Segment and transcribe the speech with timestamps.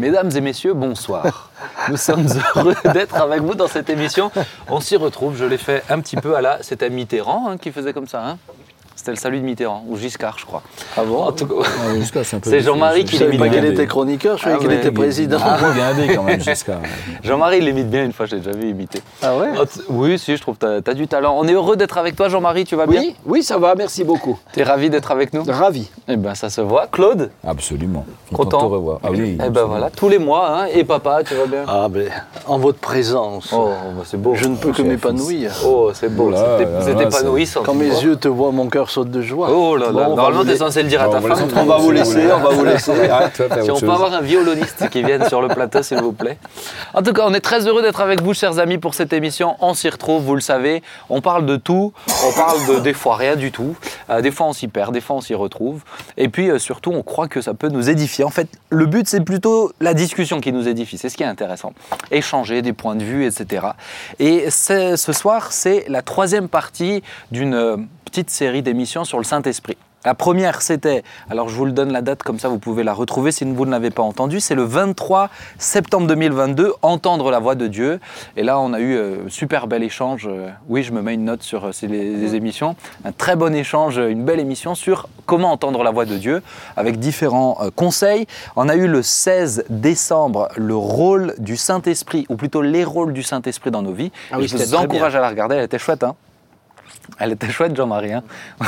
[0.00, 1.50] Mesdames et messieurs, bonsoir.
[1.90, 4.32] Nous sommes heureux d'être avec vous dans cette émission.
[4.70, 6.62] On s'y retrouve, je l'ai fait un petit peu à la...
[6.62, 8.26] C'était Mitterrand hein, qui faisait comme ça.
[8.26, 8.38] Hein
[9.00, 10.60] c'était le salut de Mitterrand, ou Giscard, je crois.
[10.94, 12.74] Ah bon En tout cas, Ah, Giscard, c'est un peu C'est difficile.
[12.74, 13.60] Jean-Marie qui Je l'imite pas bien.
[13.62, 15.38] qu'il était chroniqueur, je savais Ah qu'il ouais, était président.
[15.42, 15.58] Ah,
[16.14, 16.80] quand même, Giscard.
[17.24, 19.00] Jean-Marie il l'imite bien une fois, je l'ai déjà vu imiter.
[19.22, 19.48] Ah ouais?
[19.58, 21.34] Oh, t- Oui, si, je trouve que tu as, du talent.
[21.38, 23.02] On est heureux d'être avec toi, Jean-Marie, tu vas bien?
[23.24, 24.38] Oui, ça va, merci beaucoup.
[24.52, 25.44] Tu es ravi d'être avec nous?
[25.48, 25.88] Ravi.
[26.06, 26.86] Eh ben, ça se voit.
[26.86, 27.30] Claude?
[27.46, 28.04] Absolument.
[28.34, 28.58] Content.
[28.58, 28.98] de te revoir.
[29.02, 29.18] Ah oui.
[29.18, 29.68] Eh ben absolument.
[29.68, 30.66] voilà, tous les mois, hein.
[30.74, 31.64] Et papa, tu vas bien?
[31.66, 32.10] Ah ben,
[32.46, 34.34] en votre présence, Oh, bah, c'est beau.
[34.34, 35.52] je ne peux que m'épanouir.
[35.64, 36.30] Oh, c'est beau.
[36.30, 37.62] Vous êtes là, épanouissant.
[37.64, 39.48] Quand mes yeux te voient, mon cœur de joie.
[39.50, 41.48] Oh là là, Bon, normalement, t'es censé le dire à ta femme.
[41.56, 42.92] on va vous laisser, on va vous laisser.
[43.62, 46.38] Si on peut avoir un violoniste qui vienne sur le plateau, s'il vous plaît.
[46.94, 49.56] En tout cas, on est très heureux d'être avec vous, chers amis, pour cette émission.
[49.60, 50.82] On s'y retrouve, vous le savez.
[51.08, 51.92] On parle de tout.
[52.26, 53.76] On parle de des fois rien du tout.
[54.10, 54.92] Euh, des fois, on s'y perd.
[54.92, 55.82] Des fois, on s'y retrouve.
[56.16, 58.24] Et puis, euh, surtout, on croit que ça peut nous édifier.
[58.24, 60.98] En fait, le but, c'est plutôt la discussion qui nous édifie.
[60.98, 61.72] C'est ce qui est intéressant.
[62.10, 63.66] Échanger des points de vue, etc.
[64.18, 67.76] Et ce soir, c'est la troisième partie d'une euh,
[68.10, 69.76] petite série d'émissions sur le Saint-Esprit.
[70.06, 72.94] La première, c'était, alors je vous le donne la date, comme ça vous pouvez la
[72.94, 77.54] retrouver si vous ne l'avez pas entendu, c'est le 23 septembre 2022, Entendre la voix
[77.54, 78.00] de Dieu.
[78.34, 80.26] Et là, on a eu euh, super bel échange.
[80.26, 82.76] euh, oui, je me mets une note sur euh, ces- les, les émissions.
[83.04, 86.40] Un très bon échange, euh, une belle émission sur comment entendre la voix de Dieu,
[86.78, 88.26] avec différents conseils.
[88.56, 93.22] On a eu le 16 décembre le rôle du Saint-Esprit, ou plutôt les rôles du
[93.22, 94.12] Saint-Esprit dans nos vies.
[94.32, 96.02] Ah oui, je vous encourage à la regarder, elle était chouette.
[96.04, 96.14] Hein
[97.18, 98.12] elle était chouette, Jean-Marie.
[98.12, 98.22] hein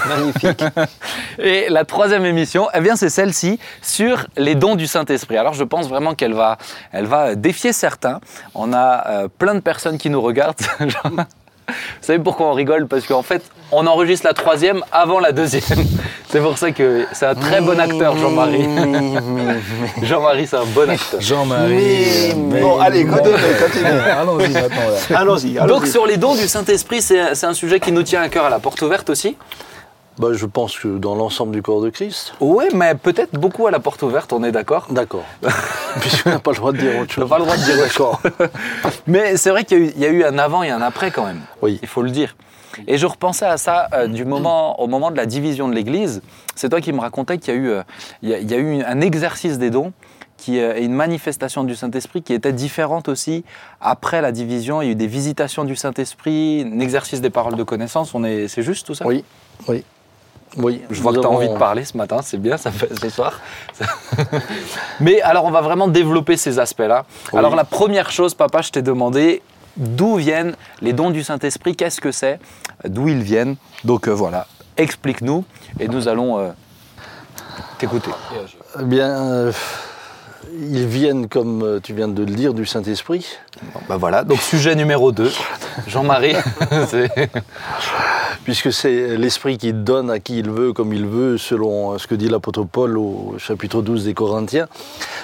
[0.09, 0.65] Magnifique.
[1.39, 5.37] et la troisième émission, eh bien, c'est celle-ci sur les dons du Saint-Esprit.
[5.37, 6.59] Alors, je pense vraiment qu'elle va,
[6.93, 8.21] elle va défier certains.
[8.55, 10.57] On a euh, plein de personnes qui nous regardent.
[11.69, 11.75] Vous
[12.07, 12.87] savez pourquoi on rigole?
[12.87, 15.63] Parce qu'en fait, on enregistre la troisième avant la deuxième.
[16.29, 18.67] C'est pour ça que c'est un très bon acteur, Jean-Marie.
[20.03, 21.21] Jean-Marie, c'est un bon acteur.
[21.21, 22.35] Jean-Marie.
[22.35, 23.89] mais- Bon, allez, continuez, continuez.
[24.19, 25.15] Allons-y maintenant.
[25.15, 25.53] Allons-y.
[25.67, 28.47] Donc, sur les dons du Saint-Esprit, c'est c'est un sujet qui nous tient à cœur
[28.47, 29.37] à la porte ouverte aussi.
[30.19, 32.35] Bah, je pense que dans l'ensemble du corps de Christ.
[32.41, 35.25] Oui, mais peut-être beaucoup à la porte ouverte, on est d'accord D'accord.
[36.01, 37.25] Puisqu'on n'a pas le droit de dire autre On chose.
[37.25, 38.21] n'a pas le droit de dire D'accord.
[39.07, 40.83] Mais c'est vrai qu'il y, a eu- il y a eu un avant et un
[40.83, 41.41] après quand même.
[41.63, 41.79] Oui.
[41.83, 42.37] Il faut le dire.
[42.87, 46.23] Et je repensais à ça euh, du moment, au moment de la division de l'Église.
[46.57, 47.83] C'est toi qui me racontais qu'il y a eu, euh,
[48.23, 49.93] il y a, il y a eu un exercice des dons
[50.39, 53.45] qui euh, et une manifestation du Saint-Esprit qui était différente aussi
[53.81, 54.81] après la division.
[54.83, 58.15] Il y a eu des visitations du Saint-Esprit, un exercice des paroles de connaissance.
[58.15, 59.07] On est, c'est juste tout ça?
[59.07, 59.23] Oui,
[59.69, 59.85] oui.
[60.57, 62.71] Oui, Je vois que tu as avons- envie de parler ce matin, c'est bien, ça
[62.71, 63.41] fait ce soir.
[65.01, 67.05] Mais alors, on va vraiment développer ces aspects-là.
[67.33, 67.39] Oui.
[67.39, 69.43] Alors, la première chose, papa, je t'ai demandé
[69.77, 72.39] d'où viennent les dons du Saint-Esprit, qu'est-ce que c'est,
[72.85, 73.57] d'où ils viennent?
[73.85, 74.47] Donc euh, voilà,
[74.77, 75.45] explique-nous
[75.81, 76.51] et nous allons euh,
[77.79, 78.11] t'écouter.
[78.79, 79.53] Eh bien, euh,
[80.55, 83.27] ils viennent, comme euh, tu viens de le dire, du Saint-Esprit.
[83.75, 85.31] Bon, bah voilà, donc sujet numéro 2.
[85.87, 86.37] Jean-Marie,
[88.45, 92.07] Puisque c'est l'Esprit qui donne à qui il veut, comme il veut, selon euh, ce
[92.09, 94.67] que dit l'apôtre Paul au chapitre 12 des Corinthiens.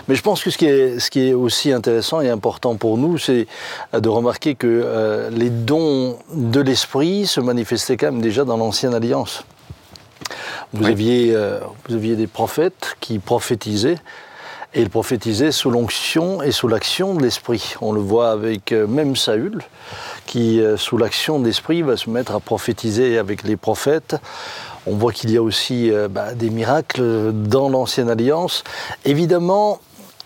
[0.07, 2.97] Mais je pense que ce qui est, ce qui est aussi intéressant et important pour
[2.97, 3.47] nous, c'est
[3.95, 8.57] euh, de remarquer que euh, les dons de l'Esprit se manifestaient quand même déjà dans
[8.57, 9.45] l'Ancienne Alliance.
[10.73, 10.91] Vous, Oui.
[10.93, 13.99] aviez, euh, vous aviez des prophètes qui prophétisaient,
[14.79, 17.75] et ils prophétisaient sous l'onction et sous l'action de l'Esprit.
[17.81, 19.61] On le voit avec euh, même Saül,
[20.25, 24.17] qui, euh, sous l'action de l'Esprit, va se mettre à prophétiser avec les prophètes.
[24.87, 28.63] On voit qu'il y a aussi euh, bah, des miracles dans l'Ancienne Alliance.
[29.05, 29.81] Évidemment,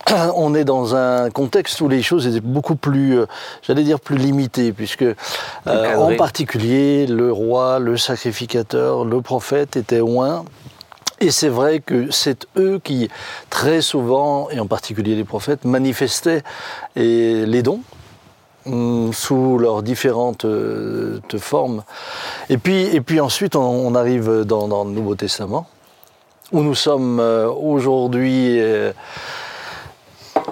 [0.36, 3.18] on est dans un contexte où les choses étaient beaucoup plus,
[3.62, 9.98] j'allais dire, plus limitées, puisque euh, en particulier le roi, le sacrificateur, le prophète étaient
[9.98, 10.44] loin.
[11.22, 13.08] Et c'est vrai que c'est eux qui,
[13.48, 16.42] très souvent, et en particulier les prophètes, manifestaient
[16.96, 17.80] les dons
[18.66, 21.84] hum, sous leurs différentes euh, formes.
[22.50, 25.68] Et puis, et puis ensuite, on, arrive dans, dans le Nouveau Testament,
[26.50, 28.60] où nous sommes euh, aujourd'hui.
[28.60, 28.92] euh,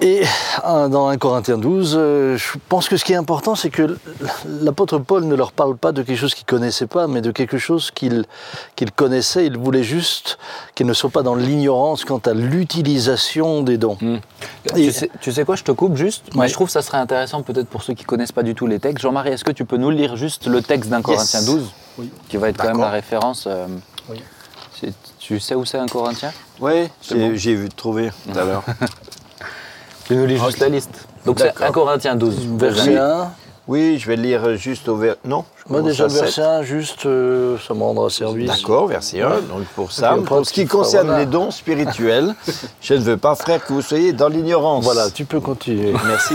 [0.01, 0.23] et
[0.65, 3.97] euh, dans 1 Corinthiens 12, euh, je pense que ce qui est important, c'est que
[4.47, 7.31] l'apôtre Paul ne leur parle pas de quelque chose qu'ils ne connaissaient pas, mais de
[7.31, 8.25] quelque chose qu'ils
[8.75, 9.45] qu'ils connaissaient.
[9.45, 10.37] Il voulait juste
[10.75, 13.97] qu'ils ne soient pas dans l'ignorance quant à l'utilisation des dons.
[14.75, 16.81] Et- tu, sais, tu sais quoi, je te coupe juste, mais je trouve que ça
[16.81, 19.03] serait intéressant peut-être pour ceux qui connaissent pas du tout les textes.
[19.03, 22.09] Jean-Marie, est-ce que tu peux nous lire juste le texte d'un Corinthiens 12 Oui.
[22.29, 23.45] Qui va être quand même la référence.
[23.47, 23.67] euh,
[24.09, 24.21] Oui.
[25.19, 26.31] Tu sais où c'est un Corinthien?
[26.59, 26.89] Oui, bon.
[27.01, 28.63] j'ai j'ai vu trouver tout à l'heure.
[30.05, 31.07] Tu nous lis juste la liste.
[31.25, 31.67] Donc c'est D'accord.
[31.67, 33.31] 1 Corinthiens 12, Verset 1,
[33.67, 35.15] Oui, je vais lire juste au vers...
[35.23, 38.49] Non je Moi, déjà, le verset 1, juste, euh, ça me rendra service.
[38.49, 40.15] D'accord, verset 1, donc pour ça.
[40.25, 41.19] Pour ce qui concerne voilà.
[41.19, 42.33] les dons spirituels,
[42.81, 44.83] je ne veux pas, frère, que vous soyez dans l'ignorance.
[44.83, 45.93] Voilà, tu peux continuer.
[46.05, 46.33] Merci.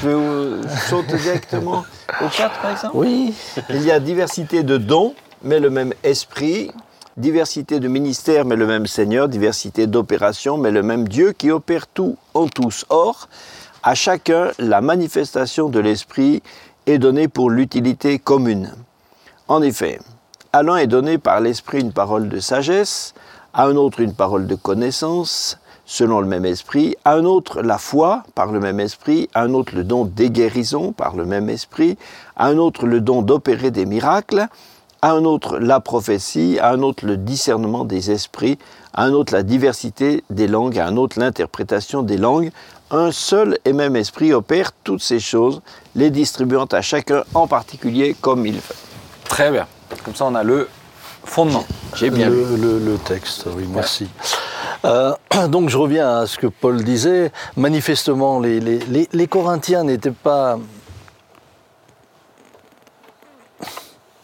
[0.00, 1.84] Je vais euh, sauter directement
[2.20, 2.96] au 4, par exemple.
[2.96, 3.34] Oui,
[3.68, 6.70] Il y a diversité de dons, mais le même esprit.
[7.18, 9.28] Diversité de ministères, mais le même Seigneur.
[9.28, 12.86] Diversité d'opérations, mais le même Dieu qui opère tout en tous.
[12.88, 13.28] Or,
[13.82, 16.42] à chacun, la manifestation de l'esprit
[16.86, 18.72] est donnée pour l'utilité commune.
[19.46, 19.98] En effet,
[20.54, 23.12] à l'un est donné par l'esprit une parole de sagesse,
[23.52, 27.76] à un autre une parole de connaissance, selon le même esprit, à un autre la
[27.76, 31.50] foi par le même esprit, à un autre le don des guérisons par le même
[31.50, 31.98] esprit,
[32.36, 34.48] à un autre le don d'opérer des miracles,
[35.02, 38.58] à un autre la prophétie, à un autre le discernement des esprits,
[38.94, 42.50] à un autre la diversité des langues, à un autre l'interprétation des langues.
[42.90, 45.60] Un seul et même esprit opère toutes ces choses,
[45.96, 48.74] les distribuant à chacun en particulier comme il veut.
[49.24, 49.66] Très bien.
[50.04, 50.68] Comme ça, on a le
[51.24, 51.64] fondement.
[51.96, 52.60] J'ai bien le, lu.
[52.60, 54.08] le- le texte, oui, merci.
[54.84, 55.14] Euh,
[55.48, 57.32] donc je reviens à ce que Paul disait.
[57.56, 60.58] Manifestement, les, les- les- les Corinthiens n'étaient pas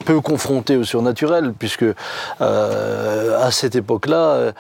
[0.09, 1.85] peu confrontés au surnaturel, puisque
[2.41, 4.53] euh, à cette époque-là,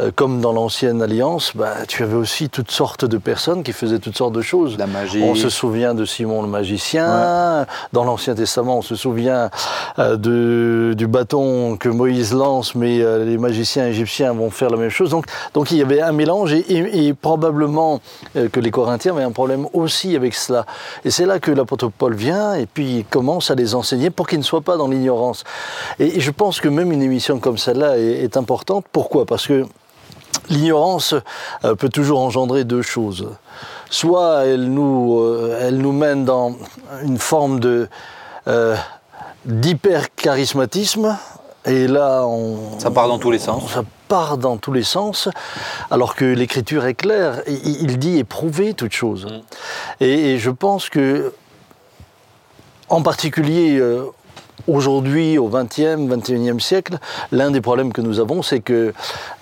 [0.00, 3.98] euh, comme dans l'ancienne alliance, bah, tu avais aussi toutes sortes de personnes qui faisaient
[3.98, 4.78] toutes sortes de choses.
[4.78, 5.22] La magie.
[5.24, 7.66] On se souvient de Simon le magicien.
[7.92, 9.50] Dans l'Ancien Testament, on se souvient
[9.98, 14.90] euh, de- du bâton que Moïse lance, mais les magiciens égyptiens vont faire la même
[14.90, 15.10] chose.
[15.10, 18.00] Donc, donc il y avait un mélange et, et- et probablement
[18.34, 20.64] que les Corinthiens avaient un problème aussi avec cela.
[21.04, 24.28] Et c'est là que l'apôtre Paul vient et puis il commence à les enseigner pour
[24.28, 25.44] qu'ils ne soient pas dans l'ignorance.
[25.98, 28.84] Et, je pense que même une émission comme celle-là est, est importante.
[28.92, 29.26] Pourquoi?
[29.26, 29.66] Parce que
[30.48, 31.14] L'ignorance
[31.64, 33.28] euh, peut toujours engendrer deux choses.
[33.90, 36.56] Soit elle nous, euh, elle nous mène dans
[37.02, 37.88] une forme de
[38.48, 38.76] euh,
[39.44, 41.16] d'hyper-charismatisme,
[41.64, 43.72] et là on, Ça part dans tous les sens.
[43.72, 45.28] ça part dans tous les sens,
[45.90, 47.42] alors que l'écriture est claire.
[47.46, 49.26] Il, il dit éprouver toute chose.
[50.00, 51.32] Et, et je pense que,
[52.88, 54.06] en particulier euh,
[54.68, 56.98] aujourd'hui, au XXe, XXIe siècle,
[57.30, 58.92] l'un des problèmes que nous avons, c'est que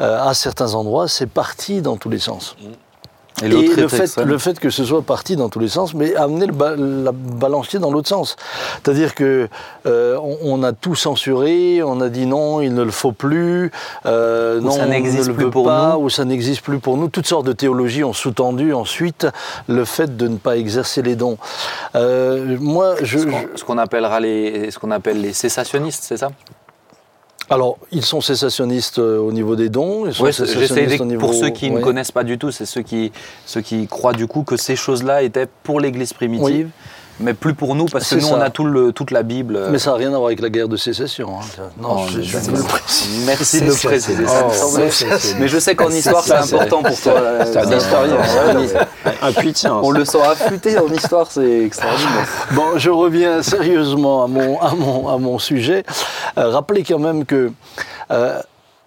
[0.00, 2.56] euh, à certains endroits, c'est parti dans tous les sens.
[3.42, 4.28] Et le, fait, extrême.
[4.28, 7.12] le fait que ce soit parti dans tous les sens, mais amener le ba- la
[7.12, 8.36] balancier dans l'autre sens.
[8.82, 9.48] C'est-à-dire que
[9.86, 13.70] euh, on, on a tout censuré, on a dit non, il ne le faut plus,
[14.06, 16.04] euh, Ou non, ça on n'existe ne le plus veut pour pas, nous.
[16.04, 17.08] ou ça n'existe plus pour nous.
[17.08, 19.26] Toutes sortes de théologies ont sous-tendu ensuite
[19.68, 21.38] le fait de ne pas exercer les dons.
[21.94, 26.04] Euh, moi, je, Ce qu'on- je- ce qu'on appellera les, ce qu'on appelle les cessationnistes,
[26.04, 26.30] c'est ça?
[27.50, 30.06] Alors ils sont cessationnistes euh, au niveau des dons.
[30.06, 32.64] Ils sont cessationnistes de- au niveau- pour ceux qui ne connaissent pas du tout, c'est
[32.66, 33.10] ceux qui,
[33.44, 36.70] ceux qui croient du coup que ces choses-là étaient pour l'Église primitive,
[37.20, 38.34] mais plus pour nous parce que nous ça.
[38.34, 39.56] on a tout le, toute la Bible.
[39.56, 41.28] euh, Mais ça n'a rien à voir avec la guerre de sécession.
[41.40, 41.62] hein.
[41.80, 43.24] Non, Oh, je, le.
[43.26, 44.24] Merci de le préciser.
[44.28, 44.78] Oh,
[45.38, 47.12] Mais je sais qu'en histoire c'est important pour toi.
[47.16, 48.16] euh, C'est un historien,
[49.22, 49.80] un, un puits de science.
[49.84, 52.26] On le sent affûté en histoire, c'est extraordinaire.
[52.52, 55.84] Bon, je reviens sérieusement à mon, à mon, à mon sujet.
[56.38, 57.52] Euh, rappelez quand même que
[58.10, 58.40] euh,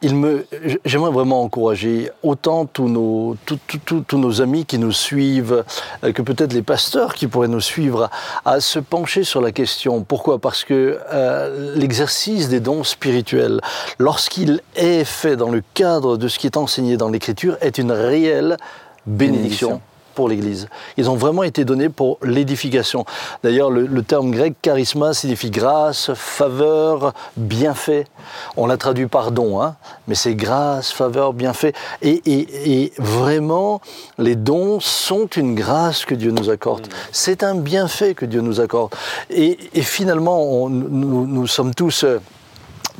[0.03, 0.45] il me,
[0.85, 5.63] j'aimerais vraiment encourager autant tous nos, amis qui nous suivent,
[6.03, 8.09] euh, que peut-être les pasteurs qui pourraient nous suivre,
[8.45, 10.03] à se pencher sur la question.
[10.03, 10.39] Pourquoi?
[10.39, 13.61] Parce que euh, l'exercice des dons spirituels,
[13.97, 17.91] lorsqu'il est fait dans le cadre de ce qui est enseigné dans l'Écriture, est une
[17.91, 18.57] réelle
[19.05, 19.81] Bénédiction.
[20.13, 20.67] Pour l'Église.
[20.97, 23.05] Ils ont vraiment été donnés pour l'édification.
[23.43, 28.05] D'ailleurs, le, le terme grec charisma signifie grâce, faveur, bienfait.
[28.57, 29.75] On l'a traduit par don, hein,
[30.07, 31.73] mais c'est grâce, faveur, bienfait.
[32.01, 33.81] Et, et- et vraiment,
[34.17, 36.87] les dons sont une grâce que Dieu nous accorde.
[37.11, 38.93] C'est un bienfait que Dieu nous accorde.
[39.29, 42.05] Et, et finalement, on- nous, nous sommes tous...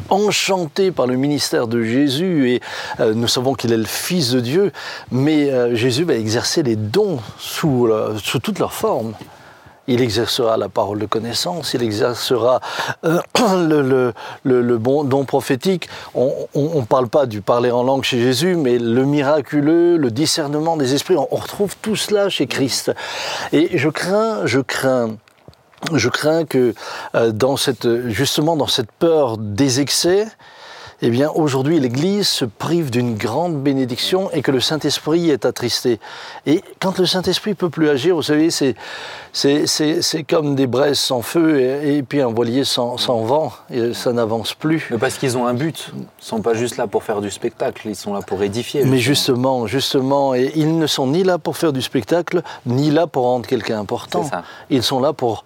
[0.10, 2.62] enchantés par le ministère de Jésus et
[3.00, 4.72] euh, nous savons qu'il est le Fils de Dieu,
[5.12, 9.14] mais euh, Jésus va exercer les dons sous, euh, sous toutes leurs formes.
[9.88, 12.62] Il exercera la parole de connaissance, il exercera
[13.04, 15.90] le, bon don prophétique.
[16.16, 20.78] On ne parle pas du parler en langue chez Jésus, mais le miraculeux, le discernement
[20.78, 22.94] des esprits, on retrouve tout cela chez Christ.
[23.52, 25.18] Et je crains, je crains
[25.94, 26.74] je crains que
[27.16, 30.28] euh, dans cette, justement dans cette peur des excès,
[31.06, 36.00] eh bien aujourd'hui l'Église se prive d'une grande bénédiction et que le Saint-Esprit est attristé.
[36.46, 38.76] Et quand le Saint-Esprit peut plus agir, vous savez, c'est,
[39.34, 43.22] c'est, c'est, c'est comme des braises sans feu et, et puis un voilier sans, sans
[43.24, 44.88] vent, et ça n'avance plus.
[44.92, 45.92] Mais parce qu'ils ont un but.
[45.94, 48.86] Ils ne sont pas juste là pour faire du spectacle, ils sont là pour édifier.
[48.86, 49.68] Mais justement.
[49.68, 53.46] justement, et ils ne sont ni là pour faire du spectacle, ni là pour rendre
[53.46, 54.24] quelqu'un important.
[54.24, 54.44] C'est ça.
[54.70, 55.44] Ils sont là pour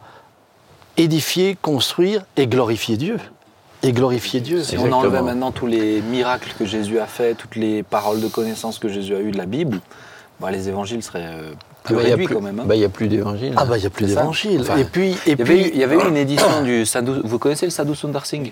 [0.97, 3.17] édifier, construire et glorifier Dieu.
[3.83, 4.63] Et glorifier Dieu.
[4.63, 8.27] Si on enlevait maintenant tous les miracles que Jésus a fait, toutes les paroles de
[8.27, 9.79] connaissance que Jésus a eues de la Bible,
[10.39, 11.51] bah, les évangiles seraient euh,
[11.83, 12.59] plus Ah bah, il y a réduits plus- quand même.
[12.59, 12.63] hein.
[12.65, 13.53] bah, il n'y a plus d'évangile.
[13.55, 14.21] Ah bah il n'y a plus C'est ça.
[14.21, 14.61] d'évangile.
[14.61, 16.63] Enfin, et puis, et il, y avait puis eu, il y avait eu une édition
[16.63, 17.21] du Sadhu.
[17.23, 18.51] Vous connaissez le Sadhu Sundar Singh?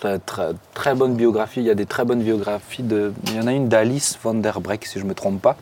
[0.00, 1.58] C'est une très, très bonne biographie.
[1.60, 2.84] Il y a des très bonnes biographies.
[2.84, 5.42] De, il y en a une d'Alice van der Breck, si je ne me trompe
[5.42, 5.56] pas.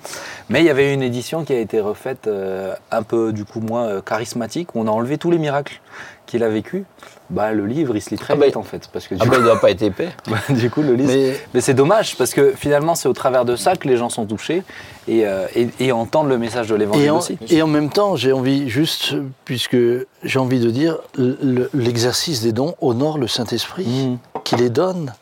[0.51, 3.61] Mais il y avait une édition qui a été refaite euh, un peu, du coup,
[3.61, 5.81] moins euh, charismatique, où on a enlevé tous les miracles
[6.27, 6.85] qu'il a vécu.
[7.31, 8.89] Bah, le livre, il se lit très Ah bah, vite, en fait.
[8.93, 10.11] Parce que du, Ah bah, il ne doit pas être épais.
[10.25, 11.11] coup, du coup, le livre.
[11.13, 14.09] mais Mais c'est dommage parce que finalement c'est au travers de ça que les gens
[14.11, 14.63] sont touchés
[15.09, 17.39] et, euh, et- et entendent le message de l'évangile Et en, aussi.
[17.49, 19.15] et en même temps, j'ai envie, juste,
[19.45, 19.77] puisque
[20.23, 24.19] j'ai envie de dire, le- l'exercice des dons honore le Saint-Esprit, Mhm.
[24.45, 25.13] qui les donne.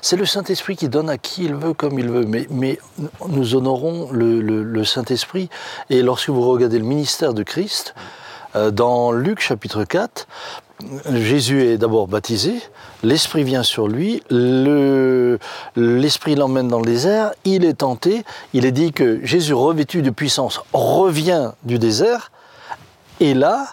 [0.00, 2.24] C'est le Saint-Esprit qui donne à qui il veut, comme il veut.
[2.26, 2.78] Mais, mais
[3.28, 5.48] nous honorons le, le- le Saint-Esprit.
[5.90, 7.94] Et lorsque vous regardez le ministère de Christ,
[8.72, 10.26] dans Luc chapitre 4,
[11.10, 12.54] Jésus est d'abord baptisé,
[13.02, 15.38] l'Esprit vient sur lui, le-
[15.74, 20.10] l'Esprit l'emmène dans le désert, il est tenté, il est dit que Jésus revêtu de
[20.10, 22.30] puissance revient du désert,
[23.20, 23.68] et là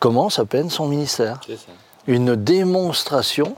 [0.00, 1.38] commence à peine son ministère.
[2.08, 3.54] Une démonstration,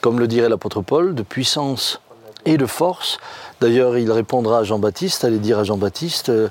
[0.00, 2.00] comme le dirait l'apôtre Paul, de puissance
[2.44, 3.18] et de force.
[3.60, 6.48] D'ailleurs, il répondra à Jean-Baptiste, allez dire à Jean-Baptiste, euh,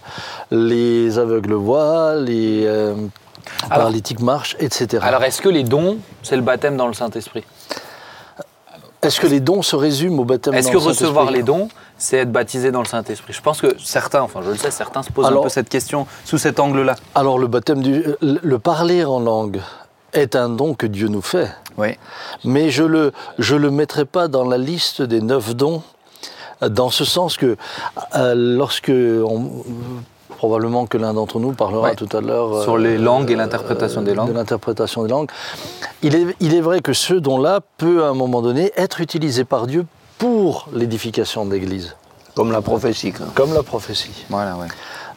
[0.51, 2.95] les aveugles voient, les euh,
[3.63, 5.03] Alors- paralytiques marchent, etc.
[5.05, 7.43] Alors est-ce que les dons, c'est le baptême dans le Saint-Esprit?
[9.01, 11.05] Est-ce que les dons se résument au baptême Est-ce dans que le Saint-Esprit?
[11.05, 13.33] recevoir les dons, c'est être baptisé dans le Saint-Esprit?
[13.33, 16.07] Je pense que certains, enfin je le sais, certains se posent un peu cette question
[16.25, 16.95] sous cet angle-là.
[17.13, 19.61] Alors le baptême du, le le parler en langue
[20.13, 21.97] est un don que Dieu nous fait, Oui.
[22.45, 25.83] mais je le je le mettrai pas dans la liste des neuf dons,
[26.61, 27.57] dans ce sens que
[28.15, 29.63] euh, lorsque on-
[30.35, 31.95] probablement que l'un d'entre nous parlera Ouais.
[31.95, 34.29] tout à l'heure Sur les langues et l'interprétation des langues.
[34.29, 35.29] De l'interprétation des langues.
[36.03, 39.43] Il est, il est vrai que ce don-là peut à un moment donné être utilisé
[39.45, 39.85] par Dieu
[40.17, 41.95] pour l'édification de l'Église,
[42.35, 43.11] Comme la prophétie.
[43.11, 43.25] quoi.
[43.35, 44.25] comme la prophétie.
[44.29, 44.67] Voilà, ouais.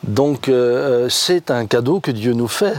[0.05, 2.73] Donc euh, c'est un cadeau que Dieu nous fait.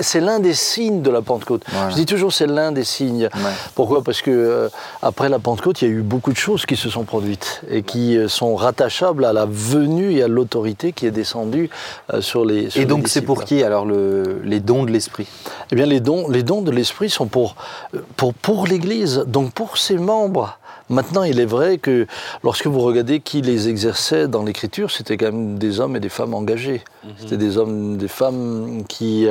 [0.00, 1.62] C'est l'un des signes de la Pentecôte.
[1.68, 1.90] Voilà.
[1.90, 3.28] Je dis toujours c'est l'un des signes.
[3.74, 4.02] Pourquoi?
[4.02, 4.68] Parce que euh,
[5.02, 7.82] après la Pentecôte, il y a eu beaucoup de choses qui se sont produites et
[7.82, 11.70] qui euh, sont rattachables à la venue et à l'autorité qui est descendue
[12.12, 12.70] euh, sur les.
[12.70, 15.26] sur Et donc c'est pour qui alors le- les dons de l'Esprit?
[15.72, 17.56] Eh bien, les dons, les dons de l'esprit sont pour,
[17.94, 20.58] euh, pour, pour l'Église, donc pour ses membres.
[20.88, 22.06] Maintenant, il est vrai que
[22.44, 26.08] lorsque vous regardez qui les exerçait dans l'Écriture, c'était quand même des hommes et des
[26.08, 26.82] femmes engagés.
[27.18, 29.26] C'était des hommes, des femmes qui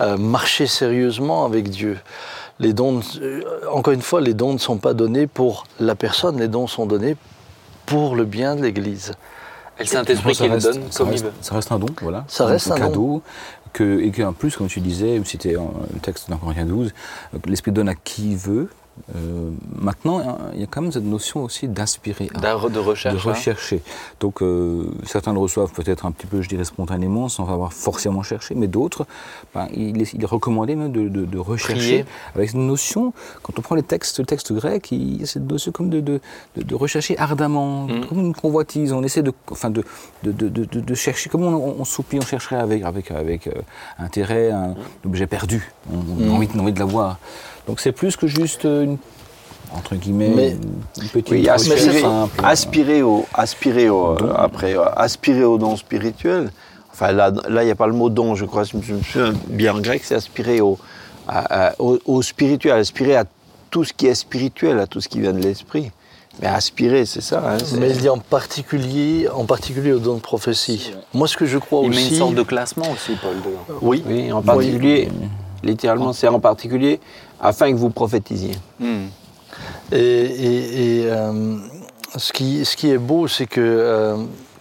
[0.00, 1.98] euh, marchaient sérieusement avec Dieu.
[2.60, 6.38] Les dons, euh, encore une fois, les dons ne sont pas donnés pour la personne,
[6.38, 7.16] les dons sont donnés
[7.86, 9.12] pour le bien de l'Église.
[9.78, 11.32] Et le Saint-Esprit Ça qui le reste- donne ça comme il reste- veut.
[11.40, 12.24] Ça reste un don, voilà.
[12.28, 12.80] Ça reste un don.
[12.82, 13.22] cadeau.
[13.72, 16.92] Que, et qu'en plus, comme tu disais, c'était le texte dans Corinthiens 12,
[17.34, 18.68] euh, que l'Esprit donne à qui veut.
[19.16, 22.28] Euh, maintenant, hein, il y a quand même cette notion aussi d'inspirer.
[22.72, 23.14] De recherche.
[23.14, 23.32] de hein.
[23.32, 23.82] rechercher.
[24.20, 28.22] Donc euh, certains le reçoivent peut-être un petit peu, je dirais, spontanément, sans avoir forcément
[28.22, 29.06] cherché, mais d'autres,
[29.54, 32.04] ben, il, est, il est recommandé même de, de- de rechercher Prier.
[32.34, 35.50] avec une notion, quand on prend les textes, le texte grec, il y a cette
[35.50, 38.06] notion comme de, de, rechercher ardemment, Mm.
[38.08, 39.82] comme une convoitise, on essaie de, enfin de,
[40.22, 43.52] de, de, de- de chercher, comme on, on soupire, on chercherait avec, avec, avec euh,
[43.98, 47.18] intérêt un objet perdu, on, on a envie, on a envie de l'avoir.
[47.66, 48.96] Donc c'est plus que juste une,
[49.74, 50.50] entre guillemets, Mais-
[51.02, 52.40] une, petite Oui, aspirer, simple.
[52.44, 56.50] aspirer au, aspirer au, euh, après, euh, aspirer au don spirituel.
[56.92, 58.64] Enfin, là, là, il n'y a pas le mot don, je crois.
[58.64, 60.78] Je me souviens bien en grec, c'est aspirer au,
[61.28, 63.24] à- à- au, au spirituel, aspirer à
[63.70, 65.92] tout ce qui est spirituel, à tout ce qui vient de l'esprit.
[66.42, 67.42] Mais aspirer, c'est ça.
[67.46, 70.92] hein, Mais il dit en particulier, en particulier au don de prophétie.
[71.14, 72.10] Moi, ce que je crois Il met aussi.
[72.10, 73.36] une sorte de classement aussi, Paul.
[73.82, 75.08] Oui, Oui, en particulier,
[75.62, 77.00] littéralement, c'est en particulier
[77.40, 78.54] afin que vous prophétisiez.
[78.78, 79.06] Hmm.
[79.92, 81.56] Et, et- et, euh,
[82.16, 84.16] ce, qui, ce qui est beau, c'est que euh,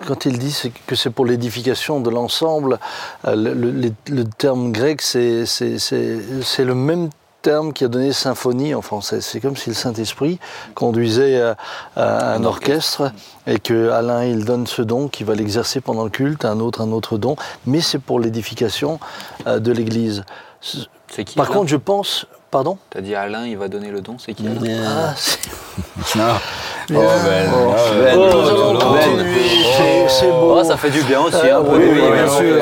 [0.07, 2.79] quand il dit que c'est pour l'édification de l'ensemble,
[3.25, 7.09] euh, le, le- le terme grec, c'est le même
[7.41, 9.21] terme qui a donné symphonie en français.
[9.21, 10.39] C'est comme si le Saint-Esprit
[10.75, 11.53] conduisait euh,
[11.97, 13.13] euh, un orchestre
[13.47, 16.51] et que à l'un il donne ce don qui va l'exercer pendant le culte, à
[16.51, 18.99] un autre un autre don, mais c'est pour l'édification
[19.47, 20.23] euh, de l'Église.
[20.61, 22.77] C'est qui Par Alain contre, je pense, pardon.
[22.89, 25.39] T'as dit Alain, il va donner le don, c'est qui Alain Ah, c'est-
[26.19, 26.37] Ah.
[26.91, 28.79] Oh, Ben, Oh, ben, nous allons ben.
[28.79, 29.39] continuer,
[29.77, 30.55] c'est- c'est beau.
[30.59, 32.55] Oh, ça fait du bien aussi, Euh, un peu oui, oui, bien sûr.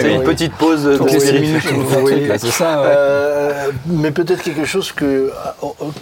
[0.00, 0.90] C'est une petite pause de
[1.32, 2.86] les minutes, c'est ça, ouais.
[2.88, 5.32] Euh, mais peut-être quelque chose que,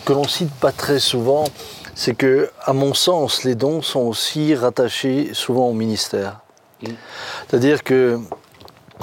[0.05, 1.45] que l'on cite pas très souvent,
[1.95, 6.41] c'est que, à mon sens, les dons sont aussi rattachés souvent au ministère.
[7.49, 8.19] C'est-à-dire que,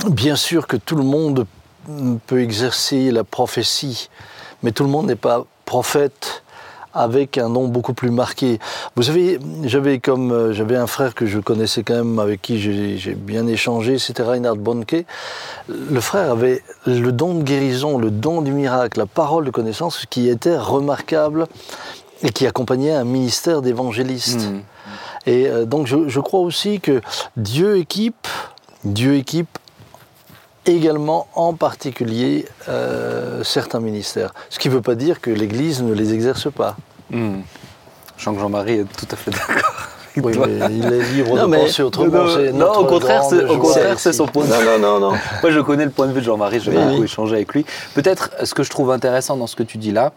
[0.10, 1.46] bien sûr que tout le monde
[2.28, 4.10] peut exercer la prophétie,
[4.64, 6.44] mais tout le monde n'est pas prophète
[6.98, 8.60] avec un nom beaucoup plus marqué.
[8.96, 12.60] Vous savez, j'avais comme euh, j'avais un frère que je connaissais quand même, avec qui
[12.60, 15.06] j'ai bien échangé, c'était Reinhard Bonnke.
[15.68, 20.06] Le frère avait le don de guérison, le don du miracle, la parole de connaissance
[20.10, 21.46] qui était remarquable
[22.24, 24.50] et qui accompagnait un ministère d'évangéliste.
[24.50, 24.62] Mhm.
[25.28, 27.02] Et euh, donc je, je crois aussi que
[27.36, 28.28] Dieu équipe,
[28.84, 29.60] Dieu équipe
[30.68, 34.34] également en particulier euh, certains ministères.
[34.50, 36.76] Ce qui ne veut pas dire que l'Église ne les exerce pas.
[37.10, 37.42] Mhm.
[38.18, 39.74] Je sens que Jean-Marie est tout à fait d'accord.
[40.18, 42.26] Oui, mais il est libre Non, de mais- penser autrement.
[42.54, 44.66] Non, au contraire, c'est- au contraire, c'est son point de vue.
[44.66, 45.18] Non, non, non, non.
[45.44, 47.04] Moi, je connais le point de vue de Jean-Marie, je vais Oui, beaucoup oui.
[47.06, 47.66] échanger avec lui.
[47.94, 50.12] Peut-être, ce que je trouve intéressant dans ce que tu dis là,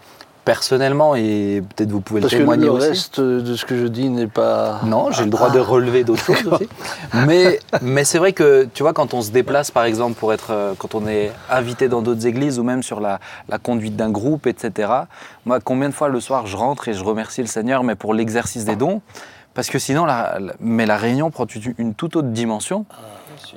[0.54, 2.88] personnellement, et peut-être vous pouvez Parce le que témoigner le aussi.
[2.88, 4.80] reste de ce que je dis n'est pas.
[4.85, 5.62] Non, j'ai le droit de Ah.
[5.62, 6.69] relever d'autres choses aussi.
[7.26, 10.50] Mais, mais c'est vrai que, tu vois, quand on se déplace, par exemple, pour être,
[10.50, 14.11] euh, quand on est invité dans d'autres églises ou même sur la, la conduite d'un
[14.11, 14.90] groupe, etc.
[15.47, 18.12] Moi, combien de fois le soir, je rentre et je remercie le Seigneur, mais pour
[18.12, 19.02] l'exercice des dons,
[19.54, 22.87] parce que sinon, la, mais la réunion prend une, une toute autre dimension.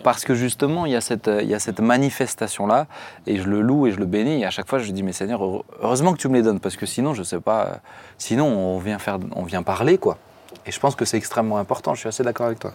[0.04, 2.88] Parce que justement, il y a cette, il y a cette manifestation-là,
[3.28, 5.13] et je le loue et je le bénis, et à chaque fois, je dis, mais
[5.13, 7.80] Seigneur, heure- heureusement que tu me les donnes, parce que sinon, je sais pas,
[8.18, 10.18] sinon, on vient, faire, on vient parler, quoi.
[10.66, 12.74] Et je pense que c'est extrêmement important, je suis assez d'accord avec toi.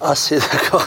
[0.00, 0.86] Ah, c'est d'accord.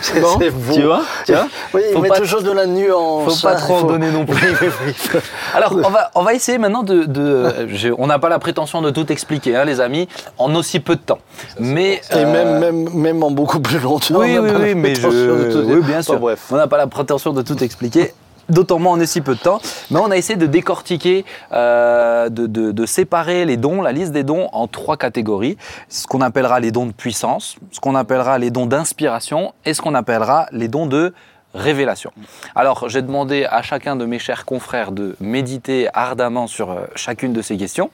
[0.00, 0.38] C'est Bon,
[0.72, 3.34] tu vois, tu vois Oui, Faut mais pas- toujours de la nuance.
[3.40, 4.54] faut pas hein, trop en donner non plus.
[5.54, 7.04] Alors, on va, on va essayer maintenant de.
[7.04, 10.80] de- je- on n'a pas la prétention de tout expliquer, hein, les amis, en aussi
[10.80, 11.18] peu de temps.
[11.58, 12.00] Mais.
[12.12, 14.14] Et euh, même, même, même en beaucoup plus longtemps.
[14.18, 15.06] Oui, oui, oui, mais je.
[15.06, 16.18] Oui, bien Enfin, sûr.
[16.18, 16.40] bref.
[16.50, 18.12] On n'a pas la prétention de tout expliquer.
[18.50, 19.60] D'autant moins en si peu de temps.
[19.90, 24.48] Mais on a essayé de décortiquer, euh, de séparer les dons, la liste des dons,
[24.52, 25.56] en trois catégories.
[25.88, 29.80] Ce qu'on appellera les dons de puissance, ce qu'on appellera les dons d'inspiration et ce
[29.80, 31.14] qu'on appellera les dons de
[31.54, 32.12] révélation.
[32.54, 37.32] Alors, j'ai demandé à chacun de mes chers confrères de méditer ardemment sur euh, chacune
[37.32, 37.90] de ces questions.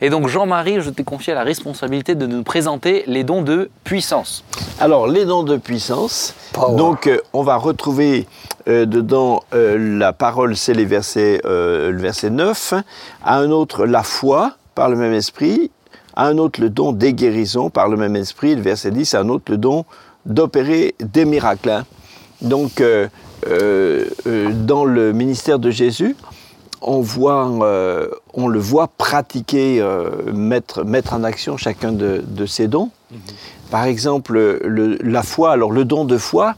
[0.00, 4.44] Et donc, Jean-Marie, je t'ai confié la responsabilité de nous présenter les dons de puissance.
[4.78, 6.34] Alors, les dons de puissance.
[6.52, 6.76] Power.
[6.76, 8.28] Donc, euh, on va retrouver
[8.68, 12.74] euh, dedans euh, la parole, c'est les versets, euh, le verset 9.
[13.24, 15.70] À un autre, la foi par le même esprit.
[16.14, 18.54] À un autre, le don des guérisons par le même esprit.
[18.54, 19.14] Le verset 10.
[19.14, 19.84] À un autre, le don
[20.26, 21.70] d'opérer des miracles.
[21.70, 21.84] hein.
[22.42, 23.08] Donc, euh,
[23.46, 26.16] euh, euh, dans le ministère de Jésus,
[26.82, 29.84] on, voit, euh, on le voit pratiquer,
[30.32, 32.90] mettre, mettre en action chacun de, de ses dons.
[33.70, 36.54] Par exemple, le- la foi, alors le don de foi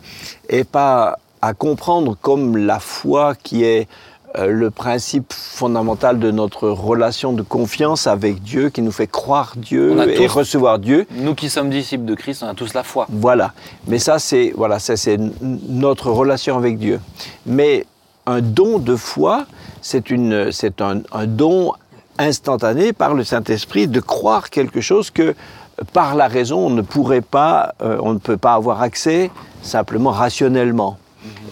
[0.49, 3.88] est pas à comprendre comme la foi qui est
[4.38, 9.95] le principe fondamental de notre relation de confiance avec Dieu, qui nous fait croire Dieu
[10.09, 11.07] et tous- recevoir Dieu.
[11.11, 13.07] Nous qui sommes disciples de Christ, on a tous la foi.
[13.11, 13.53] Voilà.
[13.87, 17.01] Mais ça, c'est voilà, ça, c'est notre relation avec Dieu.
[17.45, 17.85] Mais
[18.27, 19.45] un don de foi,
[19.83, 21.73] c'est une, c'est un, un don
[22.18, 25.35] instantané par le Saint-Esprit de croire quelque chose que euh,
[25.92, 29.31] par la raison on ne pourrait pas, euh, on ne peut pas avoir accès
[29.62, 30.99] simplement rationnellement.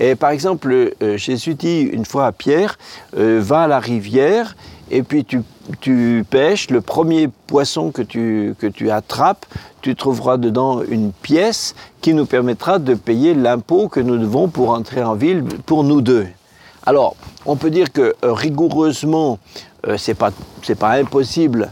[0.00, 2.78] Et par exemple, euh, Jésus dit une fois à Pierre,
[3.16, 4.56] euh, va à la rivière
[4.90, 9.46] et puis tu, pêches, le premier poisson que tu, attrapes,
[9.82, 14.70] tu trouveras dedans une pièce qui nous permettra de payer l'impôt que nous devons pour
[14.70, 16.26] entrer en ville pour nous deux.
[16.86, 19.38] Alors, on peut dire que euh, rigoureusement,
[19.86, 20.32] euh, c'est pas
[20.92, 21.70] impossible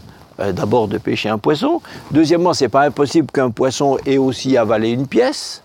[0.53, 1.81] d'abord de pêcher un poisson.
[2.11, 5.63] Deuxièmement, c'est pas impossible qu'un poisson ait aussi avalé une pièce.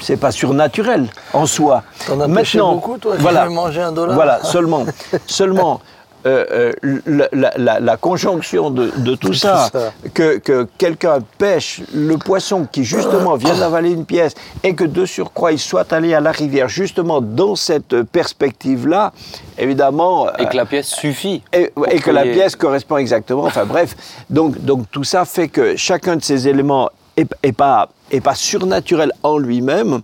[0.00, 1.82] C'est pas surnaturel en soi.
[2.06, 4.84] T'en as pêché beaucoup, toi, voilà, mangé un dollar Voilà, seulement,
[5.26, 5.80] seulement.
[6.26, 9.92] euh, euh, la, la- la- la conjonction de, de tout Tout ça, ça.
[10.14, 15.06] que, que quelqu'un pêche le poisson qui justement vient d'avaler une pièce et que de
[15.06, 19.12] surcroît il soit allé à la rivière justement dans cette perspective-là,
[19.58, 21.42] évidemment, Et euh, que la pièce suffit.
[21.52, 23.44] et, que la pièce correspond exactement.
[23.44, 23.94] Enfin bref,
[24.28, 28.34] donc, donc tout ça fait que chacun de ces éléments est, est pas, est pas
[28.34, 30.00] surnaturel en lui-même,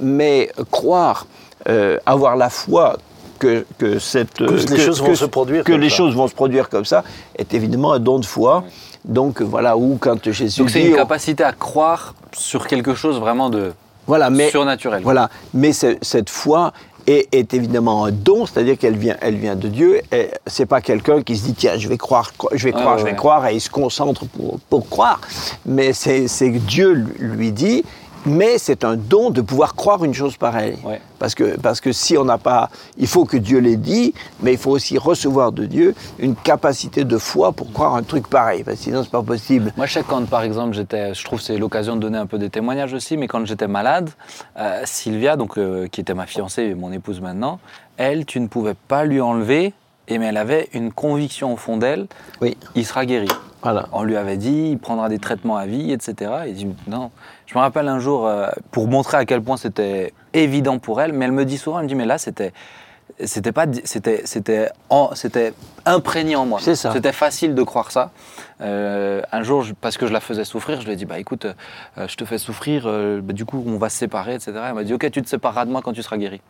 [0.00, 1.26] mais croire,
[1.68, 2.96] euh, avoir la foi
[3.38, 5.96] que, que cette Que les choses vont se produire que comme les ça.
[5.96, 7.02] choses vont se produire comme ça
[7.36, 8.64] est évidemment un don de foi.
[9.04, 13.50] Donc voilà où quand Jésus Donc c'est une capacité à croire sur quelque chose vraiment
[13.50, 13.72] de
[14.06, 15.02] voilà, mais surnaturel.
[15.02, 16.72] Voilà, mais ce- cette foi
[17.06, 20.00] est, est évidemment un don, c'est-à-dire qu'elle vient, elle vient de Dieu.
[20.12, 22.94] Et c'est pas quelqu'un qui se dit tiens, je vais croire, je vais Ah, croire,
[22.94, 23.16] ouais, je vais ouais.
[23.16, 25.20] croire, et il se concentre pour, pour croire.
[25.66, 27.84] Mais c'est c'est que Dieu lui dit
[28.26, 30.78] mais c'est un don de pouvoir croire une chose pareille.
[30.84, 31.00] Ouais.
[31.18, 32.70] Parce, que, parce que si on n'a pas...
[32.98, 37.04] Il faut que Dieu l'ait dit, mais il faut aussi recevoir de Dieu une capacité
[37.04, 38.62] de foi pour croire un truc pareil.
[38.64, 39.72] Parce que sinon, c'est pas possible.
[39.76, 42.26] Moi, je sais quand, par exemple, j'étais, je trouve que c'est l'occasion de donner un
[42.26, 44.10] peu des témoignages aussi, mais quand j'étais malade,
[44.58, 47.58] euh, Sylvia, donc, euh, qui était ma fiancée et mon épouse maintenant,
[47.96, 49.72] elle, tu ne pouvais pas lui enlever,
[50.08, 52.06] et mais elle avait une conviction au fond d'elle,
[52.40, 52.56] Oui.
[52.74, 53.28] il sera guéri.
[53.62, 53.88] Voilà.
[53.92, 56.30] On lui avait dit, il prendra des traitements à vie, etc.
[56.46, 57.10] Et dit, non.
[57.54, 61.12] Je me rappelle un jour, euh, pour montrer à quel point c'était évident pour elle,
[61.12, 62.52] mais elle me dit souvent, elle me dit, mais là, c'était,
[63.24, 64.70] c'était pas, c'était, c'était,
[65.14, 65.52] c'était
[65.86, 66.58] imprégné en moi.
[66.60, 66.90] C'est ça.
[66.92, 68.10] C'était facile de croire ça.
[68.60, 71.20] Euh, un jour, je- parce que je la faisais souffrir, je lui ai dit, bah
[71.20, 71.46] écoute,
[71.96, 74.50] euh, je te fais souffrir, euh, bah, du coup, on va se séparer, etc.
[74.66, 76.40] Elle m'a dit, ok, tu te sépareras de moi quand tu seras guéri.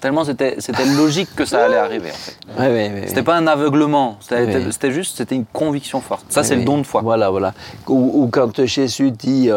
[0.00, 2.08] Tellement c'était, c'était logique que ça allait arriver.
[2.10, 2.36] En fait.
[2.58, 6.24] Ouais, ouais, ouais, C'était pas un aveuglement, c'était, juste, c'était une conviction forte.
[6.30, 7.02] Ça, c'est le don de foi.
[7.02, 7.52] Voilà, voilà.
[7.86, 9.50] Ou, ou quand Jésus dit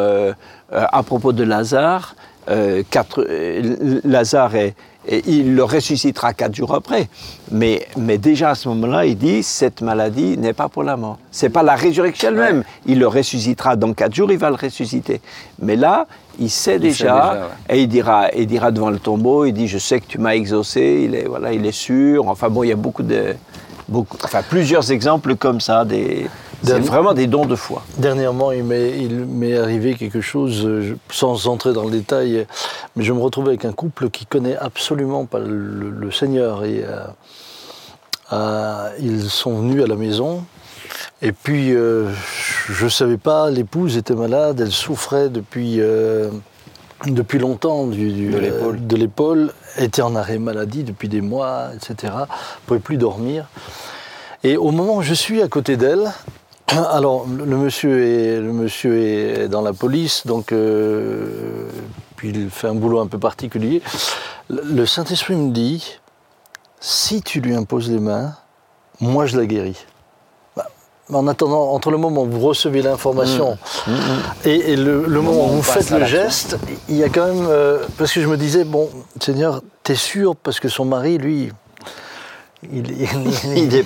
[0.73, 2.15] à propos de Lazare,
[2.49, 7.09] euh, quatre- euh, Lazare est, et il le ressuscitera quatre jours après.
[7.51, 11.17] Mais, mais déjà à ce moment-là, il dit cette maladie n'est pas pour la mort.
[11.29, 12.63] C'est pas la résurrection elle-même.
[12.85, 15.19] Il le ressuscitera dans quatre jours, il va le ressusciter.
[15.59, 16.07] Mais là,
[16.39, 17.75] il sait déjà, déjà, ouais.
[17.75, 20.35] et il dira, il dira devant le tombeau, il dit je sais que tu m'as
[20.35, 21.01] exaucé.
[21.05, 22.27] Il est voilà, il est sûr.
[22.29, 23.35] Enfin bon, il y a beaucoup de
[23.89, 26.27] beaucoup, enfin plusieurs exemples comme ça des
[26.63, 27.83] vraiment des dons de foi.
[27.97, 32.45] Dernièrement, il m'est, arrivé quelque chose, euh, sans entrer dans le détail,
[32.95, 36.63] mais je me retrouve avec un couple qui connaît absolument pas le, le Seigneur.
[36.65, 36.99] Et, euh,
[38.31, 40.43] euh, ils sont venus à la maison.
[41.21, 42.09] Et puis, euh,
[42.69, 45.79] je ne savais pas, l'épouse était malade, elle souffrait depuis,
[47.05, 48.87] depuis longtemps du, du- De l'épaule.
[48.87, 52.13] de l'épaule, était en arrêt maladie depuis des mois, etc.
[52.13, 52.25] Ne
[52.67, 53.47] pouvait plus dormir.
[54.43, 56.11] Et au moment où je suis à côté d'elle,
[56.67, 61.67] alors le monsieur est, le monsieur est dans la police, donc euh,
[62.15, 63.81] puis il fait un boulot un peu particulier.
[64.49, 65.99] Le Saint-Esprit me dit,
[66.79, 68.35] si tu lui imposes les mains,
[68.99, 69.85] moi je la guéris.
[70.55, 70.67] Bah,
[71.11, 73.57] En attendant, entre le moment où vous recevez l'information
[74.45, 76.57] et, et le, le moment où vous faites le geste,
[76.89, 77.45] il y a quand même...
[77.49, 78.89] euh, parce que je me disais, bon,
[79.21, 81.51] Seigneur, t'es sûr Parce que son mari, lui,
[82.71, 83.07] il, il,
[83.57, 83.85] Il est-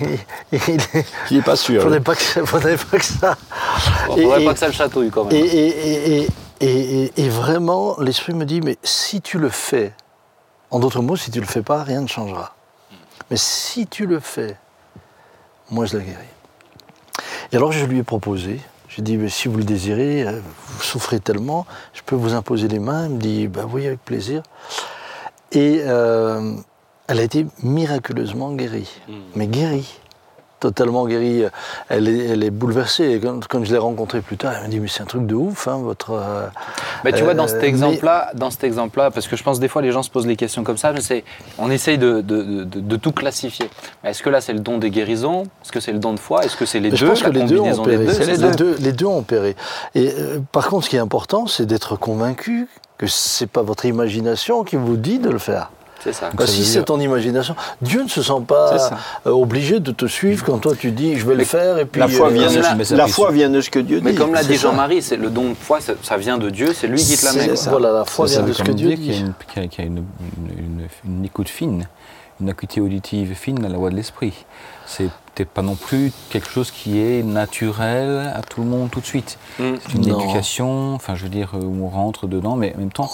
[0.51, 0.59] il-
[1.31, 1.81] Il n'est pas sûr.
[1.81, 3.37] faudrait pas que, faudrait pas que ça...
[4.05, 5.33] Faudrait pas que ça le chatouille quand même.
[5.33, 6.27] Et, et- et- et-
[6.59, 9.93] et- et- et vraiment, l'Esprit me dit, mais si tu le fais,
[10.71, 12.55] en d'autres mots, si tu le fais pas, rien ne changera.
[13.29, 14.57] Mais si tu le fais,
[15.69, 16.17] moi je la guéris.
[17.51, 18.59] Et alors je lui ai proposé,
[18.89, 22.67] j'ai dit, mais si vous le désirez, euh, vous souffrez tellement, je peux vous imposer
[22.67, 23.05] les mains.
[23.07, 24.41] Il me dit, bah oui, avec plaisir.
[25.51, 26.53] Et euh,
[27.07, 28.89] elle a été miraculeusement guérie.
[29.35, 29.99] Mais guérie.
[30.59, 31.43] Totalement guérie.
[31.87, 33.11] Elle est, elle est bouleversée.
[33.11, 35.27] Et quand, quand je l'ai rencontrée plus tard, elle m'a dit Mais c'est un truc
[35.27, 36.13] de ouf, hein, votre.
[36.13, 36.47] euh,
[37.05, 39.59] Mais tu vois, dans euh, cet mais- exemple-là, dans cet exemple-là, parce que je pense
[39.59, 41.23] des fois les gens se posent les questions comme ça, mais c'est,
[41.59, 43.69] on essaye de, de- de- de tout classifier.
[44.03, 45.43] Est-ce que là c'est le don des guérisons?
[45.63, 46.43] Est-ce que c'est le don de foi?
[46.43, 48.51] Est-ce que c'est les Mais deux je pense que les deux ont deux, c'est les,
[48.55, 49.55] deux, les deux ont opéré.
[49.93, 52.67] Et euh, par contre, ce qui est important, c'est d'être convaincu
[52.97, 55.69] que c'est pas votre imagination qui vous dit de le faire.
[56.03, 56.29] C'est ça.
[56.33, 58.91] Bah, ça si c'est dire- ton imagination, Dieu ne se sent pas
[59.25, 61.99] euh, obligé de te suivre quand toi tu dis je vais le faire et puis
[61.99, 64.11] La foi, euh, vient de, mais la fait foi vient de ce que Dieu Mais
[64.11, 64.17] dit.
[64.17, 64.55] comme l'a dit.
[64.55, 67.25] Jean-Marie, c'est le don de foi, ça, ça vient de Dieu, c'est lui qui te
[67.25, 67.71] la ça.
[67.71, 69.07] Voilà, la foi vient de ce que Dieu dit.
[69.07, 70.03] y a- une- une-
[70.57, 71.87] une- une écoute fine,
[72.39, 74.45] une acuité auditive fine à la voix de l'esprit.
[74.85, 75.09] C'est
[75.53, 79.37] pas non plus quelque chose qui est naturel à tout le monde tout de suite.
[79.59, 79.63] Mm.
[79.85, 80.19] C'est une Non.
[80.19, 83.07] éducation, enfin je veux dire, où on rentre dedans, mais en même temps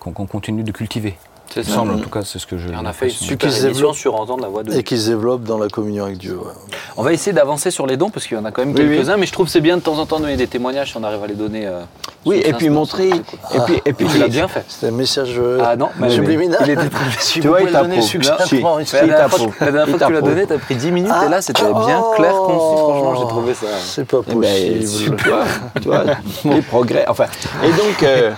[0.00, 1.16] qu'on qu'on continue de cultiver.
[1.54, 1.72] C'est ça.
[1.72, 2.68] semble, en tout cas, c'est ce que je.
[2.68, 3.96] Et on a fait une super Qu'ils se émission développent.
[3.96, 6.34] sur entendre la voix de Et qui se développe dans la communion avec Dieu.
[6.36, 6.52] ouais.
[6.96, 8.82] On va essayer d'avancer sur les dons parce qu'il y en a quand même Oui,
[8.82, 8.96] oui.
[8.96, 10.90] quelques-uns, mais je trouve que c'est bien de temps en temps de donner des témoignages
[10.90, 11.66] si on arrive à les donner.
[11.66, 11.80] euh,
[12.26, 13.08] Oui, et puis montrer.
[13.10, 13.20] cool.
[13.54, 14.64] Et puis, et puis Tu l'as bien fait.
[14.68, 16.58] C'est un message Ah non, mais- subliminal.
[16.64, 18.02] il était très- Si Tu vois, il donner t'approuve.
[18.02, 20.74] succinctement, la dernière fois, que- la dernière Il fois que tu l'as donné, t'as pris
[20.76, 22.76] 10 minutes Ah, et là c'était oh, bien clair, concis.
[22.78, 23.66] Franchement, j'ai trouvé ça.
[23.80, 25.16] C'est pas Eh ben, possible.
[25.16, 25.44] tu vois,
[25.80, 26.04] tu vois,
[26.56, 27.04] les progrès.
[27.08, 27.24] Enfin,
[27.64, 28.32] et donc, euh,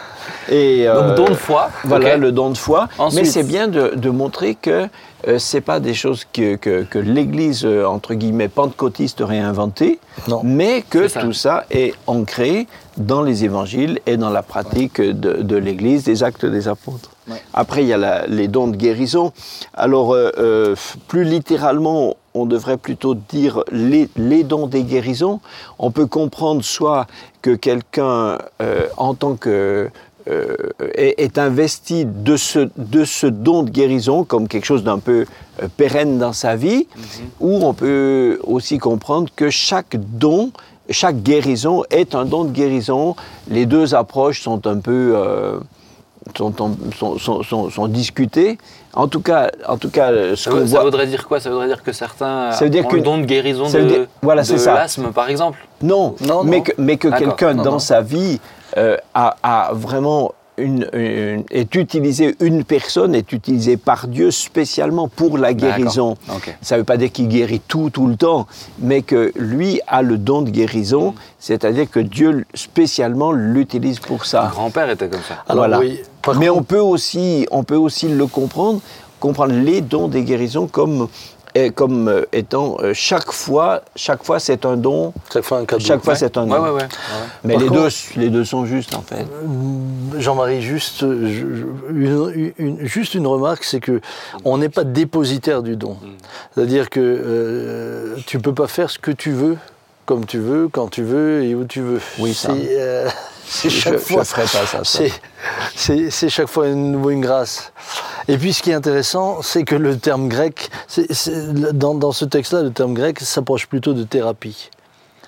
[0.50, 1.70] et, euh, Donc, don de foi.
[1.84, 2.88] Voilà le don de foi.
[2.98, 3.20] Ensuite.
[3.22, 4.86] Mais c'est bien de, de montrer que
[5.28, 9.98] euh, c'est pas des choses que, que, que l'Église euh, entre guillemets pentecôtiste aurait inventées,
[10.28, 10.40] Non.
[10.42, 11.20] mais que ça.
[11.20, 16.22] tout ça est ancré dans les Évangiles et dans la pratique de, de l'Église, des
[16.22, 17.10] actes des apôtres.
[17.30, 17.36] Ouais.
[17.54, 19.32] Après, il y a la- les dons de guérison.
[19.74, 20.74] Alors, euh, euh,
[21.06, 25.40] plus littéralement, on devrait plutôt dire les, les dons des guérisons.
[25.78, 27.06] On peut comprendre soit
[27.42, 29.90] que quelqu'un, euh, en tant que
[30.28, 30.54] euh,
[30.94, 35.24] est, est investi de ce, de ce don de guérison comme quelque chose d'un peu
[35.62, 36.86] euh, pérenne dans sa vie,
[37.40, 40.50] ou on peut aussi comprendre que chaque don
[40.90, 43.14] chaque guérison est un don de guérison.
[43.48, 45.60] Les deux approches sont un peu euh,
[46.36, 46.52] sont,
[47.42, 48.58] sont- sont discutées.
[48.94, 51.38] En tout cas, en tout cas, ce Ça, veut- ça voit- voudrait dire quoi?
[51.40, 53.78] Ça voudrait dire que certains Ça veut dire ont que- le don de guérison ça
[53.78, 54.74] de, dire- voilà, de c'est ça.
[54.74, 55.58] l'asthme, par exemple.
[55.82, 57.78] Non, Non, mais que, mais que quelqu'un Non, dans non.
[57.78, 58.40] sa vie
[58.76, 65.08] euh, a, a vraiment une, une- est utilisé, une personne est utilisée par Dieu spécialement
[65.08, 66.16] pour la guérison.
[66.62, 68.46] Ça ne veut pas dire qu'il guérit tout, tout le temps,
[68.78, 74.24] mais que lui a le don de guérison, c'est-à-dire que Dieu spécialement l'utilise pour Mon
[74.24, 74.48] ça.
[74.52, 75.42] grand-père était comme ça.
[75.48, 75.78] Alors Voilà.
[75.80, 75.98] oui,
[76.38, 78.80] Mais contre- on peut aussi, on peut aussi le comprendre,
[79.18, 81.08] comprendre les dons des guérisons comme,
[81.54, 85.64] eh, comme euh, étant euh, chaque fois, chaque fois c'est un don, chaque fois un
[85.64, 85.84] cadeau.
[85.84, 86.18] chaque fois Ouais.
[86.18, 86.64] c'est un Ouais, don.
[86.64, 86.88] ouais, ouais.
[87.44, 89.26] Mais Par les contre- deux, les deux sont justes en fait.
[90.18, 94.00] Jean-Marie, juste, je- je- une, une- juste une remarque, c'est que
[94.44, 95.96] on n'est pas dépositaire du don.
[96.54, 99.56] C'est-à-dire que euh, tu peux pas faire ce que tu veux,
[100.06, 102.00] comme tu veux, quand tu veux et où tu veux.
[102.18, 102.50] Oui, ça.
[102.54, 103.08] C'est euh,
[103.46, 104.24] c'est Je- chaque je fois.
[104.24, 105.02] ferai pas ça, ça.
[106.10, 107.72] C'est- chaque fois une grâce.
[108.30, 110.70] Et puis ce qui est intéressant, c'est que le terme grec,
[111.72, 114.70] dans, dans ce texte-là, le terme grec s'approche plutôt de thérapie.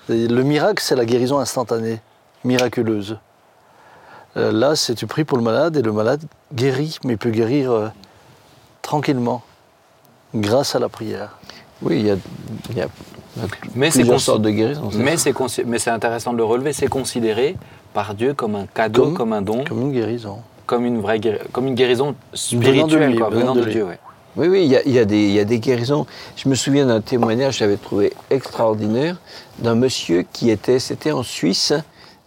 [0.07, 1.99] Le miracle, c'est la guérison instantanée,
[2.45, 3.17] miraculeuse.
[4.37, 7.29] Euh, là, c'est tu pries pour le malade et le malade guérit, mais il peut
[7.29, 7.89] guérir euh,
[8.81, 9.41] tranquillement,
[10.33, 11.37] grâce à la prière.
[11.81, 12.15] Oui, il y a,
[12.69, 12.87] il y a
[13.75, 14.91] Mais plusieurs sortes de guérisons.
[15.17, 16.71] c'est Mais c'est intéressant de le relever.
[16.71, 17.57] C'est considéré
[17.93, 20.39] par Dieu comme un cadeau, Comme- comme, un don, comme, Comme une guérison.
[20.71, 23.65] Une vraie guéri- comme une guérison Venant de spirituelle, quoi, venant de.
[23.65, 23.85] Dieu.
[23.85, 23.99] ouais.
[24.35, 26.07] Oui, oui, il y y a des guérisons.
[26.35, 29.17] Je me souviens d'un témoignage que j'avais trouvé extraordinaire
[29.59, 31.71] d'un monsieur qui était, c'était en Suisse,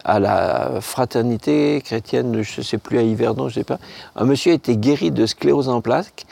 [0.05, 3.79] à la fraternité chrétienne, je ne sais plus, à Yverdon, je ne sais pas.
[4.15, 6.25] Un monsieur était guéri de sclérose en plaques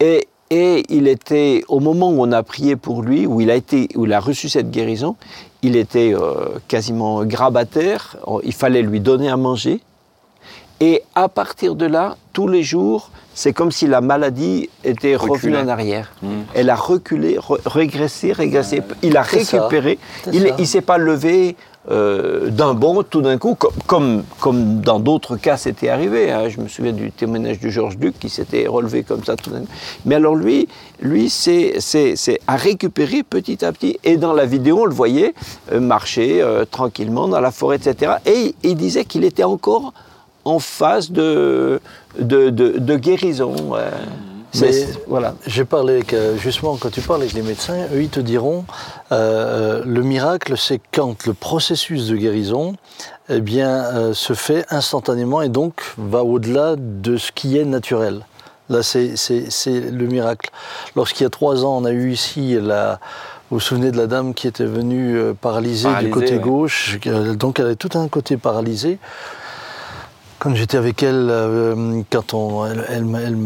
[0.00, 3.54] et, et il était, au moment où on a prié pour lui, où il a,
[3.54, 5.16] été, où il a reçu cette guérison,
[5.62, 9.80] il était euh, quasiment grabataire, il fallait lui donner à manger.
[10.88, 15.56] Et à partir de là, tous les jours, c'est comme si la maladie était revenue
[15.56, 16.06] en arrière.
[16.22, 16.26] Mm.
[16.54, 18.82] Elle a reculé, re- régressé, régressé.
[19.02, 19.30] Il a ça.
[19.36, 19.98] récupéré.
[20.32, 21.54] Il ne s'est pas levé
[21.90, 26.32] euh, d'un bond tout d'un coup, comme, comme, comme dans d'autres cas c'était arrivé.
[26.32, 26.48] hein.
[26.48, 29.60] Je me souviens du témoignage de Georges Duc qui s'était relevé comme ça tout d'un
[29.60, 29.68] coup.
[30.04, 30.66] Mais alors lui,
[31.00, 31.74] lui c'est
[32.48, 33.98] à récupérer petit à petit.
[34.04, 35.32] Et dans la vidéo, on le voyait
[35.70, 38.14] euh, marcher euh, tranquillement dans la forêt, etc.
[38.26, 39.92] Et il disait qu'il était encore
[40.44, 41.80] en phase de,
[42.18, 43.54] de, de, de guérison.
[43.74, 43.90] euh.
[44.60, 45.34] Mais- voilà.
[45.46, 48.66] J'ai parlé avec, euh, justement, quand tu parles avec les médecins, eux, ils te diront,
[49.10, 52.74] euh, le miracle, c'est quand le processus de guérison
[53.30, 58.26] eh bien, euh, se fait instantanément et donc va au-delà de ce qui est naturel.
[58.68, 59.14] Là, c'est
[59.66, 60.50] le miracle.
[60.96, 63.00] Lorsqu'il y a trois ans, on a eu ici la...
[63.50, 66.38] Vous vous souvenez de la dame qui était venue euh, paralysée, Paralysée, du côté ouais.
[66.40, 68.98] gauche, euh, donc elle avait tout un côté paralysé.
[70.42, 73.36] Quand j'étais avec elle, euh, quand on, elle, elle elle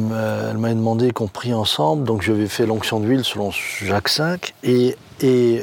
[0.50, 4.96] elle m'a demandé qu'on prie ensemble, donc ai fait l'onction d'huile selon Jacques V, et,
[5.20, 5.62] et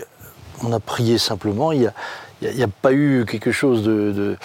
[0.64, 1.72] on a prié simplement.
[1.72, 1.94] Il n'y y a-
[2.52, 4.38] il y a pas eu quelque chose de, de-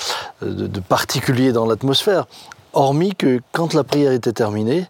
[0.50, 2.26] de- de particulier dans l'atmosphère,
[2.72, 4.86] hormis que quand la prière était terminée,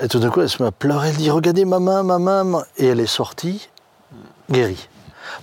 [0.00, 2.18] et tout d'un coup elle se met à pleurer, elle dit Regardez ma main, ma
[2.18, 3.68] main, ma- et elle est sortie,
[4.50, 4.88] guérie.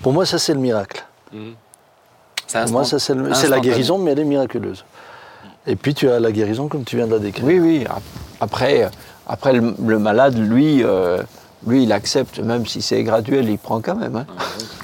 [0.02, 1.06] Pour moi, ça c'est le miracle.
[2.48, 4.84] C'est Pour moi, ça c'est le- la guérison, mais elle est miraculeuse.
[5.68, 7.46] Et puis tu as la guérison comme tu viens de la décrire.
[7.46, 7.84] Oui, oui.
[7.90, 8.02] ap-
[8.42, 8.90] Après,
[9.28, 11.20] après le, le malade, lui, euh,
[11.66, 14.16] lui, il accepte, même si c'est graduel, il prend quand même.
[14.18, 14.26] hein.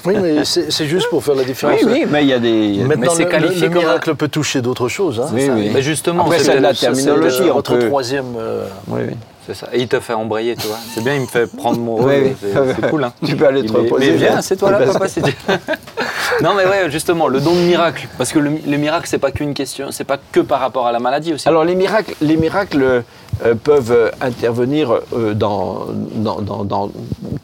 [0.06, 1.82] Oui, mais c'est juste pour faire la différence.
[1.82, 2.78] Oui, oui, mais il y a des.
[2.84, 5.20] Maintenant, Mais c'est le- qualifié le, le miracle peut toucher d'autres choses.
[5.20, 5.28] hein.
[5.34, 5.70] Oui, Ça, oui.
[5.74, 8.34] Mais justement, Après, c'est la terminologie, peut- troisième.
[8.38, 9.14] euh, Oui, oui.
[9.52, 9.68] C'est ça.
[9.72, 10.78] Et il te fait embrayer, tu vois.
[10.94, 12.10] C'est bien, il me fait prendre mon rôle.
[12.10, 12.50] Oui, oui.
[12.76, 13.12] C'est cool, hein.
[13.24, 14.12] Tu peux aller te reposer.
[14.12, 14.42] Mais viens, là.
[14.42, 15.08] c'est toi là, papa.
[15.08, 15.20] c'est-
[16.42, 18.06] non, mais ouais, justement, le don de miracle.
[18.16, 20.92] Parce que le, le miracle, c'est pas qu'une question, c'est pas que par rapport à
[20.92, 21.48] la maladie aussi.
[21.48, 23.02] Alors les miracles, les miracles
[23.44, 26.90] euh, peuvent euh, intervenir euh, dans, dans, dans- dans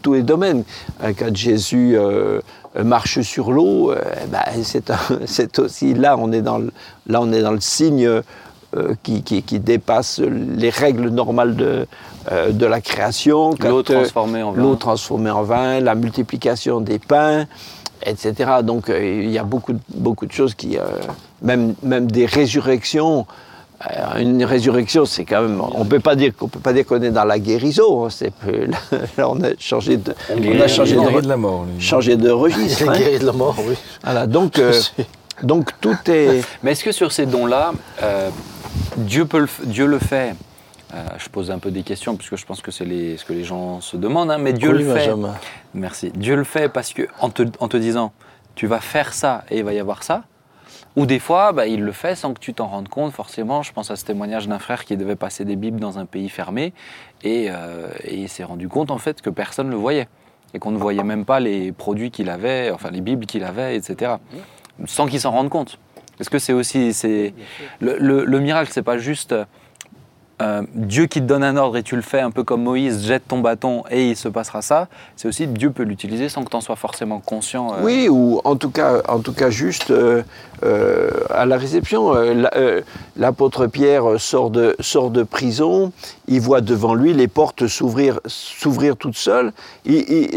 [0.03, 0.62] tous les domaines.
[1.19, 2.40] Quand Jésus euh,
[2.85, 3.92] marche sur l'eau,
[4.31, 4.45] bah,
[5.27, 6.71] c'est aussi là on est dans le,
[7.09, 8.09] là on est dans le signe
[9.03, 11.87] qui, qui- qui dépasse les règles normales de,
[12.33, 13.55] euh, de la création.
[13.61, 14.62] L'eau euh, transformée en vin.
[14.62, 17.47] L'eau transformée en vin, la multiplication des pains,
[18.05, 18.33] etc.
[18.62, 20.83] Donc euh, il y a beaucoup, de- beaucoup de choses qui, euh,
[21.43, 23.27] même, même des résurrections.
[23.91, 25.61] euh, une résurrection, c'est quand même.
[25.75, 28.07] On peut pas dire qu'on peut pas dire qu'on est dans la guérison.
[28.07, 28.33] hein, C'est
[29.19, 31.65] là, on a changé de, on guérit a changé de, de la mort.
[31.67, 31.81] lui.
[31.81, 32.89] changé de registre.
[32.89, 32.97] Hein.
[32.99, 33.75] guéri de la mort, oui.
[34.03, 34.73] Voilà, donc, euh,
[35.43, 36.41] donc tout est.
[36.62, 38.31] Mais est-ce que sur ces dons-là, euh,
[38.97, 40.35] Dieu, peut le, Dieu le fait
[40.95, 43.45] euh, Je pose un peu des questions, puisque je pense que c'est ce que les
[43.45, 45.07] gens se demandent, hein, mais Dieu Oui, le fait.
[45.07, 45.35] Benjamin.
[45.75, 46.11] Merci.
[46.15, 48.12] Dieu le fait parce que, en te, en te disant,
[48.55, 50.25] tu vas faire ça et il va y avoir ça.
[50.97, 53.62] Ou des fois, bah, il le fait sans que tu t'en rendes compte, forcément.
[53.62, 56.31] Je pense à ce témoignage d'un frère qui devait passer des Bibles dans un pays
[56.31, 56.73] fermé
[57.23, 60.09] et, euh, et il s'est rendu compte en fait que personne ne le voyait
[60.55, 63.77] et qu'on ne voyait même pas les produits qu'il avait, enfin les Bibles qu'il avait,
[63.77, 64.15] etc.
[64.87, 65.79] Sans qu'il s'en rende compte.
[66.20, 66.92] Est-ce que c'est aussi.
[66.92, 67.35] c'est
[67.81, 69.35] le, le, le miracle, c'est pas juste.
[70.42, 73.05] Euh, Dieu qui te donne un ordre et tu le fais un peu comme Moïse,
[73.07, 74.88] jette ton bâton et il se passera ça.
[75.16, 77.72] C'est aussi Dieu peut l'utiliser sans que tu en sois forcément conscient.
[77.72, 77.77] euh.
[77.83, 80.22] Oui, ou en tout cas, en tout cas juste euh,
[81.31, 82.51] à la réception, la-
[83.16, 85.92] l'apôtre Pierre sort de, sort de prison,
[86.29, 89.53] il voit devant lui les portes s'ouvrir s'ouvrir toutes seules.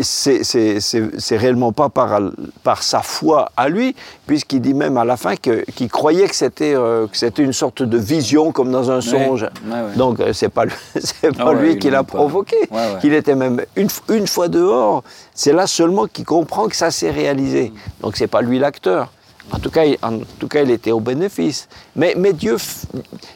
[0.02, 2.20] C'est- réellement pas par,
[2.64, 3.96] par sa foi à lui,
[4.28, 7.98] puisqu'il dit même à la fin qu'il croyait que c'était que c'était une sorte de
[7.98, 9.44] vision comme dans un songe.
[9.44, 9.50] ouais,
[9.90, 9.96] ouais.
[9.96, 12.58] Donc euh, c'est pas lui, c'est pas Ah ouais, lui qui l'a provoqué.
[12.72, 15.04] Ouais, était même une, une fois dehors.
[15.34, 17.74] C'est là seulement qu'il comprend que ça s'est réalisé.
[18.02, 19.10] Donc c'est pas lui l'acteur.
[19.52, 21.68] En tout cas, il, en tout cas, il était au bénéfice.
[21.96, 22.58] Mais, mais Dieu,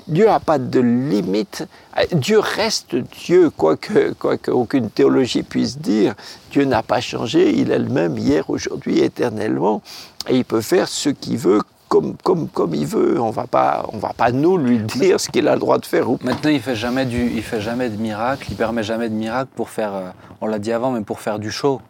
[0.08, 1.66] n'a pas de limite.
[1.98, 6.14] Euh, Dieu reste Dieu, quoi que, quoi que aucune théologie puisse dire.
[6.52, 7.52] Dieu n'a pas changé.
[7.58, 9.82] Il est le même hier, aujourd'hui, éternellement.
[10.30, 11.62] Et il peut faire ce qu'il veut.
[11.94, 15.30] Comme, comme, comme il veut, on va pas, on va pas nous lui dire ce
[15.30, 16.26] qu'il a le droit de faire ou pas.
[16.26, 18.48] Maintenant, il fait jamais du, il fait jamais de miracle.
[18.50, 19.94] Il permet jamais de miracle pour faire.
[19.94, 20.10] euh,
[20.42, 21.82] on l'a dit avant, mais pour faire du show,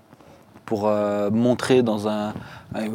[0.66, 2.34] pour euh, montrer dans un,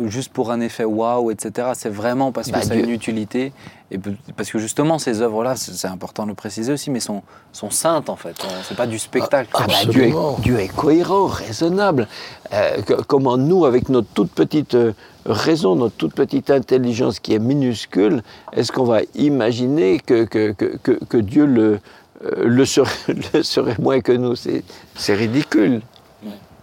[0.07, 1.69] juste pour un effet waouh, etc.
[1.75, 3.53] C'est vraiment parce que Bah, ça a une utilité
[3.91, 3.99] et
[4.37, 8.11] parce que justement ces œuvres-là, c'est important de le préciser aussi, mais sont sont saintes
[8.11, 8.37] en fait.
[8.65, 9.49] C'est pas du spectacle.
[9.55, 10.37] Ah c'est bah, Dieu, est, Absolument.
[10.41, 12.07] Dieu est cohérent, raisonnable.
[12.53, 14.93] Euh, que- comment nous, avec notre toute petite euh,
[15.33, 20.77] raison, notre toute petite intelligence qui est minuscule, est-ce qu'on va imaginer que, que, que,
[20.83, 21.79] que- que Dieu le,
[22.25, 22.91] euh, le, serait,
[23.35, 24.35] le serait moins que nous?
[24.37, 24.65] C'est
[24.97, 25.81] c'est ridicule.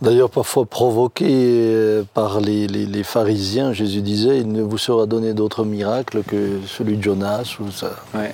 [0.01, 5.05] D'ailleurs, parfois provoqué euh, par les, les- les pharisiens, Jésus disait Il ne vous sera
[5.05, 7.55] donné d'autre miracle que celui de Jonas.
[7.61, 7.91] Ou ça.
[8.13, 8.33] Ouais.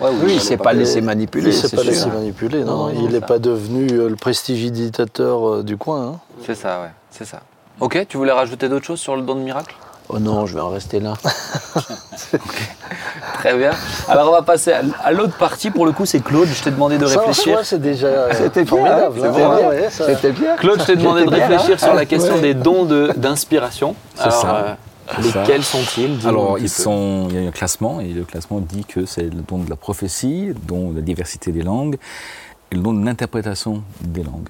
[0.00, 2.64] Ouais, oui, il fallait s'est pas laissé Il manipuler, ne s'est c'est pas laissé manipuler,
[2.64, 6.02] non, Non, non, Il n'est pas devenu euh, le prestidigitateur du coin.
[6.14, 6.18] hein.
[6.44, 7.40] C'est ça, ouais, c'est ça.
[7.82, 9.74] Ok, tu voulais rajouter d'autres choses sur le don de miracle?
[10.08, 11.14] Oh non, je vais en rester là.
[13.34, 13.72] Très bien.
[14.08, 15.70] Alors on va passer à, l'autre partie.
[15.72, 16.46] Pour le coup, c'est Claude.
[16.48, 17.58] Je t'ai demandé de réfléchir.
[17.64, 19.18] c'est déjà euh, C'était bien, formidable.
[19.20, 19.32] hein, hein.
[19.32, 19.68] c'était bien.
[19.68, 20.56] ouais, ça- C'était bien.
[20.56, 22.40] Claude, je t'ai demandé de bien, réfléchir hein sur la question Ouais.
[22.40, 23.96] des dons de- d'inspiration.
[24.14, 24.54] C'est Alors, ça.
[24.54, 24.74] euh,
[25.22, 25.40] ça.
[25.40, 26.24] lesquels sont-ils?
[26.28, 29.42] Alors, ils sont, il y a un classement, et le classement dit que c'est le
[29.48, 31.96] don de la prophétie, le don de la diversité des langues,
[32.70, 34.48] et le don de l'interprétation des langues,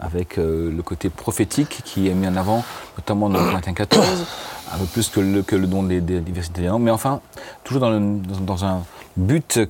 [0.00, 2.64] avec euh, le côté prophétique qui est mis en avant,
[2.96, 4.26] notamment dans Corinthiens 14,
[4.72, 5.20] un peu plus que
[5.56, 7.20] le, don des, des diversités des langues, mais enfin,
[7.64, 8.82] toujours dans un
[9.16, 9.66] but euh,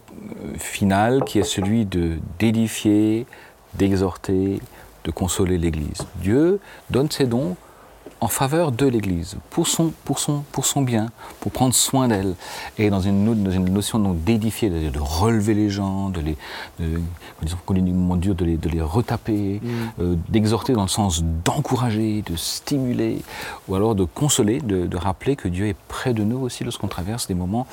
[0.59, 3.27] final qui est celui de d'édifier,
[3.75, 4.61] d'exhorter,
[5.05, 6.07] de consoler l'Église.
[6.17, 7.57] Dieu donne ses dons
[8.23, 12.35] en faveur de l'Église, pour son, pour, son, pour son bien, pour prendre soin d'elle,
[12.79, 16.37] et dans une, dans une notion donc d'édifier, de, de relever les gens, de les,
[16.79, 17.01] de,
[17.43, 17.59] disons
[18.17, 19.61] dur, de les, de les retaper,
[19.99, 23.23] euh, d'exhorter dans le sens d'encourager, de stimuler,
[23.67, 26.87] ou alors de consoler, de, de rappeler que Dieu est près de nous aussi lorsqu'on
[26.87, 27.67] traverse des moments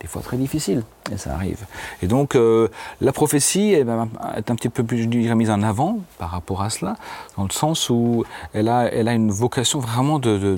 [0.00, 1.64] des fois très difficiles, et ça arrive.
[2.02, 2.68] Et donc euh,
[3.00, 6.30] la prophétie eh ben, est un petit peu plus je dirais, mise en avant par
[6.30, 6.96] rapport à cela,
[7.38, 10.56] dans le sens où elle a, elle a une vocation vraiment de- de-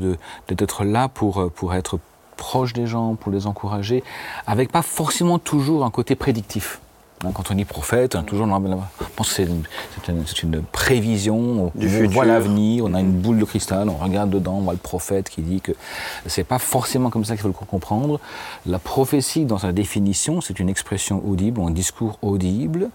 [0.49, 1.99] de- d'être là pour, euh, pour être
[2.37, 4.05] proche des gens, pour les encourager,
[4.47, 6.81] avec pas forcément toujours un côté prédictif.
[7.25, 9.65] Hein, Quand on dit prophète, on toujours on pense que c'est une,
[10.09, 10.25] une-
[10.63, 11.73] prévision, on,
[12.05, 14.79] on voit l'avenir, on a une boule de cristal, on regarde dedans, on voit le
[14.79, 15.73] prophète qui dit que
[16.27, 18.21] c'est pas forcément comme ça qu'il faut le comprendre.
[18.67, 22.89] La prophétie, dans sa définition, c'est une expression audible, un discours audible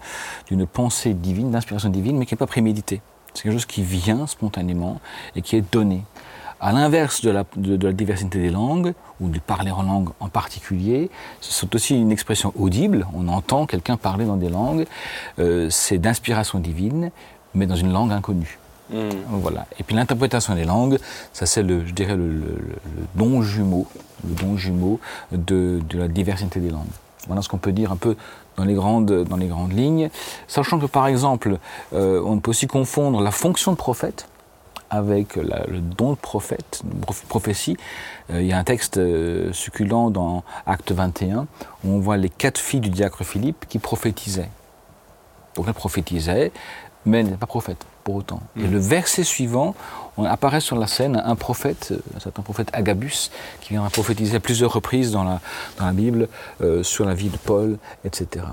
[0.46, 3.02] d'une pensée divine, d'inspiration divine, mais qui n'est pas préméditée.
[3.34, 5.00] C'est quelque chose qui vient spontanément
[5.36, 6.02] et qui est donné.
[6.60, 10.08] À l'inverse de la, de- de la diversité des langues, ou du parler en langue
[10.20, 13.06] en particulier, c'est aussi une expression audible.
[13.14, 14.86] On entend quelqu'un parler dans des langues.
[15.38, 17.10] Euh, c'est d'inspiration divine,
[17.54, 18.58] mais dans une langue inconnue.
[18.90, 18.96] Hmm.
[19.30, 19.66] Voilà.
[19.78, 20.98] Et puis l'interprétation des langues,
[21.32, 22.56] ça c'est le, je dirais le, le- le-
[22.96, 23.86] le don jumeau,
[24.28, 25.00] le don jumeau
[25.32, 26.84] de, de la diversité des langues.
[27.26, 28.16] Voilà ce qu'on peut dire un peu
[28.56, 30.10] dans les grandes, dans les grandes lignes,
[30.48, 31.58] sachant que par exemple,
[31.94, 34.28] euh, on peut aussi confondre la fonction de prophète
[34.94, 37.76] avec la- le don de prophète, de prophétie.
[38.30, 41.46] Euh, il y a un texte euh, succulent dans Acte 21
[41.84, 44.50] où on voit les quatre filles du diacre Philippe qui prophétisaient.
[45.56, 46.52] Donc elles prophétisaient,
[47.06, 48.40] mais elles n'étaient pas prophètes pour autant.
[48.56, 49.74] Et le verset suivant,
[50.16, 53.30] on apparaît sur la scène un prophète, euh, un certain prophète Agabus,
[53.60, 55.40] qui vient prophétiser à plusieurs reprises dans la,
[55.78, 56.28] dans la Bible
[56.60, 58.44] euh, sur la vie de Paul, etc.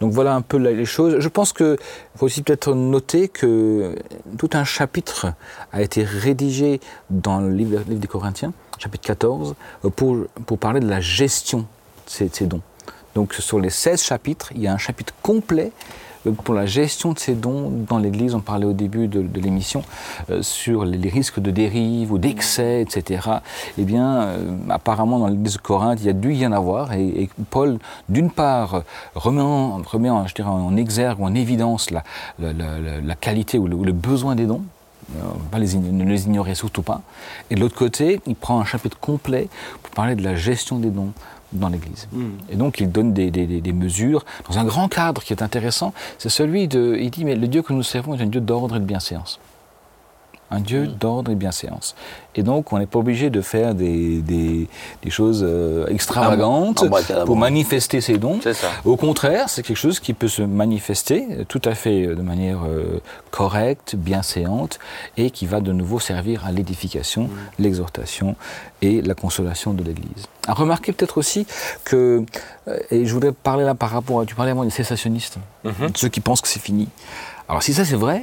[0.00, 1.16] Donc voilà un peu les choses.
[1.18, 1.76] Je pense qu'il
[2.16, 3.94] faut aussi peut-être noter que
[4.38, 5.28] tout un chapitre
[5.72, 6.80] a été rédigé
[7.10, 9.54] dans le livre, des Corinthiens, chapitre 14,
[9.94, 10.26] pour,
[10.58, 12.60] parler de la gestion de ces, dons.
[13.14, 15.72] Donc sur les 16 chapitres, il y a un chapitre complet
[16.30, 18.34] pour la gestion de ces dons dans l'Église.
[18.34, 19.82] On parlait au début de, l'émission
[20.30, 23.28] euh, sur les, risques de dérive ou d'excès, etc.
[23.78, 26.92] Eh bien, euh, apparemment, dans l'Église de Corinthe, il y a dû y en avoir.
[26.92, 28.82] Et, Paul, d'une part,
[29.14, 29.40] remet,
[30.10, 32.02] en, exergue ou en évidence la,
[33.20, 34.62] qualité ou le, besoin des dons.
[35.16, 35.20] Euh,
[35.52, 37.00] pas les, ne les ignorer surtout pas.
[37.50, 39.48] Et de l'autre côté, il prend un chapitre complet
[39.82, 41.12] pour parler de la gestion des dons
[41.52, 42.08] dans l'Église.
[42.12, 42.24] Mm.
[42.50, 45.92] Et donc il donne des, des- mesures dans un grand cadre qui est intéressant.
[46.18, 48.76] C'est celui de, il dit, mais le Dieu que nous servons est un Dieu d'ordre
[48.76, 49.38] et de bienséance.
[50.50, 51.96] Un Dieu d'ordre et de bienséance.
[52.36, 54.68] Et donc on n'est pas obligé de faire des, des-
[55.02, 57.24] des choses euh, extravagantes Abracadabra.
[57.26, 58.38] pour manifester ses dons.
[58.84, 62.22] Au contraire, c'est quelque chose qui peut se manifester euh, tout à fait euh, de
[62.22, 64.78] manière euh, correcte, bienséante,
[65.16, 67.28] et qui va de nouveau servir à l'édification,
[67.58, 68.36] l'exhortation
[68.82, 70.26] et la consolation de l'Église.
[70.46, 71.46] À remarquer peut-être aussi
[71.84, 72.24] que,
[72.90, 75.38] et je voudrais parler là par rapport à, tu parlais avant des cessationnistes,
[75.96, 76.88] ceux qui pensent que c'est fini.
[77.48, 78.22] Alors si ça c'est vrai,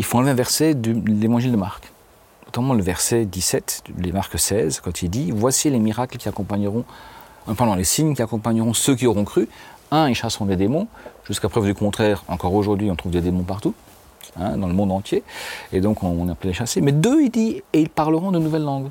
[0.00, 1.92] il faut enlever un verset de l'évangile de Marc,
[2.46, 6.86] notamment le verset 17, les Marc 16, quand il dit Voici les miracles qui accompagneront,
[7.46, 9.46] euh, les signes qui accompagneront ceux qui auront cru.
[9.90, 10.88] Un, ils chasseront des démons.
[11.26, 13.74] Jusqu'à preuve du contraire, encore aujourd'hui, on trouve des démons partout,
[14.38, 15.22] hein, dans le monde entier.
[15.70, 16.80] Et donc, on, les chasser.
[16.80, 18.88] Mais deux, il dit Et ils parleront de nouvelles langues.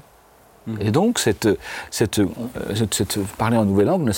[0.79, 1.47] Et donc, cette,
[1.89, 2.27] cette, euh,
[2.75, 4.11] cette- cette- parler en nouvelle langue,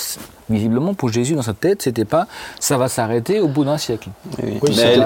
[0.50, 2.28] visiblement, pour Jésus, dans sa tête, c'était pas
[2.60, 4.10] ça va s'arrêter au bout d'un siècle.
[4.44, 5.00] Oui, Mais c'était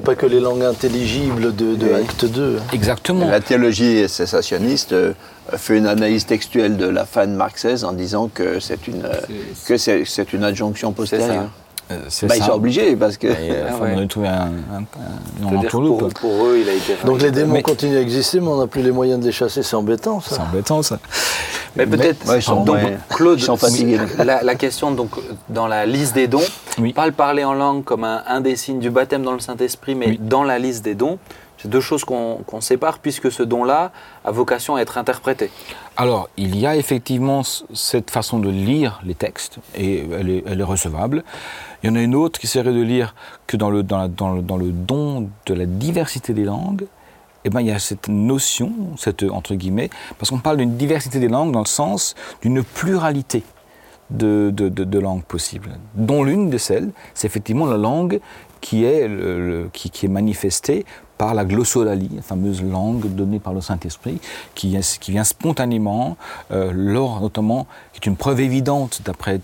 [0.00, 1.94] pas que les langues intelligibles de, de Oui.
[1.94, 2.58] Acte 2.
[2.60, 2.62] hein.
[2.72, 3.26] Exactement.
[3.30, 5.12] La théologie cessationniste euh,
[5.56, 9.04] fait une analyse textuelle de la fin de Marc XVI en disant que c'est une,
[9.66, 11.48] que c'est une adjonction postérieure.
[11.90, 13.26] Euh, c'est Bah, ils sont obligés parce que.
[13.26, 13.94] Et, euh, Ah faut ouais.
[13.96, 14.50] nous trouver un,
[15.70, 16.94] pour, pour eux, il a été.
[17.04, 19.32] Donc les démons Mais- continuent à exister, mais on n'a plus les moyens de les
[19.32, 19.62] chasser.
[19.62, 20.42] C'est embêtant, C'est ça.
[20.50, 20.98] embêtant ça.
[21.76, 22.78] Mais peut-être, Ouais, donc,
[23.10, 23.98] Claude, ils sont fatigués.
[24.24, 25.10] La, la question, donc,
[25.48, 26.40] dans la liste des dons,
[26.78, 26.92] Oui.
[26.92, 29.94] pas le parler en langue comme un, un des signes du baptême dans le Saint-Esprit,
[29.96, 30.20] mais Oui.
[30.22, 31.18] dans la liste des dons,
[31.64, 33.90] c'est deux choses qu'on sépare, puisque ce don-là
[34.22, 35.50] a vocation à être interprété.
[35.96, 37.40] Alors, il y a effectivement
[37.72, 41.24] cette façon de lire les textes, et elle est, recevable.
[41.82, 43.14] Il y en a une autre qui serait de lire
[43.46, 46.84] que dans le, don de la diversité des langues,
[47.46, 49.88] eh ben, il y a cette notion, cette, entre guillemets,
[50.18, 53.42] parce qu'on parle d'une diversité des langues dans le sens d'une pluralité
[54.10, 58.20] de, langues possibles, dont l'une de celles, c'est effectivement la langue
[58.60, 60.84] qui est manifestée
[61.24, 64.20] par la glossolalie, la fameuse langue donnée par le Saint-Esprit,
[64.54, 64.76] qui,
[65.08, 66.18] vient spontanément,
[66.52, 69.40] euh, lors notamment, qui est une preuve évidente d'après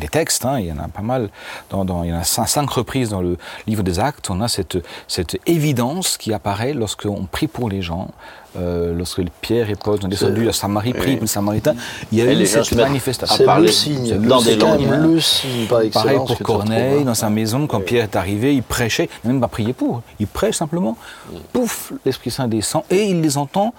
[0.00, 1.30] les textes, hein, il y en a pas mal,
[1.72, 3.38] il y en a cinq, cinq reprises dans le
[3.68, 8.08] livre des Actes, on a cette, cette évidence qui apparaît lorsqu'on prie pour les gens,
[8.58, 11.74] euh, lorsque Pierre et Paul sont descendus à Samarie, prient pour les Samaritains,
[12.10, 13.44] il y a Et eu cette manifestation.
[13.46, 14.18] C'est le signe.
[14.18, 15.06] dans des langues, hein.
[15.06, 15.80] le signe par.
[15.92, 17.04] Pareil pour Corneille, hein.
[17.04, 20.02] dans sa maison, quand Pierre est arrivé, il prêchait, il n'a même pas prié pour,
[20.18, 20.96] il prêche simplement.
[21.52, 23.74] Pouf, l'Esprit Saint descend et il les entend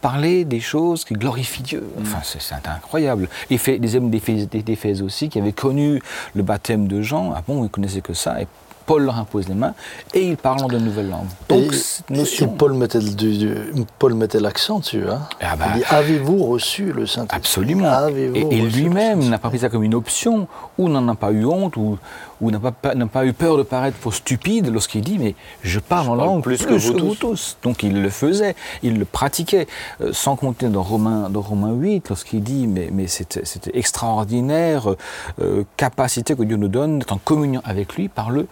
[0.00, 1.84] parler des choses qui glorifient Dieu.
[2.00, 3.28] Enfin, c'est incroyable.
[3.50, 6.00] Et fait, des hommes d'Éphèse d'Éphèse aussi, qui avaient connu
[6.34, 8.46] le baptême de Jean, ah bon, ils connaissaient que ça, et
[8.90, 9.74] Paul leur impose les mains,
[10.14, 11.28] et ils parlent en de nouvelles langues.
[11.48, 11.72] Donc,
[12.12, 12.56] Et- cette.
[12.56, 13.54] Paul mettait, le- du- du-
[14.00, 15.04] Paul mettait l'accent dessus.
[15.08, 15.20] Hein.
[15.40, 17.36] Ah bah, il dit Avez-vous reçu le Saint-Esprit?
[17.36, 18.08] Absolument.
[18.08, 21.76] Et, lui-même n'a pas pris ça comme une option, ou n'en a pas eu honte,
[21.76, 21.98] ou,
[22.40, 26.14] ou n'a pas, eu peur de paraître pour stupide lorsqu'il dit Mais je parle en
[26.16, 27.58] langue plus que vous tous.
[27.62, 29.68] Donc il le faisait, il le pratiquait.
[30.00, 34.96] Euh, sans compter dans Romains, dans Romains 8, lorsqu'il dit Mais, mais c'était c'était extraordinaire
[35.40, 38.48] euh, capacité que Dieu nous donne d'être en communion avec lui par le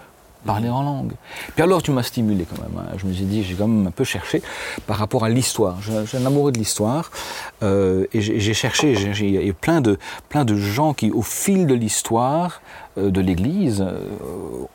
[0.46, 1.12] parler en langue.
[1.54, 2.76] Puis alors tu m'as stimulé quand même.
[2.78, 2.94] hein.
[2.96, 4.42] Je me suis dit, j'ai quand même un peu cherché
[4.86, 5.78] par rapport à l'histoire.
[5.82, 7.10] J'ai un amoureux de l'histoire
[7.62, 8.92] euh, et j'ai cherché.
[8.92, 12.62] Il y a plein de, plein de gens qui, au fil de l'histoire
[12.96, 14.00] euh, de l'Église, euh,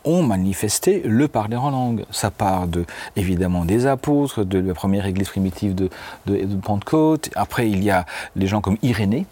[0.04, 2.04] ont manifesté le parler en langue.
[2.10, 2.84] Ça part de,
[3.16, 5.88] évidemment des apôtres, de la première Église primitive de,
[6.26, 7.30] de, de Pentecôte.
[7.34, 8.06] Après, il y a
[8.36, 9.26] les gens comme Irénée,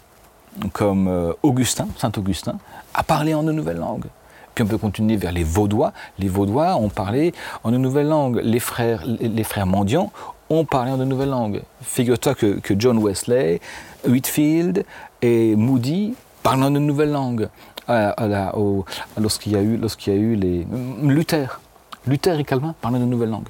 [0.73, 2.57] comme Augustin, Saint Augustin,
[2.93, 4.05] à parler en de nouvelles langues.
[4.55, 5.93] Puis on peut continuer vers les Vaudois.
[6.19, 7.33] Les Vaudois ont parlé
[7.63, 8.39] en de nouvelles langues.
[8.43, 9.03] Les frères,
[9.65, 10.11] mendiants
[10.49, 11.61] ont parlé en de nouvelles langues.
[11.81, 13.59] Figure-toi que, John Wesley,
[14.07, 14.85] Whitfield
[15.21, 17.49] et Moody parlent en de nouvelles langues.
[17.87, 18.85] À- à la- au-
[19.19, 20.65] Lorsqu'il y a eu, lorsqu'il y a eu les
[21.01, 21.59] Luther,
[22.07, 23.47] Luther et Calvin parlent en de nouvelles langues.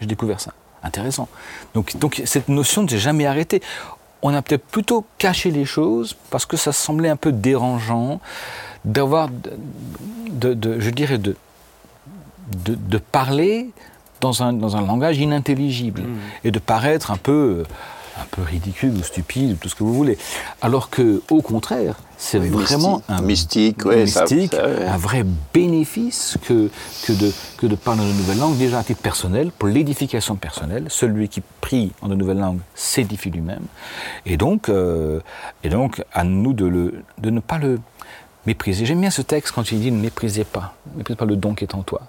[0.00, 0.52] J'ai découvert ça.
[0.82, 1.28] Intéressant.
[1.74, 3.60] Donc, donc cette notion ne s'est jamais arrêtée.
[4.22, 8.20] On a peut-être plutôt caché les choses parce que ça semblait un peu dérangeant
[8.86, 9.28] d'avoir,
[10.30, 11.36] de, de- je dirais, de,
[12.64, 13.70] de, de parler
[14.20, 16.02] dans un, dans un langage inintelligible
[16.44, 17.64] et de paraître un peu,
[18.18, 20.16] un peu ridicule ou stupide ou tout ce que vous voulez.
[20.62, 23.10] Alors que, au contraire, c'est vraiment mystique.
[23.10, 24.86] un Mystique, ouais, ça- mystique, ça, ouais.
[24.86, 25.22] un vrai
[25.52, 26.70] bénéfice que,
[27.04, 30.36] que, de, que de parler dans de nouvelles langues, déjà à titre personnel, pour l'édification
[30.36, 30.86] personnelle.
[30.88, 33.64] Celui qui prie en de nouvelles langues s'édifie lui-même.
[34.24, 35.20] Et donc, euh,
[35.62, 37.80] et donc, à nous de, le, de ne pas le
[38.46, 38.84] mépriser.
[38.86, 41.54] J'aime bien ce texte quand il dit ne méprisez pas, ne méprisez pas le don
[41.54, 42.02] qui est en toi.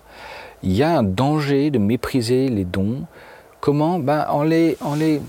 [0.63, 3.03] Il y a un danger de mépriser les dons.
[3.59, 3.99] Comment?
[3.99, 5.21] Ben, en les, en les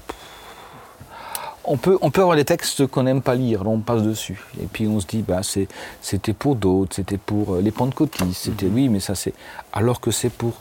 [1.70, 4.42] on peut, on peut avoir des textes qu'on n'aime pas lire, on passe dessus.
[4.62, 5.68] Et puis on se dit, bah, c'est-
[6.00, 9.34] c'était pour d'autres, c'était pour euh, les pentecôtistes, c'était oui, mais ça c'est.
[9.72, 10.54] Alors que c'est pour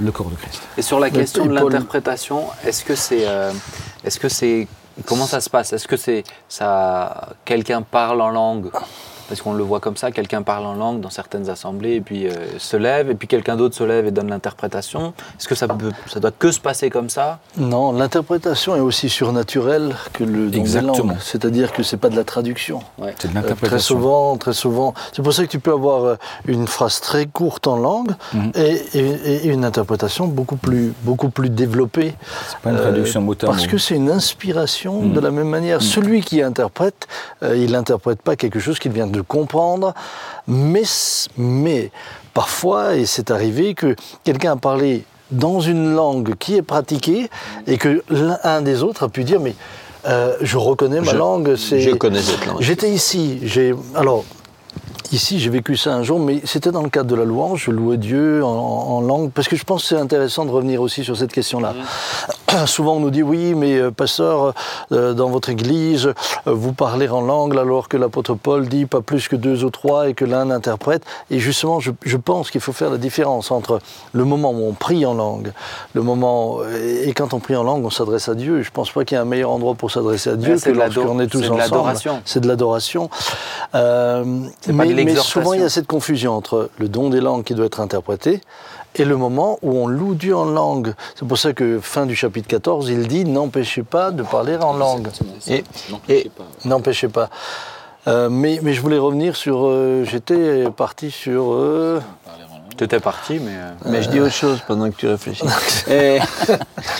[0.00, 0.62] le corps de Christ.
[0.76, 3.52] Et sur la question de l'interprétation, est-ce que c'est, euh,
[4.02, 4.66] est-ce que c'est,
[5.06, 5.72] comment ça se passe?
[5.74, 8.70] Est-ce que c'est ça, quelqu'un parle en langue
[9.32, 12.26] parce qu'on le voit comme ça, quelqu'un parle en langue dans certaines assemblées et puis
[12.26, 15.14] euh, se lève et puis quelqu'un d'autre se lève et donne l'interprétation.
[15.40, 17.38] Est-ce que ça peut, ça doit que se passer comme ça?
[17.56, 21.14] Non, l'interprétation est aussi surnaturelle que le don des Exactement.
[21.14, 21.16] langues.
[21.20, 22.80] C'est-à-dire que c'est pas de la traduction.
[22.98, 23.14] Ouais.
[23.18, 23.96] C'est de Euh, très l'interprétation.
[23.96, 24.92] souvent, très souvent.
[25.14, 26.16] C'est pour ça que tu peux avoir euh,
[26.46, 28.52] une phrase très courte en langue Mhm.
[28.54, 32.14] et, et- et une interprétation beaucoup plus, beaucoup plus développée.
[32.50, 33.70] C'est pas une traduction mot à Parce mot.
[33.70, 35.12] que c'est une inspiration Mhm.
[35.14, 35.80] de la même manière.
[35.80, 37.08] Celui qui interprète,
[37.42, 39.94] euh, il n'interprète pas quelque chose qu'il vient de comprendre,
[40.46, 40.82] mais,
[41.36, 41.90] mais
[42.34, 43.94] parfois, et c'est arrivé que
[44.24, 47.30] quelqu'un a parlé dans une langue qui est pratiquée
[47.66, 49.54] et que l'un des autres a pu dire mais
[50.06, 51.56] euh, je reconnais ma Je- langue.
[51.56, 52.60] c'est- je connais cette langue.
[52.60, 53.38] J'étais ici.
[53.42, 54.24] J'ai alors
[55.12, 57.64] Ici, j'ai vécu ça un jour, mais c'était dans le cadre de la louange.
[57.66, 60.80] Je louais Dieu en, en langue, parce que je pense que c'est intéressant de revenir
[60.80, 61.74] aussi sur cette question-là.
[62.66, 64.54] Souvent, on nous dit oui, mais euh, pasteur,
[64.90, 66.14] euh, dans votre église, euh,
[66.46, 70.08] vous parlez en langue, alors que l'apôtre Paul dit pas plus que deux ou trois
[70.08, 71.02] et que l'un interprète.
[71.30, 73.80] Et justement, je, je pense qu'il faut faire la différence entre
[74.12, 75.52] le moment où on prie en langue,
[75.92, 78.62] le moment et, et quand on prie en langue, on s'adresse à Dieu.
[78.62, 80.78] Je pense pas qu'il y ait un meilleur endroit pour s'adresser à Dieu c'est que
[80.78, 81.60] lorsqu'on est tous c'est de ensemble.
[81.60, 82.22] l'adoration.
[82.24, 83.10] C'est de l'adoration.
[83.74, 87.66] Mais, mais souvent, il y a cette confusion entre le don des langues qui doit
[87.66, 88.40] être interprété
[88.94, 90.94] et le moment où on loue Dieu en langue.
[91.14, 94.74] C'est pour ça que fin du chapitre 14, il dit n'empêchez pas de parler en
[94.74, 95.08] langue.
[95.48, 95.64] Et,
[96.08, 96.30] et
[96.64, 97.30] N'empêchez pas.
[98.08, 99.64] Euh, mais, mais je voulais revenir sur.
[99.66, 101.52] euh, J'étais parti sur.
[101.52, 102.00] euh,
[102.76, 103.52] Tu étais parti, mais.
[103.54, 105.44] euh, mais je dis autre chose pendant que tu réfléchis.
[105.88, 106.18] Et-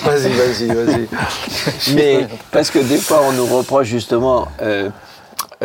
[0.04, 1.08] Vas-y, vas-y, vas-y.
[1.94, 4.90] mais parce que des fois, on nous reproche justement euh,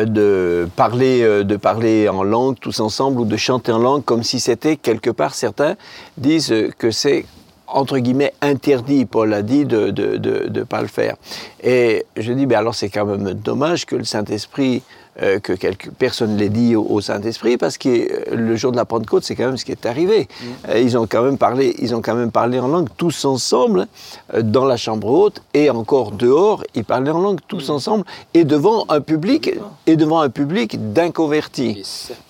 [0.06, 4.24] de parler, euh, de parler en langue tous ensemble ou de chanter en langue comme
[4.24, 5.34] si c'était quelque part.
[5.34, 5.76] Certains
[6.18, 7.26] disent que c'est
[7.68, 9.06] entre guillemets interdit.
[9.06, 11.16] Paul a dit de ne de, de, pas le faire.
[11.64, 14.84] Et je dis, ben alors c'est quand même dommage que le Saint-Esprit
[15.24, 18.78] euh, que quelques personnes l'aient dit au, au Saint-Esprit, parce que euh, le jour de
[18.78, 20.28] la Pentecôte, c'est quand même ce qui est arrivé.
[20.70, 23.88] Euh, ils ont quand même parlé, ils ont quand même parlé en langue tous ensemble
[24.40, 28.04] dans la chambre haute et encore dehors, ils parlaient en langue tous ensemble
[28.36, 29.56] et devant un public
[29.88, 31.84] et devant un public d'inconvertis.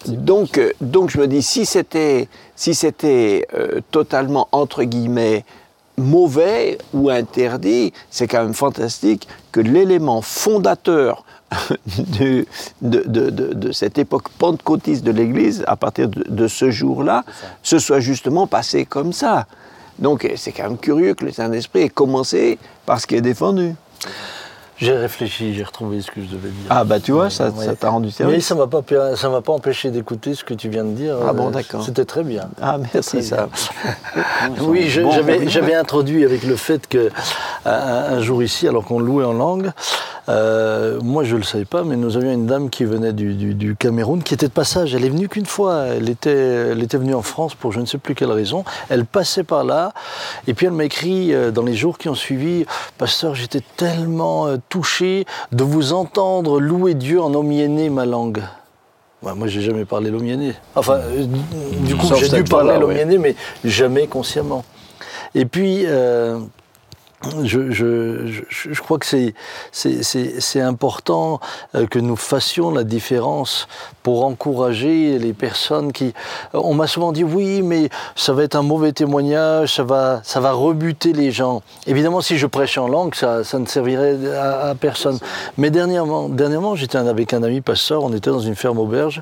[0.08, 3.48] Donc, donc je me dis si c'était si c'était
[3.92, 5.44] totalement entre guillemets
[5.98, 11.26] mauvais ou interdit, c'est quand même fantastique que l'élément fondateur
[12.20, 12.46] de,
[12.82, 17.24] de, de, de, de cette époque pentecôtiste de l'Église, à partir de, ce jour-là,
[17.64, 19.46] se soit justement passé comme ça.
[20.00, 23.74] Donc c'est quand même curieux que le Saint-Esprit ait commencé par ce qui est défendu.
[24.80, 26.68] J'ai réfléchi, j'ai retrouvé ce que je devais dire.
[26.70, 27.66] Ah bah tu vois, ça Ouais.
[27.66, 28.46] ça t'a rendu Mais service.
[28.46, 28.84] ça m'a pas
[29.16, 31.16] ça m'a pas empêché d'écouter ce que tu viens de dire.
[31.28, 31.84] Ah bon, Euh, d'accord.
[31.84, 32.48] C'était très bien.
[32.62, 33.50] Ah merci ça.
[34.60, 35.10] Oui, Bon,
[35.48, 35.80] j'avais bon.
[35.80, 37.10] introduit avec le fait que
[37.66, 39.72] un, un jour ici, alors qu'on louait en langue,
[40.30, 43.34] euh, moi je ne le savais pas, mais nous avions une dame qui venait du,
[43.34, 44.94] du- du Cameroun, qui était de passage.
[44.94, 45.86] Elle est venue qu'une fois.
[45.86, 46.32] Elle était,
[46.72, 48.66] elle était venue en France pour je ne sais plus quelle raison.
[48.90, 49.94] Elle passait par là,
[50.48, 52.66] et puis elle m'a écrit euh, dans les jours qui ont suivi,
[52.98, 58.42] Pasteur, j'étais tellement euh, touché de vous entendre louer Dieu en omiéné ma langue.
[59.24, 60.54] Ouais, moi, j'ai jamais parlé l'omiéné.
[60.76, 61.00] Enfin,
[61.86, 62.80] du coup, Sauf j'ai dû parler fois-là, ouais.
[63.04, 64.64] l'omiéné, mais jamais consciemment.
[65.34, 66.38] Et puis, euh,
[67.44, 71.40] je, crois que c'est- important
[71.76, 73.68] euh, que nous fassions la différence
[74.04, 76.14] pour encourager les personnes qui...
[76.54, 80.40] On m'a souvent dit, oui, mais ça va être un mauvais témoignage, ça va, ça
[80.40, 81.62] va rebuter les gens.
[81.86, 85.20] Évidemment, si je prêche en langue, ça, ça ne servirait à, à personne.
[85.58, 89.22] Mais dernièrement, dernièrement j'étais avec un ami pasteur, on était dans une ferme auberge.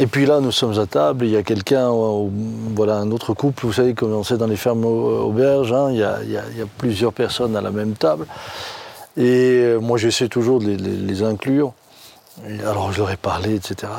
[0.00, 2.26] Et puis là, nous sommes à table, il y a quelqu'un, euh,
[2.74, 5.90] voilà, un autre couple, vous savez, comme on sait dans les fermes au- auberges, hein,
[5.90, 6.42] il, y a,
[6.78, 8.26] plusieurs personnes à la même table.
[9.18, 11.74] Et euh, moi, j'essaie toujours de les, inclure.
[12.66, 13.92] Alors, je leur ai parlé, etc.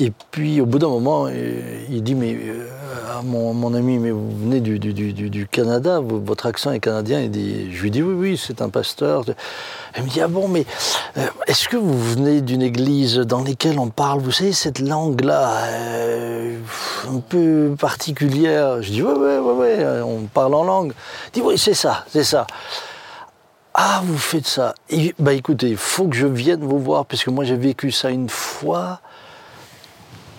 [0.00, 2.68] Et puis au bout d'un moment, euh, il dit mais euh,
[3.14, 7.30] à mon, ami, mais vous venez du, Canada, votre accent est canadien.
[7.32, 9.24] Je lui dis oui, oui, c'est un pasteur.
[9.92, 10.66] Elle me dit ah bon, mais
[11.16, 15.66] euh, est-ce que vous venez d'une église dans laquelle on parle, vous savez, cette langue-là,
[15.68, 16.58] euh,
[17.08, 20.92] un peu particulière Je dis ouais, ouais, ouais, euh, on parle en langue.
[21.28, 22.46] Il dit oui, c'est ça, c'est ça.
[23.74, 24.74] Ah, vous faites ça.
[24.88, 27.90] Et, bah écoutez, il faut que je vienne vous voir, parce que moi j'ai vécu
[27.90, 29.00] ça une fois,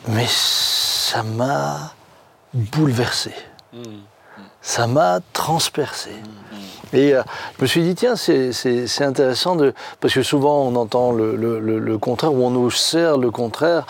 [0.10, 1.94] mais ça m'a
[2.54, 3.32] bouleversé.
[4.62, 6.10] Ça m'a transpercé.
[6.94, 7.22] Et euh,
[7.58, 11.12] je me suis dit, tiens, c'est- c'est c'est intéressant, de, parce que souvent on entend
[11.12, 13.86] le, le- le- le contraire, ou on nous sert le contraire.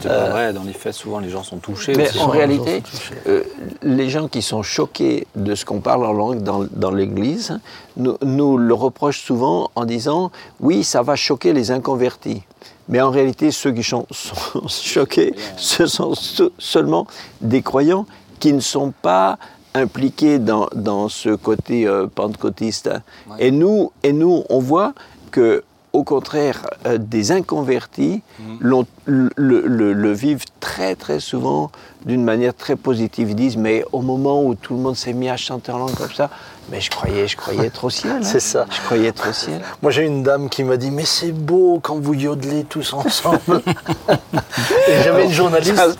[0.00, 1.94] C'est pas vrai, dans les faits, souvent les gens sont touchés.
[1.94, 2.18] Mais aussi.
[2.20, 3.14] en réalité, sont touchés.
[3.28, 3.42] euh,
[3.82, 7.58] les gens qui sont choqués de ce qu'on parle en langue dans, dans l'Église
[7.96, 10.30] nous, nous le reprochent souvent en disant
[10.60, 12.42] oui, ça va choquer les inconvertis.
[12.88, 17.06] Mais en réalité, ceux qui sont, sont choqués, ce sont se- seulement
[17.40, 18.06] des croyants
[18.40, 19.38] qui ne sont pas
[19.74, 22.90] impliqués dans, dans ce côté euh, pentecôtiste.
[23.38, 24.94] Et, nous, et nous, on voit
[25.30, 25.62] que
[25.94, 28.22] au contraire, euh, des inconvertis
[29.36, 31.70] le, le- le vivent très très souvent
[32.04, 33.30] d'une manière très positive.
[33.30, 35.94] Ils disent, mais au moment où tout le monde s'est mis à chanter en langue
[35.94, 36.28] comme ça,
[36.70, 38.12] mais je croyais, je croyais être au ciel.
[38.16, 38.20] hein.
[38.22, 38.66] C'est ça.
[38.70, 39.60] Je croyais être au ciel.
[39.82, 43.38] Moi j'ai une dame qui m'a dit, mais c'est beau quand vous yodelez tous ensemble.
[44.88, 45.98] Et j'avais une journaliste.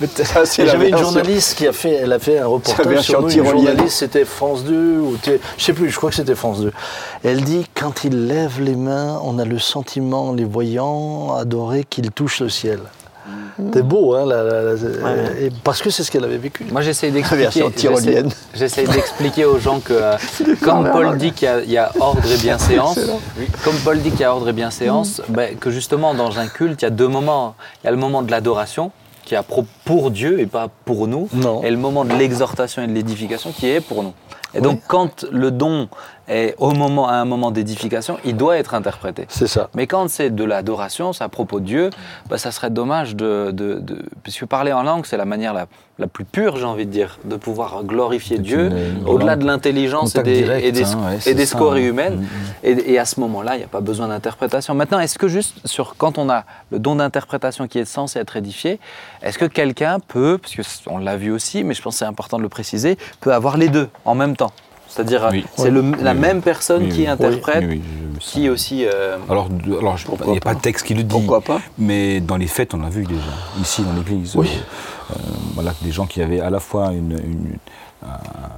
[0.58, 3.30] J'avais une journaliste qui a fait, elle a fait un reportage sur nous.
[3.30, 6.72] Une journaliste, c'était France 2 ou je sais plus, je crois que c'était France 2.
[7.24, 11.84] Elle dit quand il lève les mains, on a le sentiment, en les voyant, adorer
[11.88, 12.80] qu'il touche le ciel.
[13.72, 16.64] C'est beau, hein, la- la- la- et parce que c'est ce qu'elle avait vécu.
[16.70, 17.70] Moi, j'essaie d'expliquer.
[17.74, 18.30] tyrolienne.
[18.54, 20.16] j'essaie- d'expliquer aux gens que, euh,
[20.62, 22.98] comme Paul dit qu'il y a- il y, a ordre et bienséance,
[23.64, 25.20] comme Paul dit qu'il y a ordre et bienséance,
[25.60, 27.54] que justement dans un culte, il y a deux moments.
[27.82, 28.92] Il y a le moment de l'adoration
[29.24, 29.40] qui est
[29.84, 31.62] pour Dieu et pas pour nous, Non.
[31.62, 34.12] et le moment de l'exhortation et de l'édification qui est pour nous.
[34.54, 35.88] Et donc, quand le don
[36.28, 39.26] est au moment, à un moment d'édification, il doit être interprété.
[39.28, 39.68] C'est ça.
[39.74, 41.90] Mais quand c'est de l'adoration, c'est à propos de Dieu,
[42.28, 45.66] bah, ça serait dommage de, de, de- Puisque parler en langue, c'est la manière la,
[45.98, 48.70] la plus pure, j'ai envie de dire, de pouvoir glorifier Dieu,
[49.06, 51.88] au-delà de l'intelligence et des, direct, et des, hein, ouais, et des scories hein.
[51.88, 52.16] humaines.
[52.16, 52.26] Mm, mm.
[52.64, 54.74] Et, et à ce moment-là, il n'y a pas besoin d'interprétation.
[54.74, 58.36] Maintenant, est-ce que juste sur quand on a le don d'interprétation qui est censé être
[58.36, 58.78] édifié,
[59.22, 62.36] est-ce que quelqu'un peut, parce qu'on l'a vu aussi, mais je pense que c'est important
[62.36, 64.52] de le préciser, peut avoir les deux en même temps?
[64.88, 65.44] C'est-à-dire, Oui.
[65.56, 67.06] c'est le- la Oui, même personne Oui, qui oui.
[67.08, 67.64] interprète,
[68.20, 68.84] qui aussi.
[68.86, 71.08] euh, Alors, alors il n'y a pas de texte qui le dit.
[71.08, 73.20] Pourquoi pas Mais dans les fêtes, on l'a vu déjà,
[73.60, 74.34] ici dans l'église.
[74.34, 74.48] Oui.
[74.48, 75.18] Euh, euh,
[75.54, 77.56] voilà, des gens qui avaient à la fois une, une-
[78.04, 78.08] un-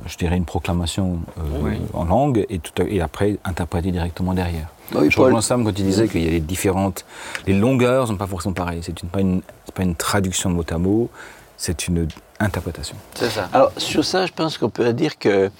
[0.07, 1.72] je dirais une proclamation euh, Oui.
[1.95, 4.68] en langue et, tout à- et après interprétée directement derrière.
[4.95, 7.05] Oui, je rejoins Sam quand il disait qu'il y a les différentes.
[7.47, 8.81] Les longueurs ne sont pas forcément pareilles.
[8.83, 11.09] C'est pas, une, c'est pas une traduction de mot à mot,
[11.57, 12.09] c'est une
[12.41, 12.97] interprétation.
[13.14, 13.49] c'est ça.
[13.53, 15.51] Alors sur ça, je pense qu'on peut dire que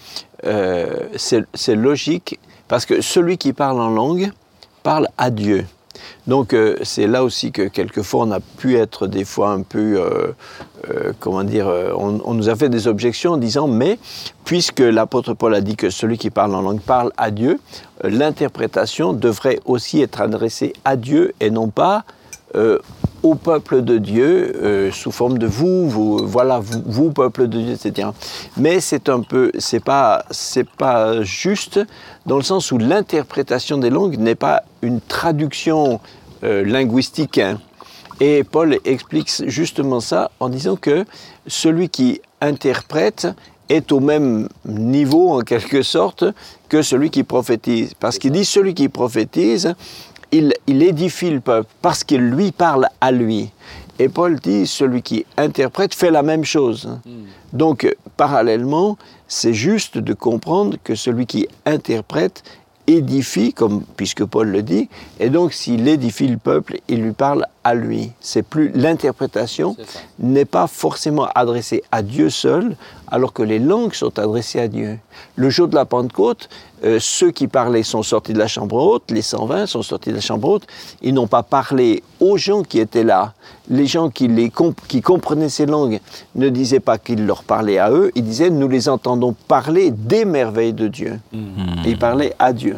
[0.45, 2.38] euh, c'est logique
[2.68, 4.30] parce que celui qui parle en langue
[4.82, 5.66] parle à Dieu.
[6.26, 10.01] Donc euh, c'est là aussi que quelquefois on a pu être des fois un peu,
[10.01, 11.66] euh, comment dire,
[11.97, 13.99] on, nous a fait des objections en disant mais
[14.45, 17.61] puisque l'apôtre Paul a dit que celui qui parle en langue parle à Dieu,
[18.03, 22.05] l'interprétation devrait aussi être adressée à Dieu et non pas
[23.23, 27.73] au peuple de Dieu euh, sous forme de vous, vous voilà, vous, peuple de Dieu,
[27.73, 28.09] etc.
[28.57, 31.81] Mais c'est un peu, c'est pas, c'est pas juste
[32.27, 36.01] dans le sens où l'interprétation des langues n'est pas une traduction
[36.45, 37.39] euh, linguistique.
[37.39, 37.59] hein.
[38.21, 41.05] Et Paul explique justement ça en disant que
[41.47, 43.29] celui qui interprète
[43.71, 46.25] est au même niveau en quelque sorte
[46.68, 47.95] que celui qui prophétise.
[47.99, 49.75] Parce qu'il dit celui qui prophétise,
[50.33, 53.51] il, il édifie le peuple parce qu'il lui parle à lui.
[53.99, 56.89] Et Paul dit celui qui interprète fait la même chose.
[57.53, 58.97] Donc parallèlement,
[59.28, 62.43] c'est juste de comprendre que celui qui interprète
[62.87, 64.89] édifie, comme, puisque Paul le dit,
[65.20, 68.11] et donc s'il édifie le peuple, il lui parle à lui.
[68.20, 69.76] C'est plus l'interprétation
[70.18, 72.76] n'est pas forcément adressée à Dieu seul,
[73.09, 74.99] alors que les langues sont adressées à Dieu.
[75.37, 76.49] Le jour de la Pentecôte,
[76.85, 80.14] euh, ceux qui parlaient sont sortis de la chambre haute, les 120 sont sortis de
[80.16, 80.66] la chambre haute,
[81.03, 83.35] ils n'ont pas parlé aux gens qui étaient là.
[83.68, 86.01] Les gens qui, les comp- qui comprenaient ces langues
[86.35, 90.24] ne disaient pas qu'ils leur parlaient à eux, ils disaient nous les entendons parler des
[90.24, 91.20] merveilles de Dieu.
[91.85, 92.76] Et ils parlaient à Dieu.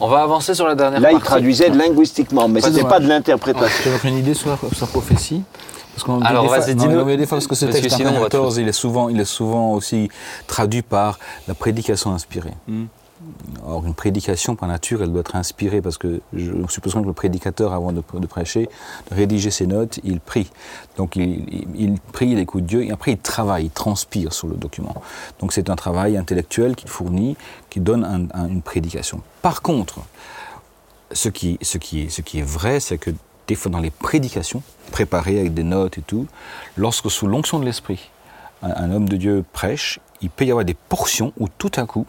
[0.00, 1.26] On va avancer sur la dernière Là, ils partie.
[1.26, 3.90] traduisaient linguistiquement, mais ce n'était pas de l'interprétation.
[4.00, 5.42] Tu as une idée sur la, sur la prophétie?
[5.94, 7.04] Parce qu'on Alors, vas-y, dis-nous.
[7.16, 9.20] des fois, parce que ce Parce que texte sinon, va 14, il est, souvent, il
[9.20, 10.08] est souvent aussi
[10.48, 12.52] traduit par la prédication inspirée.
[13.66, 17.12] Or, une prédication par nature, elle doit être inspirée parce que je suppose que le
[17.12, 18.68] prédicateur, avant de, prêcher,
[19.10, 20.50] de rédiger ses notes, il prie.
[20.96, 24.56] Donc, il, il- prie, il écoute Dieu et après, il travaille, il transpire sur le
[24.56, 24.94] document.
[25.40, 27.36] Donc, c'est un travail intellectuel qu'il fournit,
[27.70, 29.20] qui donne un- un- une prédication.
[29.42, 30.00] Par contre,
[31.12, 33.10] ce qui, ce qui, est, ce qui est vrai, c'est que
[33.46, 36.26] des fois dans les prédications, préparées avec des notes et tout,
[36.76, 38.10] lorsque sous l'onction de l'esprit,
[38.62, 41.84] un, un homme de Dieu prêche, il peut y avoir des portions où tout à
[41.84, 42.06] coup,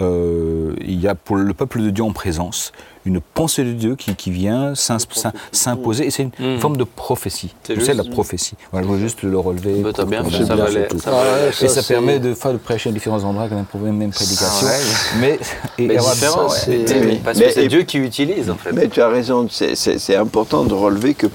[0.00, 2.72] euh, il y a pour le peuple de Dieu en présence
[3.06, 6.58] une pensée de Dieu qui, qui vient s'imposer, et c'est une Mhm.
[6.60, 7.54] forme de prophétie.
[7.64, 8.54] C'est la prophétie.
[8.72, 9.80] Voilà, je veux juste le relever.
[9.80, 10.98] Bah, t'as bien pour fait, qu'on ça bien valait- surtout.
[10.98, 11.30] ça valait.
[11.30, 13.96] Ouais, et ça permet de faire de prêcher à différents endroits, quand même, pour une
[13.96, 14.66] même prédication.
[14.68, 15.18] Ah ouais.
[15.18, 15.38] Mais,
[15.78, 16.82] et Mais avoir- différent, ça, ouais.
[16.86, 18.72] c'est- Mais- Mais- parce mais- que c'est et- Dieu qui utilise en fait.
[18.72, 21.26] Mais tu as raison, c'est- important de relever que,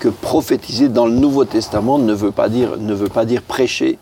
[0.00, 3.98] que prophétiser dans le Nouveau Testament ne veut pas dire, ne veut pas dire prêcher.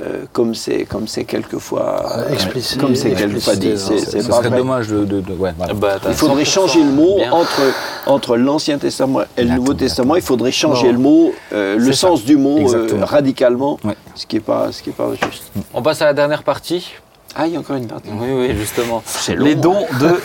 [0.00, 4.10] Euh, comme c'est comme c'est quelquefois Euh, explicite, comme c'est quelquefois dit explicité, c'est non,
[4.12, 4.58] c'est Ce pas serait vrai.
[4.58, 5.04] dommage de.
[5.04, 5.74] de- de- ouais, voilà.
[5.74, 7.32] Bah, il faudrait 100% changer le mot bien.
[7.32, 7.60] entre
[8.06, 10.92] entre l'Ancien Testament et le Nouveau Testament il faudrait changer Non.
[10.92, 12.08] le mot euh, le ça.
[12.08, 13.96] sens du mot euh, radicalement Ouais.
[14.14, 16.94] ce qui est pas ce qui est pas juste On passe à la dernière partie.
[17.34, 19.02] Ah il y a encore une partie Oui, oui, justement.
[19.28, 19.56] long, Les hein.
[19.56, 20.20] dons de.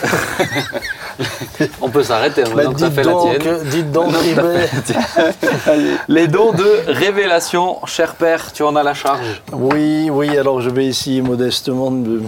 [1.81, 3.57] On peut s'arrêter hein, Bah, dites fait la donc, tienne.
[3.71, 4.13] dites donc.
[6.07, 9.41] Les dons de révélation, cher père, tu en as la charge.
[9.51, 12.21] Oui, oui, alors je vais essayer modestement de...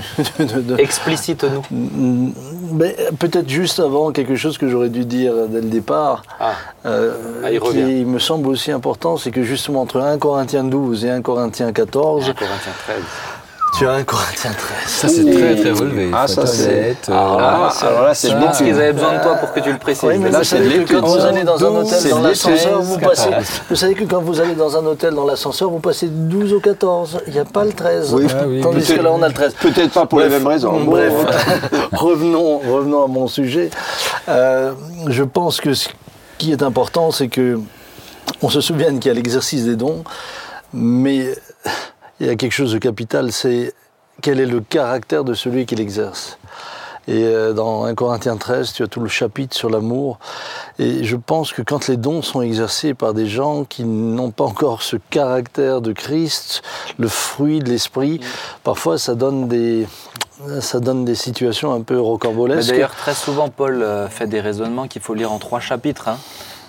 [0.78, 1.62] Explicite-nous.
[1.72, 2.32] Mm,
[2.74, 6.54] mais peut-être juste avant quelque chose que j'aurais dû dire dès le départ, Ah,
[6.86, 7.14] euh,
[7.44, 8.06] Ah, il qui revient.
[8.06, 12.30] me semble aussi important, c'est que justement entre 1 Corinthiens 12 et 1 Corinthiens 14,
[12.30, 12.96] 1 Corinthiens 13.
[13.78, 14.78] Tu as 1 Corinthiens 13.
[14.88, 16.10] Ça, c'est très, très relevé.
[16.14, 18.46] Ah, ça, être c'est- euh, Ah, alors là, c'est Je bon.
[18.48, 20.04] pense qu'ils avaient besoin de toi pour que tu le précises.
[20.10, 21.00] Oui, mais Là, vous c'est savez que l'étude.
[21.00, 23.30] quand vous allez dans un hôtel dans l'ascenseur, vous passez.
[23.70, 26.54] Vous savez que quand vous allez dans un hôtel dans l'ascenseur, vous passez du 12
[26.54, 27.20] au 14.
[27.28, 28.14] Il n'y a pas le 13.
[28.14, 29.54] Oui, Ah oui, Tandis que là, on a le 13.
[29.62, 31.14] peut-être pas pour les mêmes raisons Bref,
[31.94, 33.70] revenons, revenons à mon sujet.
[34.28, 34.74] Euh,
[35.08, 35.90] je pense que ce
[36.38, 37.60] qui est important, c'est que
[38.42, 40.04] on se souvienne qu'il y a l'exercice des dons,
[40.74, 41.36] mais
[42.20, 43.74] il y a quelque chose de capital, c'est
[44.22, 46.38] quel est le caractère de celui qui l'exerce.
[47.08, 50.20] Et euh, dans 1 Corinthiens 13, tu as tout le chapitre sur l'amour.
[50.78, 54.44] Et je pense que quand les dons sont exercés par des gens qui n'ont pas
[54.44, 56.62] encore ce caractère de Christ,
[57.00, 58.20] le fruit de l'esprit,
[58.64, 59.88] parfois ça donne des,
[60.60, 62.70] ça donne des situations un peu rocambolesques.
[62.70, 66.10] D'ailleurs, très souvent, Paul euh, fait des raisonnements qu'il faut lire en trois chapitres.
[66.10, 66.18] hein.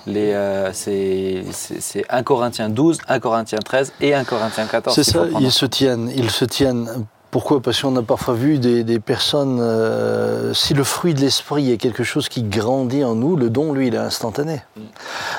[0.08, 4.94] Euh, c'est, c'est- c'est 1 Corinthiens 12, 1 Corinthiens 13 et 1 Corinthiens 14.
[4.94, 5.40] C'est ça, prendre.
[5.40, 7.06] ils se tiennent, ils se tiennent.
[7.30, 7.60] Pourquoi?
[7.62, 11.76] Parce qu'on a parfois vu des, des personnes, euh, si le fruit de l'esprit est
[11.76, 14.62] quelque chose qui grandit en nous, le don, lui, il est instantané.
[14.76, 14.80] Mm.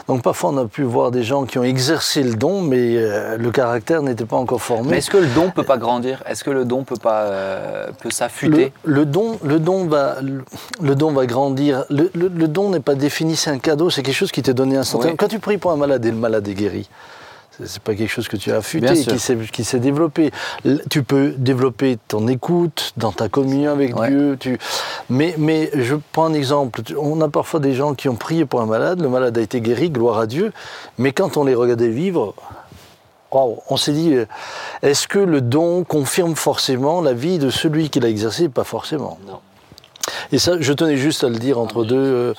[0.08, 3.36] Donc parfois, on a pu voir des gens qui ont exercé le don, mais euh,
[3.38, 4.98] le caractère n'était pas encore Mais formé.
[4.98, 6.24] est-ce que le don peut pas grandir?
[6.26, 8.72] Est-ce que le don peut pas euh, peut s'affûter?
[8.86, 10.44] Le, le don, le don va, le,
[10.82, 11.84] le don va grandir.
[11.90, 14.54] Le, le- le don n'est pas défini, c'est un cadeau, c'est quelque chose qui t'est
[14.54, 15.12] donné instantanément.
[15.14, 15.18] Oui.
[15.18, 16.90] Quand tu pries pour un malade et le malade est guéri,
[17.66, 18.94] c'est- pas quelque chose que tu as affûté,
[19.52, 20.32] qui s'est, développé.
[20.90, 24.10] Tu peux développer ton écoute dans ta communion avec Ouais.
[24.10, 24.38] Dieu.
[24.40, 24.58] Tu...
[25.10, 26.82] Mais, mais je prends un exemple.
[26.98, 29.62] On a parfois des gens qui ont prié pour un malade, le malade a été
[29.62, 30.52] guéri, gloire à Dieu.
[30.98, 32.34] Mais quand on les regardait vivre,
[33.32, 34.26] on s'est dit, euh,
[34.82, 38.50] est-ce que le don confirme forcément la vie de celui qui l'a exercé?
[38.50, 39.18] Pas forcément.
[39.28, 39.40] Non.
[40.34, 41.96] Et ça, je tenais juste à le dire entre deux.
[41.96, 42.34] euh,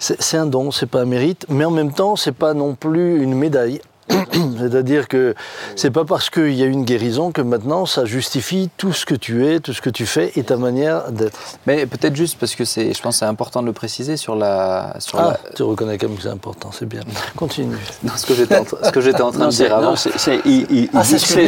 [0.00, 2.74] c'est c'est un don, c'est pas un mérite, mais en même temps, c'est pas non
[2.74, 3.80] plus une médaille.
[4.58, 5.34] C'est-à-dire que
[5.76, 9.14] c'est pas parce qu'il y a une guérison que maintenant ça justifie tout ce que
[9.14, 11.38] tu es, tout ce que tu fais et ta manière d'être.
[11.66, 14.36] Mais peut-être juste parce que c'est, je pense que c'est important de le préciser sur
[14.36, 17.00] la, sur Ah, la- tu reconnais quand même que c'est important, c'est bien.
[17.36, 17.76] Continue.
[18.02, 19.96] non, ce que j'étais en, tra- ce que j'étais en train Non, de dire avant.
[19.96, 21.40] c'est- Ah, c'est ce que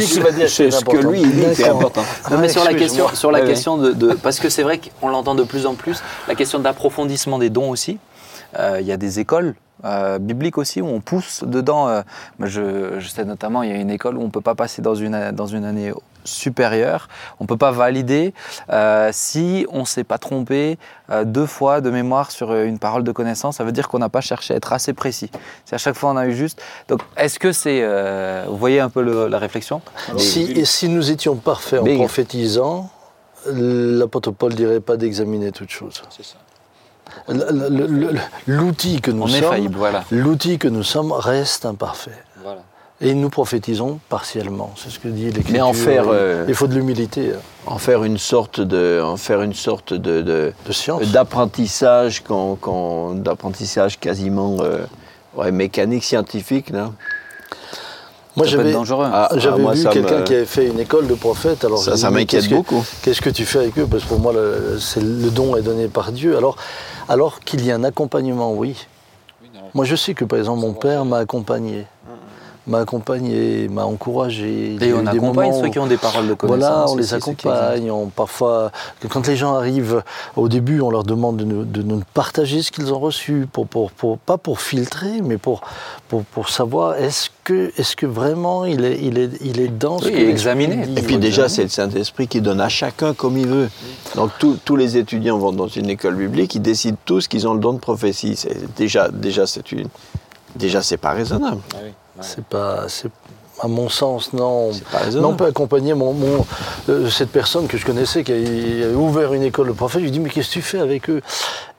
[1.07, 1.77] lui qui il dit D'accord.
[1.77, 2.03] important.
[2.31, 3.51] Non, mais Ah, sur la question, sur la Ouais, ouais.
[3.51, 5.97] question de, de- parce que c'est vrai qu'on l'entend de plus en plus,
[6.27, 7.97] la question d'approfondissement des dons aussi.
[8.59, 9.55] Euh, Il y a des écoles
[9.85, 11.87] euh, bibliques aussi où on pousse dedans.
[11.89, 12.01] euh,
[12.39, 14.81] je, je sais notamment, il y a une école où on ne peut pas passer
[14.81, 15.91] dans une, dans une année
[16.23, 17.07] supérieure,
[17.39, 18.33] on ne peut pas valider
[18.69, 20.77] euh, si on ne s'est pas trompé
[21.09, 23.57] euh, deux fois de mémoire sur une parole de connaissance.
[23.57, 25.31] Ça veut dire qu'on n'a pas cherché à être assez précis.
[25.63, 26.61] C'est à chaque fois on a eu juste.
[26.89, 29.81] Donc, est-ce que c'est, euh, vous voyez un peu le- la réflexion?
[30.17, 32.89] Si, et si nous étions parfaits en prophétisant,
[33.45, 36.01] l'apôtre Paul dirait pas d'examiner toute chose.
[36.09, 36.35] C'est ça.
[38.47, 40.03] L'outil que nous On sommes, faillible, voilà.
[40.11, 42.11] l'outil que nous sommes reste imparfait.
[42.43, 42.61] voilà.
[42.99, 44.73] Et nous prophétisons partiellement.
[44.75, 45.53] C'est ce que dit l'Écriture.
[45.53, 47.31] Mais en faire, euh, Il faut de l'humilité,
[47.67, 51.03] En faire une sorte de, en faire une sorte de, de- de science.
[51.11, 54.79] d'apprentissage, qu'on- qu'on- d'apprentissage quasiment euh,
[55.35, 56.71] ouais, mécanique, scientifique.
[56.71, 56.91] Là.
[58.35, 59.05] Moi, Ça j'avais dangereux.
[59.11, 61.65] Ah, j'avais ah, moi, vu ça quelqu'un me- qui avait fait une école de prophète.
[61.65, 62.83] Alors Ça- ça m'inquiète qu'est-ce que- beaucoup.
[63.03, 63.85] Qu'est-ce que tu fais avec eux?
[63.89, 66.35] Parce que pour moi, le, c'est- le don est donné par Dieu.
[66.35, 66.55] Alors,
[67.07, 68.87] alors qu'il y a un accompagnement, oui.
[69.73, 71.85] Moi, je sais que par exemple, mon père m'a accompagné,
[72.67, 74.75] m'a accompagné, m'a encouragé.
[74.81, 76.59] Et on accompagne ceux où- qui ont des paroles de connaissance.
[76.69, 77.89] Voilà, on les accompagne.
[77.91, 78.71] On, parfois,
[79.09, 80.03] quand les gens arrivent,
[80.35, 83.67] au début, on leur demande de nous, de nous partager ce qu'ils ont reçu, pour,
[83.67, 85.61] pour, pour- pas pour filtrer, mais pour,
[86.09, 89.99] pour, pour savoir est-ce que, est que vraiment il est, il est, il est dans
[89.99, 90.55] ce Oui, que
[90.85, 90.99] dit.
[90.99, 93.69] Et puis déjà, c'est le Saint-Esprit qui donne à chacun comme il veut.
[94.15, 97.53] Donc tous- tous les étudiants vont dans une école biblique, ils décident tous qu'ils ont
[97.53, 98.37] le don de prophétie.
[98.75, 99.87] Déjà, déjà c'est une,
[100.55, 101.61] déjà c'est pas raisonnable.
[102.21, 102.87] C'est pas.
[102.87, 103.09] c'est-
[103.63, 104.71] À mon sens, non.
[104.71, 105.33] C'est pas Mais raisonnable.
[105.33, 106.45] on peut accompagner mon, mon-
[106.89, 110.01] euh, cette personne que je connaissais qui a, a ouvert une école de prophète.
[110.01, 111.23] Je lui dis mais qu'est-ce que tu fais avec eux?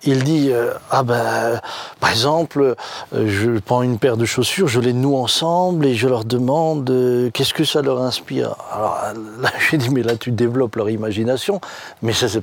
[0.03, 1.61] Il dit euh, ah ben
[2.01, 2.75] par exemple
[3.15, 6.91] euh, je prends une paire de chaussures, je les noue ensemble et je leur demande
[6.91, 8.57] euh, qu'est-ce que ça leur inspire?
[8.73, 8.99] Alors
[9.41, 11.61] là je lui dis mais là tu développes leur imagination,
[12.03, 12.43] mais ça c'est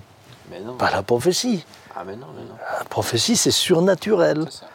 [0.65, 0.75] non.
[0.75, 1.65] pas la prophétie.
[1.97, 2.55] Ah mais non, mais non.
[2.79, 4.45] La prophétie, c'est surnaturel.
[4.49, 4.65] C'est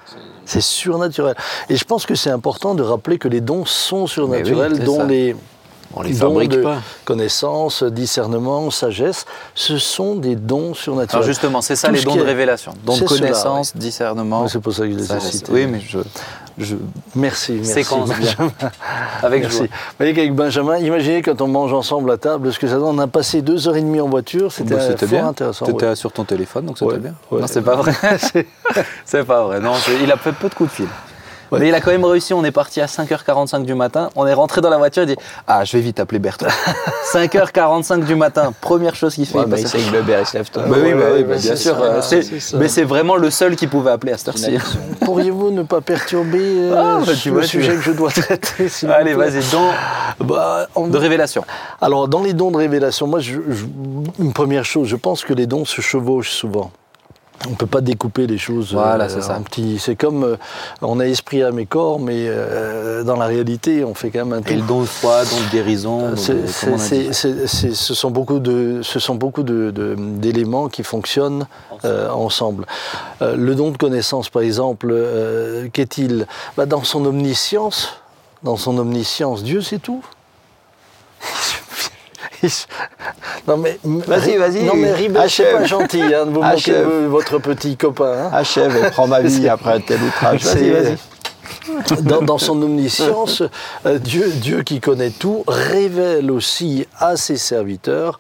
[0.61, 1.37] surnaturel.
[1.69, 4.85] Et je pense que c'est important de rappeler que les dons sont surnaturels, oui, c'est
[4.85, 5.05] dont ça.
[5.07, 5.37] les
[5.95, 6.79] On les fabrique de pas.
[7.05, 11.23] connaissance, discernement, sagesse, ce sont des dons surnaturels.
[11.23, 12.75] Alors justement, c'est ça Tout les dons de révélation.
[12.85, 14.49] Dons de c'est cela, connaissance, discernement.
[14.49, 15.53] C'est pour ça que je les ai cités.
[15.53, 15.99] Oui, mais je,
[16.65, 16.77] je
[17.15, 17.73] Merci, merci.
[17.73, 18.19] séquence bien.
[18.19, 18.53] Benjamin.
[19.23, 19.57] Avec Merci.
[19.59, 19.67] joie.
[19.67, 22.85] Vous voyez qu'avec Benjamin, imaginez quand on mange ensemble à table, ce que ça donne.
[22.85, 25.29] On a passé deux heures et demie en voiture, c'était Bah, C'était fort bien.
[25.29, 25.67] intéressant.
[25.67, 25.97] Tu étais ouais.
[25.97, 27.15] sur ton téléphone, donc c'était Ouais, bien.
[27.31, 27.41] ouais.
[27.41, 27.93] Non, c'est pas vrai.
[29.05, 29.61] c'est pas vrai.
[29.61, 30.89] Non, c'est- il a fait peu de coups de fil.
[31.53, 32.33] Mais il a quand même réussi.
[32.35, 34.11] On est parti à 5h45 du matin.
[34.17, 35.03] On est rentré dans la voiture.
[35.03, 36.47] Il dit Ah, je vais vite appeler Bertrand.
[37.13, 38.53] 5h45 du matin.
[38.61, 39.39] Première chose qu'il fait.
[39.39, 40.61] Ouais, il passe- il le il se lève tôt.
[40.61, 41.77] Bah oui, bah bah bien c'est sûr.
[41.77, 42.57] ça, euh, c'est- c'est ça.
[42.59, 44.57] mais c'est vraiment le seul qui pouvait appeler à cette heure-ci.
[45.05, 48.69] Pourriez-vous ne pas perturber euh, Ah, bah, tu le vois, sujet que je dois traiter
[48.89, 49.71] Allez, vas-y, dons
[50.21, 51.45] Bah, on- de révélation.
[51.81, 53.65] Alors, dans les dons de révélation, moi, je- je-
[54.23, 56.71] une première chose, je pense que les dons se chevauchent souvent.
[57.47, 58.75] On ne peut pas découper les choses.
[58.75, 59.37] Voilà, euh, c'est ça.
[59.39, 60.37] en petits- C'est comme euh,
[60.83, 64.39] on a esprit à mes corps, mais euh, dans la réalité, on fait quand même
[64.39, 64.53] un tout.
[64.53, 66.17] Et le don de foi, don de guérison.
[66.17, 71.47] ce sont beaucoup de, ce sont beaucoup de- de- d'éléments qui fonctionnent
[71.87, 72.67] euh, ensemble.
[73.23, 76.27] Euh, le don de connaissance, par exemple, euh, qu'est-il?
[76.59, 77.89] Bah, Dans son omniscience,
[78.43, 80.05] dans son omniscience, Dieu sait tout.
[83.47, 84.65] non mais Vas-y, vas-y.
[84.65, 88.13] Non mais Ribet, c'est pas gentil hein, de vous moquer de votre petit copain.
[88.27, 88.31] hein.
[88.33, 90.43] Achève et prends ma vie après un tel outrage.
[90.45, 90.97] Vas-y, vas-y.
[92.03, 93.43] dans, dans son omniscience,
[93.87, 98.19] euh, Dieu, Dieu qui connaît tout révèle aussi à ses serviteurs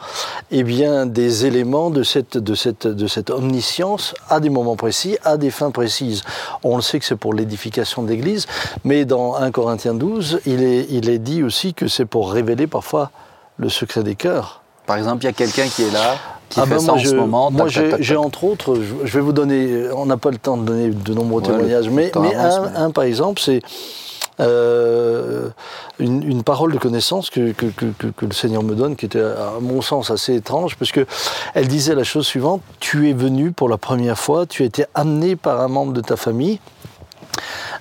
[0.50, 5.16] eh bien, des éléments de cette, de, cette, de cette omniscience à des moments précis,
[5.24, 6.22] à des fins précises.
[6.64, 8.46] On le sait que c'est pour l'édification de l'Église,
[8.84, 12.66] mais dans 1 Corinthiens 12, il est, il est dit aussi que c'est pour révéler
[12.66, 13.10] parfois
[13.60, 14.62] le secret des cœurs.
[14.86, 16.16] Par exemple, il y a quelqu'un qui est là,
[16.48, 17.50] qui Ah fait ben ça moi, en je- ce moment.
[17.50, 20.64] Moi, j'ai entre autres, je, je vais vous donner, on n'a pas le temps de
[20.64, 23.60] donner de nombreux Ouais, témoignages, mais, temps mais avance, un, mais- un, par exemple, c'est
[24.40, 25.50] euh,
[25.98, 29.04] une, une parole de connaissance que, que, que- que- que le Seigneur me donne, qui
[29.04, 31.06] était à mon sens assez étrange, parce que
[31.54, 34.86] elle disait la chose suivante tu es venu pour la première fois, tu as été
[34.94, 36.58] amené par un membre de ta famille,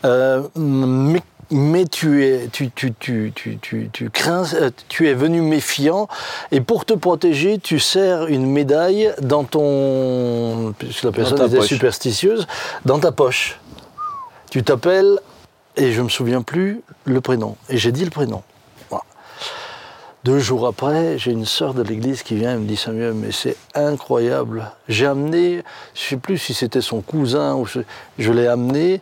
[0.03, 1.21] euh, mais
[1.51, 6.07] mais tu es, tu, tu, tu, tu, crains, euh, tu es venu méfiant,
[6.51, 11.57] et pour te protéger, tu serres une médaille dans ton, puisque la personne ta était
[11.57, 11.67] poche.
[11.67, 12.47] superstitieuse,
[12.85, 13.59] dans ta poche.
[14.51, 15.19] Tu t'appelles,
[15.75, 18.43] et je me souviens plus le prénom, et j'ai dit le prénom.
[18.89, 19.03] Voilà.
[20.23, 23.31] Deux jours après, j'ai une sœur de l'église qui vient et me dit Samuel, mais
[23.31, 24.69] c'est incroyable.
[24.87, 25.63] J'ai amené,
[25.95, 27.79] je sais plus si c'était son cousin ou je,
[28.17, 29.01] je l'ai amené.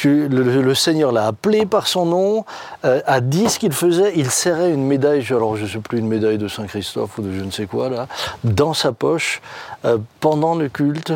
[0.00, 2.44] Tu- le, le Seigneur l'a appelé par son nom,
[2.84, 4.12] euh, a dit ce qu'il faisait.
[4.14, 7.32] Il serrait une médaille, alors je ne sais plus, une médaille de Saint-Christophe ou de
[7.36, 8.06] je ne sais quoi, là,
[8.44, 9.42] dans sa poche
[9.84, 11.12] euh, pendant le culte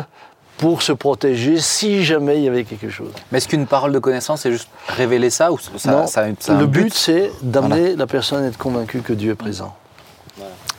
[0.57, 3.11] pour se protéger si jamais il y avait quelque chose.
[3.31, 6.07] Mais est-ce qu'une parole de connaissance, c'est juste révéler ça ou ça, non,
[6.59, 9.73] le but, c'est d'amener la personne à être convaincue que Dieu est présent.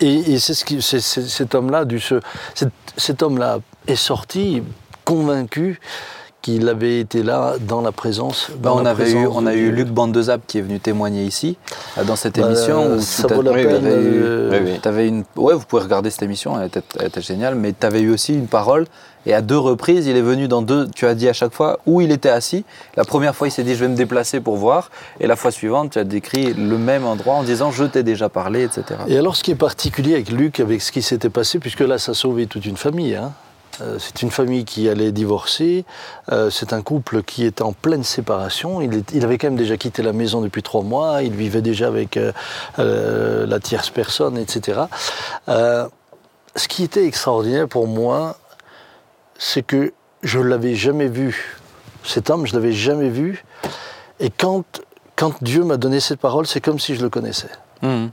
[0.03, 2.21] Et, et c'est ce qui, cet homme-là, du ce-
[2.55, 4.63] cet, cet homme-là est sorti
[5.07, 5.81] convaincu
[6.45, 8.51] qu'il avait été là dans la présence.
[8.59, 9.70] Bah, dans on, la avait eu, on a eu.
[9.72, 11.57] Luc Bandezap qui est venu témoigner ici,
[11.97, 12.97] euh, dans cette Bah, émission.
[12.97, 14.78] où ça vaut la peine, eu- euh, Oui, oui.
[14.82, 17.86] t'avais une, ouais, vous pouvez regarder cette émission, elle était, elle était géniale, mais tu
[17.86, 18.84] avais eu aussi une parole,
[19.24, 21.78] et à deux reprises, il est venu dans deux, tu as dit à chaque fois
[21.86, 22.66] où il était assis.
[22.95, 24.90] La première fois, il s'est dit, je vais me déplacer pour voir,
[25.20, 28.28] et la fois suivante, tu as décrit le même endroit en disant, je t'ai déjà
[28.28, 28.84] parlé, etc.
[29.09, 31.97] Et alors, ce qui est particulier avec Luc, avec ce qui s'était passé, puisque là,
[31.97, 33.32] ça a sauvé toute une famille, hein,
[33.99, 35.85] c'est une famille qui allait divorcer.
[36.31, 38.81] Euh, c'est un couple qui était en pleine séparation.
[38.81, 41.22] Il, est- il avait quand même déjà quitté la maison depuis trois mois.
[41.22, 42.33] Il vivait déjà avec euh,
[42.79, 44.83] euh, la tierce personne, etc.
[45.49, 45.87] Euh,
[46.57, 48.37] ce qui était extraordinaire pour moi,
[49.39, 51.57] c'est que je ne l'avais jamais vu.
[52.05, 53.45] Cet homme, je ne l'avais jamais vu.
[54.20, 54.64] Et quand,
[55.16, 57.49] quand Dieu m'a donné cette parole, c'est comme si je le connaissais.
[57.83, 58.11] Mhm.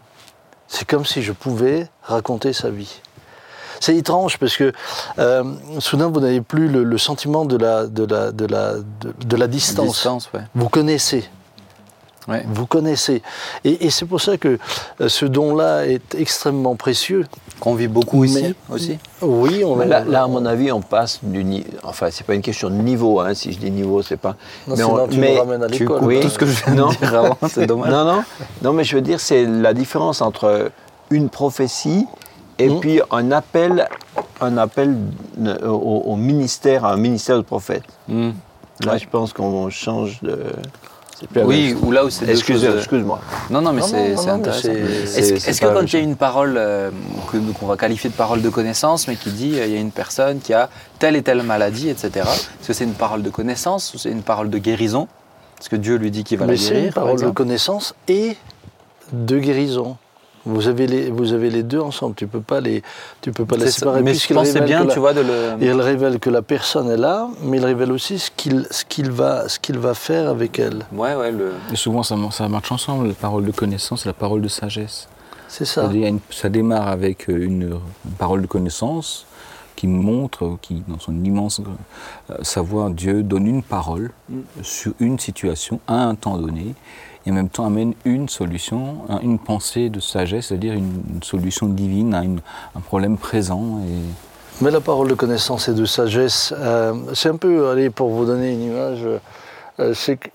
[0.68, 3.02] C'est comme si je pouvais raconter sa vie.
[3.82, 4.72] C'est étrange parce que
[5.20, 5.44] euh,
[5.80, 9.36] soudain vous n'avez plus le, le sentiment de la, de la, de la, de, de
[9.36, 9.88] la distance.
[9.96, 10.42] Distance, ouais.
[10.56, 11.26] Vous connaissez.
[12.28, 12.46] Ouais.
[12.48, 13.24] Vous connaissez.
[13.66, 14.60] Et, et c'est pour ça que
[15.02, 17.26] euh, ce don-là est extrêmement précieux.
[17.60, 19.00] Qu'on vit beaucoup ici aussi.
[19.24, 21.68] Oui, on là, là, à mon avis, on passe du niveau.
[21.84, 24.36] Enfin, c'est pas une question de niveau, hein, si je dis niveau, c'est pas.
[24.68, 25.98] Non, mais on- tu mais- ramènes à l'école.
[26.00, 26.20] coupes Oui.
[26.20, 26.90] tout ce que je viens Non.
[26.90, 27.90] de dire avant, c'est dommage.
[27.92, 28.24] Non, non,
[28.62, 30.72] non, mais je veux dire, c'est la différence entre
[31.10, 32.06] une prophétie
[32.60, 32.80] et Mm.
[32.80, 33.88] puis un appel,
[34.42, 34.96] un appel
[35.44, 37.84] euh, au, au ministère, à un ministère de prophète.
[38.08, 38.34] Mhm.
[38.86, 39.00] Là, Ouais.
[39.00, 40.44] je pense qu'on change de.
[41.20, 41.80] c'est Oui, chose.
[41.84, 43.20] ou là où c'est deux Excusez- choses, euh, Excuse-moi.
[43.52, 44.62] Non, non, mais c'est c'est intéressant.
[44.64, 46.90] c'est- c'est- Est-ce c'est que quand il y a une parole euh,
[47.32, 49.80] que- qu'on va qualifier de parole de connaissance, mais qui dit euh, il y a
[49.80, 53.30] une personne qui a telle et telle maladie, etc., est-ce que c'est une parole de
[53.30, 55.08] connaissance ou c'est une parole de guérison?
[55.60, 57.30] Est-ce que Dieu lui dit qu'il va Mais la c'est guérir une par parole de
[57.30, 58.36] connaissance et
[59.14, 59.98] de guérison.
[60.46, 62.16] Vous avez les, vous avez les deux ensemble.
[62.16, 62.82] Tu peux pas les,
[63.22, 64.02] tu peux pas les séparer.
[64.02, 65.64] Mais je pense bien, la- tu vois, de le.
[65.64, 68.84] Et elle révèle que la personne est là, mais il révèle aussi ce qu'il ce
[68.86, 70.80] qu'il va, ce qu'il va faire avec elle.
[70.92, 71.52] Ouais, ouais, le.
[71.72, 75.08] Et souvent, ça, ça marche ensemble, la parole de connaissance et la parole de sagesse.
[75.48, 75.90] C'est ça.
[75.94, 77.64] Il une- ça démarre avec euh, une,
[78.06, 79.26] une parole de connaissance
[79.76, 81.60] qui montre, qui, dans son immense
[82.30, 84.12] euh, savoir, Dieu donne une parole
[84.62, 86.74] sur une situation à un temps donné,
[87.26, 91.68] et en même temps amène une solution, un- une pensée de sagesse, c'est-à-dire une, solution
[91.68, 92.42] divine à une-
[92.76, 93.80] un problème présent.
[93.88, 98.10] Et Mais la parole de connaissance et de sagesse, euh, c'est un peu, allez, pour
[98.10, 99.00] vous donner une image,
[99.80, 100.30] euh, c'est que-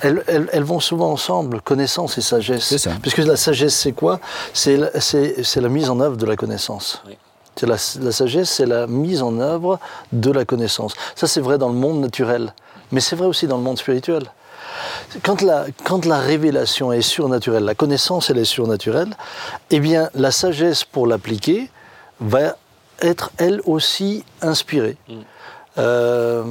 [0.00, 2.64] elles, vont souvent ensemble, connaissance et sagesse.
[2.64, 2.90] C'est ça.
[3.00, 4.20] Puisque la sagesse, c'est quoi?
[4.52, 7.02] C'est la, mise en œuvre de la connaissance.
[7.06, 7.16] Oui.
[7.56, 9.78] C'est la, la sagesse, c'est la mise en œuvre
[10.12, 10.94] de la connaissance.
[11.14, 12.54] Ça, c'est vrai dans le monde naturel,
[12.90, 14.24] mais c'est vrai aussi dans le monde spirituel.
[15.22, 19.14] Quand la, quand la révélation est surnaturelle, la connaissance, elle est surnaturelle,
[19.70, 21.70] eh bien, la sagesse pour l'appliquer
[22.20, 22.56] va
[23.00, 24.96] être elle aussi inspirée.
[25.78, 26.44] Euh,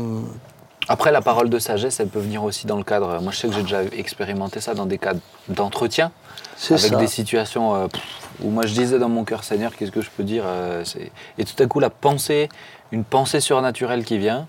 [0.87, 3.19] Après, la parole de sagesse, elle peut venir aussi dans le cadre.
[3.21, 6.11] Moi, je sais que j'ai déjà expérimenté ça dans des cadres d'entretien,
[6.69, 6.95] avec ça.
[6.97, 7.87] des situations euh,
[8.43, 10.83] où moi je disais dans mon cœur, Seigneur, qu'est-ce que je peux dire euh,
[11.37, 12.49] Et tout à coup, la pensée,
[12.91, 14.47] une pensée surnaturelle qui vient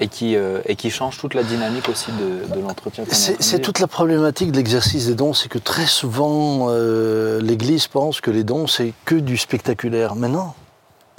[0.00, 3.04] et qui, euh, et qui change toute la dynamique aussi de, de l'entretien.
[3.10, 8.20] C'est toute la problématique de l'exercice des dons, c'est que très souvent euh, l'Église pense
[8.20, 10.14] que les dons c'est que du spectaculaire.
[10.14, 10.52] Mais non,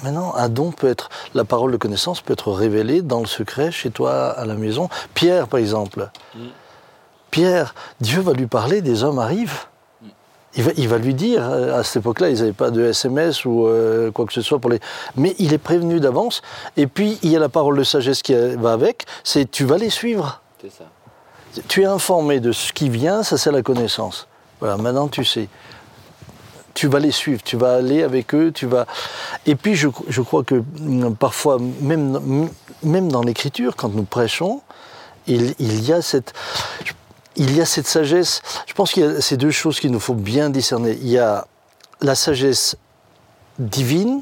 [0.03, 3.27] mais non, un don peut être, la parole de connaissance peut être révélée dans le
[3.27, 4.89] secret chez toi à la maison.
[5.13, 6.09] Pierre par exemple,
[7.31, 9.65] Pierre, Dieu va lui parler, des hommes arrivent.
[10.55, 13.45] Il va, il va lui dire, euh, à cette époque-là, ils n'avaient pas de SMS
[13.45, 14.79] ou euh, quoi que ce soit pour les.
[15.15, 16.41] Mais il est prévenu d'avance.
[16.75, 19.63] Et puis, il y a la parole de sagesse qui euh, va avec c'est tu
[19.65, 20.41] vas les suivre.
[20.61, 20.85] C'est ça.
[21.67, 24.27] Tu es informé de ce qui vient, ça c'est la connaissance.
[24.59, 25.47] Voilà, maintenant tu sais.
[26.73, 28.85] Tu vas les suivre, tu vas aller avec eux, tu vas.
[29.45, 32.49] Et puis je, je crois que mm, parfois, même,
[32.83, 34.61] même dans l'écriture, quand nous prêchons,
[35.27, 36.33] il, il y a cette.
[37.35, 38.41] Il y a cette sagesse.
[38.65, 40.97] Je pense qu'il y a ces deux choses qu'il nous faut bien discerner.
[41.01, 41.47] Il y a
[42.01, 42.75] la sagesse
[43.59, 44.21] divine,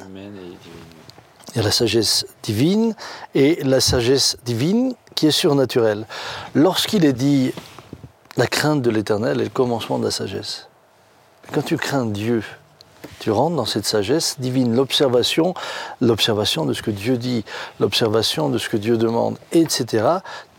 [1.53, 2.95] il y a la sagesse divine
[3.35, 6.05] et la sagesse divine qui est surnaturelle.
[6.53, 7.53] Lorsqu'il est dit
[8.35, 10.67] la crainte de l'éternel est le commencement de la sagesse.
[11.51, 12.43] Quand tu crains Dieu,
[13.19, 15.53] tu rentres dans cette sagesse divine, l'observation,
[16.01, 17.43] l'observation de ce que Dieu dit,
[17.79, 20.05] l'observation de ce que Dieu demande, etc.,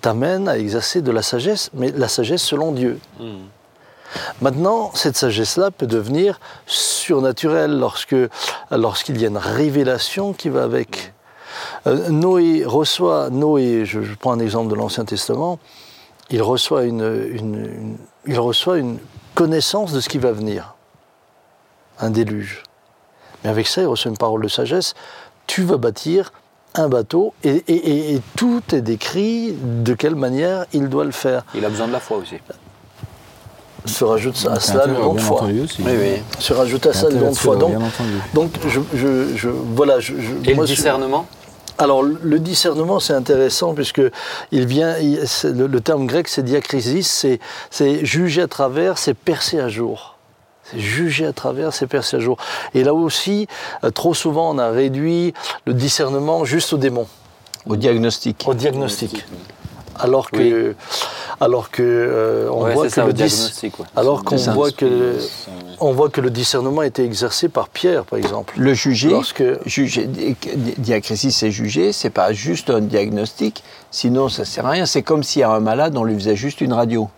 [0.00, 3.00] t'amène à exercer de la sagesse, mais la sagesse selon Dieu.
[4.40, 8.16] Maintenant, cette sagesse-là peut devenir surnaturelle lorsque,
[8.70, 11.12] lorsqu'il y a une révélation qui va avec.
[11.86, 15.58] Euh, Noé reçoit, Noé, je, je prends un exemple de l'Ancien Testament,
[16.30, 18.98] il reçoit une, une- une- il reçoit une
[19.34, 20.74] connaissance de ce qui va venir,
[22.00, 22.62] un déluge.
[23.44, 24.94] Mais avec ça, il reçoit une parole de sagesse,
[25.46, 26.32] tu vas bâtir
[26.74, 31.10] un bateau, et, et- et- et tout est décrit de quelle manière il doit le
[31.12, 31.44] faire.
[31.54, 32.36] Il a besoin de la foi aussi.
[33.84, 35.44] Se rajoute à cela le don de foi.
[35.44, 36.22] Oui, oui.
[36.38, 37.56] Se rajoute à ça le don de foi.
[37.56, 37.72] Donc,
[38.34, 41.26] donc je, je- je- voilà, je, je- Et moi, le je- discernement?
[41.78, 44.02] Alors, le discernement, c'est intéressant puisque
[44.52, 47.38] il vient, il- le, le terme grec, c'est diakrisis, c'est,
[47.70, 50.17] c'est juger à travers, c'est percer à jour.
[50.70, 52.36] C'est juger à travers, c'est percer à jour.
[52.74, 53.46] Et là aussi,
[53.84, 55.32] euh, trop souvent, on a réduit
[55.66, 57.06] le discernement juste au démon,
[57.66, 58.44] Au diagnostic.
[58.46, 59.24] au diagnostic.
[60.00, 60.76] Alors que,
[61.40, 63.50] alors que euh, on Ouais, voit que ça, le dis-
[63.96, 65.16] alors qu'on voit que
[65.80, 68.54] on voit que le discernement était exercé par Pierre, par exemple.
[68.58, 70.36] Le juger, Lorsque juger di-
[70.78, 74.86] diacrétie, c'est juger, c'est pas juste un diagnostic, sinon ça sert à rien.
[74.86, 77.08] C'est comme si à un malade, on lui faisait juste une radio.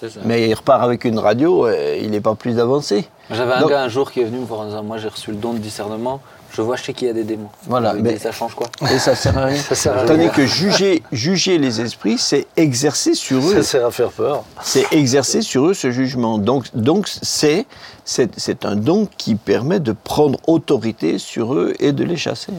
[0.00, 0.20] Ça.
[0.24, 3.08] Mais il repart avec une radio, il n'est pas plus avancé.
[3.30, 5.08] J'avais un Donc- gars un jour qui est venu me voir en disant Moi j'ai
[5.08, 6.20] reçu le don de discernement,
[6.52, 7.48] je vois chez qui il y a des démons.
[7.66, 9.56] Voilà, Je mais- ça change quoi Et ça sert à rien.
[9.60, 10.06] Ça sert à rien.
[10.06, 14.44] Tandis que juger, juger les esprits, c'est exercer sur eux, ça sert à faire peur.
[14.62, 16.38] c'est exercer sur eux ce jugement.
[16.38, 17.66] Donc, donc c'est,
[18.04, 22.52] c'est, c'est un don qui permet de prendre autorité sur eux et de les chasser.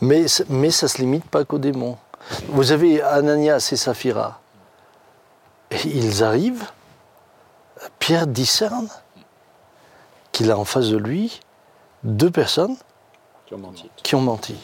[0.00, 1.96] Mais, c- mais ça ne se limite pas qu'aux démons.
[2.48, 4.40] Vous avez Ananias et Saphira.
[5.70, 6.64] Et ils arrivent,
[7.98, 8.88] Pierre discerne
[10.32, 11.40] qu'il a en face de lui
[12.04, 12.76] deux personnes
[14.02, 14.54] qui ont menti.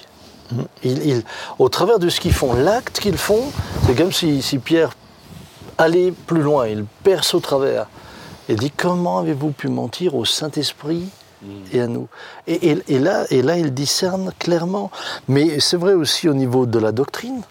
[0.83, 1.25] Il- il-
[1.59, 3.43] au travers de ce qu'ils font, l'acte qu'ils font,
[3.87, 4.91] c'est comme si, si Pierre
[5.79, 7.87] allait plus loin, il perce au travers
[8.49, 11.09] et dit comment avez-vous pu mentir au Saint-Esprit
[11.73, 12.09] et à nous?
[12.47, 14.91] Et, et- et là, et là, il discerne clairement.
[15.29, 17.43] Mais c'est vrai aussi au niveau de la doctrine.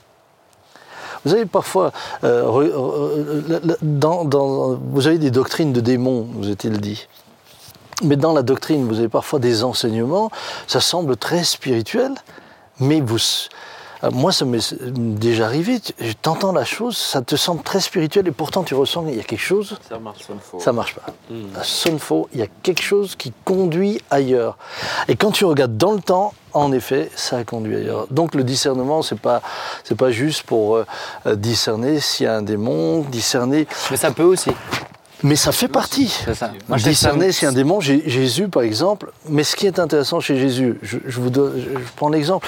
[1.26, 1.92] Vous avez parfois,
[2.24, 7.08] euh, dans- dans- vous avez des doctrines de démons, vous est-il dit.
[8.04, 10.30] Mais dans la doctrine, vous avez parfois des enseignements,
[10.68, 12.12] ça semble très spirituel,
[12.80, 13.50] mais vous, euh,
[14.12, 15.94] moi, ça m'est déjà arrivé, tu
[16.30, 19.24] entends la chose, ça te semble très spirituel, et pourtant tu ressens qu'il y a
[19.24, 20.60] quelque chose, Ça marche, ça me faut.
[20.60, 21.06] ça marche pas.
[21.56, 24.58] Ça sonne faux, il y a quelque chose qui conduit ailleurs.
[25.08, 28.08] Et quand tu regardes dans le temps, en effet, ça a conduit ailleurs.
[28.12, 29.42] Donc le discernement, c'est pas,
[29.84, 30.86] c'est pas juste pour euh,
[31.26, 34.52] euh, discerner s'il y a un démon, discerner, Mais ça peut aussi.
[35.24, 36.10] mais ça fait partie.
[36.34, 36.52] Ça.
[36.68, 40.38] Moi, discerner si un démon, Jé- Jésus par exemple, mais ce qui est intéressant chez
[40.38, 42.48] Jésus, je, je vous donne- je prends l'exemple,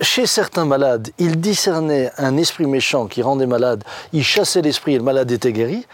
[0.00, 4.98] chez certains malades, il discernait un esprit méchant qui rendait malade, il chassait l'esprit et
[4.98, 5.86] le malade était guéri,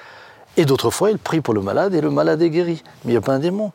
[0.56, 2.82] et d'autres fois il prie pour le malade et le malade est guéri.
[3.04, 3.72] Mais il n'y a pas un démon.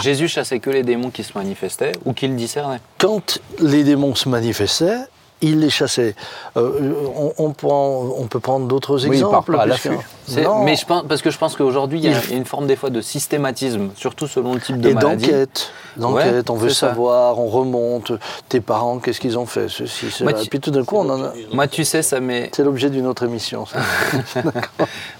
[0.00, 2.80] Jésus chassait que les démons qui se manifestaient ou qui le discernaient.
[2.98, 4.98] Quand les démons se manifestaient,
[5.42, 6.14] il les chassait.
[6.56, 9.56] Euh, on, on prend- on peut prendre d'autres Oui, il part exemples.
[9.60, 9.90] à l'affût.
[10.26, 10.64] C'est- Non.
[10.64, 12.74] Mais je pense, parce que je pense qu'aujourd'hui, il y a Il- une forme des
[12.76, 15.26] fois de systématisme, surtout selon le type de Et maladie.
[15.26, 16.88] d'enquête, d'enquête, Ouais, on veut ça.
[16.88, 18.12] savoir, on remonte,
[18.48, 20.30] tes parents, qu'est-ce qu'ils ont fait, ceci, cela.
[20.32, 21.32] Moi, tu- Puis tout d'un coup, on en a...
[21.52, 23.66] Moi, tu sais, ça m'est, C'est l'objet d'une autre émission.
[23.66, 23.78] ça.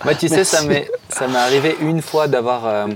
[0.04, 0.68] moi, tu sais, ça Merci.
[0.68, 2.86] m'est, ça m'est arrivé une fois d'avoir, euh,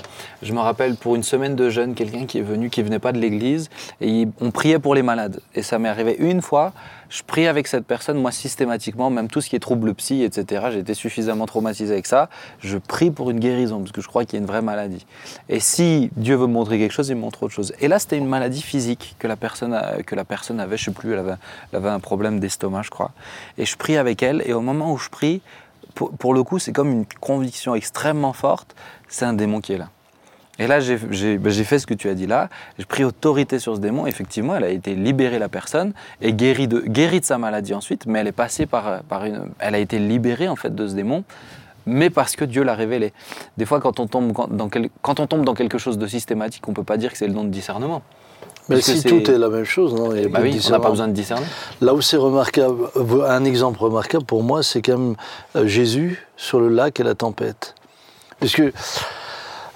[0.43, 3.13] je me rappelle, pour une semaine de jeûne, quelqu'un qui est venu, qui venait pas
[3.13, 3.69] de l'église,
[4.01, 5.41] et on priait pour les malades.
[5.55, 6.73] Et ça m'est arrivé une fois.
[7.11, 10.69] Je prie avec cette personne, moi systématiquement, même tout ce qui est trouble psy, etc.
[10.71, 12.29] J'ai été suffisamment traumatisé avec ça.
[12.61, 15.05] Je prie pour une guérison parce que je crois qu'il y a une vraie maladie.
[15.49, 17.75] Et si Dieu veut me montrer quelque chose, il me montre autre chose.
[17.81, 20.91] Et là, c'était une maladie physique que la personne, que la personne avait, je sais
[20.93, 21.35] plus, elle avait,
[21.73, 23.11] elle avait un problème d'estomac, je crois.
[23.59, 25.43] Et je prie avec elle, et au moment où je prie,
[25.95, 28.77] pour le coup, c'est comme une conviction extrêmement forte,
[29.09, 29.89] c'est un démon qui est là.
[30.59, 32.49] Et là, j'ai ben, j'ai fait ce que tu as dit là.
[32.79, 34.07] J'ai pris autorité sur ce démon.
[34.07, 38.05] Effectivement, elle a été libérée, la personne, et guérie de, guérie de sa maladie ensuite.
[38.07, 39.41] Mais elle est passée par, par une.
[39.59, 41.25] Elle a été libérée, en fait, de ce démon,
[41.87, 43.15] mais parce que Dieu l'a révélé.
[43.57, 46.07] Des fois, quand on, tombe quand- dans quel- quand on tombe dans quelque chose de
[46.07, 48.03] systématique, on ne peut pas dire que c'est le don de discernement.
[48.69, 50.45] Mais Parce que si tout est la même chose, non il y a Bah pas
[50.47, 51.47] de oui, on n'a pas besoin de discerner.
[51.81, 55.17] Là où c'est remarquable, euh, un exemple remarquable pour moi, c'est quand même
[55.57, 57.75] euh, Jésus sur le lac et la tempête.
[58.39, 58.63] Puisque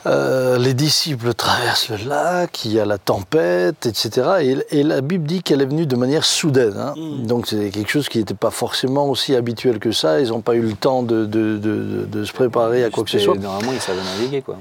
[0.07, 4.29] euh, les disciples traversent le lac, il y a la tempête, etc.
[4.71, 6.77] Et, et la Bible dit qu'elle est venue de manière soudaine.
[6.77, 6.95] hein.
[7.25, 10.21] Donc c'est quelque chose qui n'était pas forcément aussi habituel que ça.
[10.21, 13.05] Ils n'ont pas eu le temps de, de- de- de- de se préparer à quoi
[13.05, 13.35] que ce soit.
[13.37, 14.57] Normalement, ils savaient naviguer, quoi.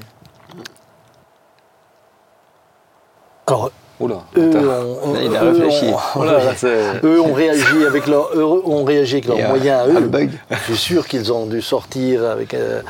[3.47, 3.71] Alors,
[4.03, 4.23] Oula.
[4.37, 4.51] eux,
[5.03, 5.85] ont, Là, il a eux réfléchi.
[7.03, 10.07] Eux avec leur, eux ont réagi avec leurs euh, moyens à eux.
[10.07, 10.31] bug.
[10.51, 12.81] Je suis sûr qu'ils ont dû sortir avec, euh,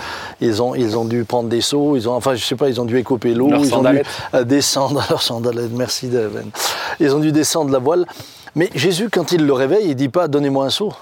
[0.41, 2.82] ils ont, ils ont dû prendre des seaux, ils ont, enfin je sais pas, ils
[2.82, 4.01] ont dû écoper l'eau, ils ont dû
[4.34, 5.72] euh, descendre leurs sandalettes.
[5.74, 6.49] Merci Daven.
[6.99, 8.05] Ils ont dû descendre la voile.
[8.55, 10.93] Mais Jésus, quand il le réveille, il dit pas donnez-moi un seau.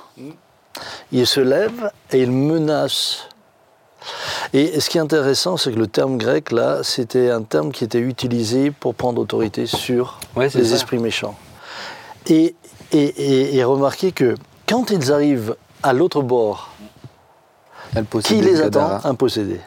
[1.11, 3.27] Il se lève et il menace.
[4.53, 7.83] Et ce qui est intéressant, c'est que le terme grec, là, c'était un terme qui
[7.83, 10.75] était utilisé pour prendre autorité sur Ouais, les ça.
[10.75, 11.35] esprits méchants.
[12.27, 12.55] Et,
[12.91, 14.35] et, et- et remarquez que
[14.67, 16.69] quand ils arrivent à l'autre bord,
[18.23, 18.99] qui les le attend.
[19.03, 19.59] Un possédé.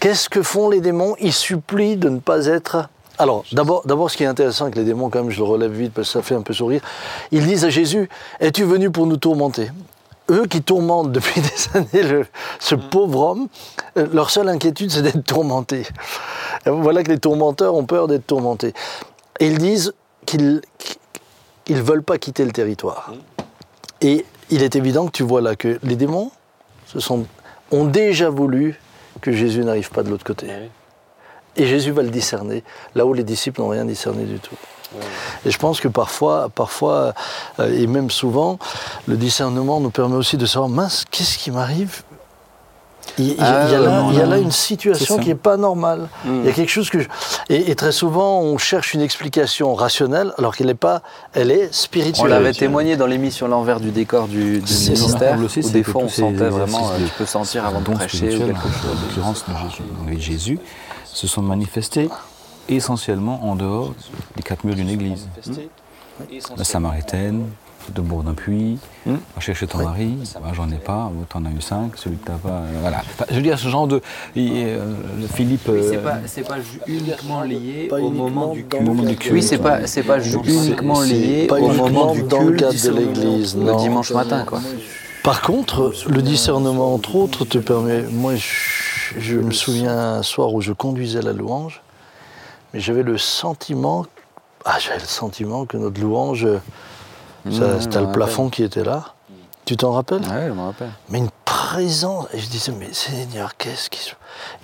[0.00, 2.88] Qu'est-ce que font les démons Ils supplient de ne pas être.
[3.18, 5.72] Alors, d'abord, d'abord, ce qui est intéressant avec les démons, quand même, je le relève
[5.72, 6.80] vite parce que ça fait un peu sourire,
[7.32, 8.08] ils disent à Jésus
[8.38, 9.70] Es-tu venu pour nous tourmenter?
[10.30, 12.26] Eux qui tourmentent depuis des années le-
[12.60, 13.48] ce pauvre homme,
[13.96, 15.86] euh, leur seule inquiétude, c'est d'être tourmentés.
[16.66, 18.72] Voilà que les tourmenteurs ont peur d'être tourmentés.
[19.40, 19.92] Et ils disent
[20.26, 20.60] qu'ils
[21.70, 23.12] ne veulent pas quitter le territoire.
[24.00, 26.30] Et il est évident que tu vois là que les démons
[26.86, 27.26] se sont,
[27.70, 28.80] ont déjà voulu
[29.20, 30.46] que Jésus n'arrive pas de l'autre côté.
[31.56, 32.62] Et Jésus va le discerner,
[32.94, 34.54] là où les disciples n'ont rien discerné du tout.
[35.44, 37.12] Et je pense que parfois, parfois
[37.60, 38.58] euh, et même souvent,
[39.06, 42.02] le discernement nous permet aussi de savoir, mince, qu'est-ce qui m'arrive?
[43.18, 44.30] Il, y a- Ah, il y a là, non, il y a non.
[44.32, 46.08] là une situation qui n'est pas normale.
[46.24, 46.40] Mm.
[46.40, 47.00] Il y a quelque chose que...
[47.00, 47.08] je-
[47.48, 51.02] Et, et très souvent, on cherche une explication rationnelle, alors qu'elle n'est pas...
[51.32, 52.28] Elle est On spirituelle.
[52.28, 55.90] l'avait témoigné dans l'émission L'envers du décor du, du C'est ministère, où c'est des que
[55.90, 59.44] fois on sentait vraiment, euh, de- tu peux sentir avant de prêcher ou quelque chose.
[60.06, 60.58] Avec Jésus,
[61.06, 62.08] se sont manifestés
[62.68, 63.94] essentiellement en dehors
[64.36, 65.28] des quatre murs d'une église.
[66.56, 67.44] La Samaritaine,
[67.94, 69.14] de Bourdin-Puy, Hmm.
[69.34, 72.34] va chercher ton mari, bah, j'en ai pas, t'en as eu cinq, celui que t'as
[72.34, 72.98] pas, euh, voilà.
[72.98, 74.02] Enfin, je veux dire, ce genre de.
[74.36, 75.66] et, euh, le Philippe.
[75.70, 75.90] euh,
[76.26, 79.32] c'est pas uniquement lié Pas uniquement dans le moment du culte.
[79.32, 82.72] Oui, c'est pas, c'est pas uniquement c'est lié pas au moment du dans le cadre
[82.74, 83.76] de l'église, le non.
[83.78, 84.60] dimanche matin, quoi.
[85.22, 88.02] Par contre, le discernement, entre autres, te permet.
[88.02, 91.80] Moi, je, je me souviens un soir où je conduisais la louange,
[92.72, 94.06] mais j'avais le sentiment.
[94.64, 96.46] Ah, j'avais le sentiment que notre louange,
[97.50, 99.14] ça, Mmh, c'était le plafond qui était là.
[99.64, 100.22] Tu t'en rappelles?
[100.22, 100.90] Ouais, je me rappelle.
[101.08, 102.26] Mais une présence.
[102.32, 104.10] Et je disais, mais Seigneur, qu'est-ce qui se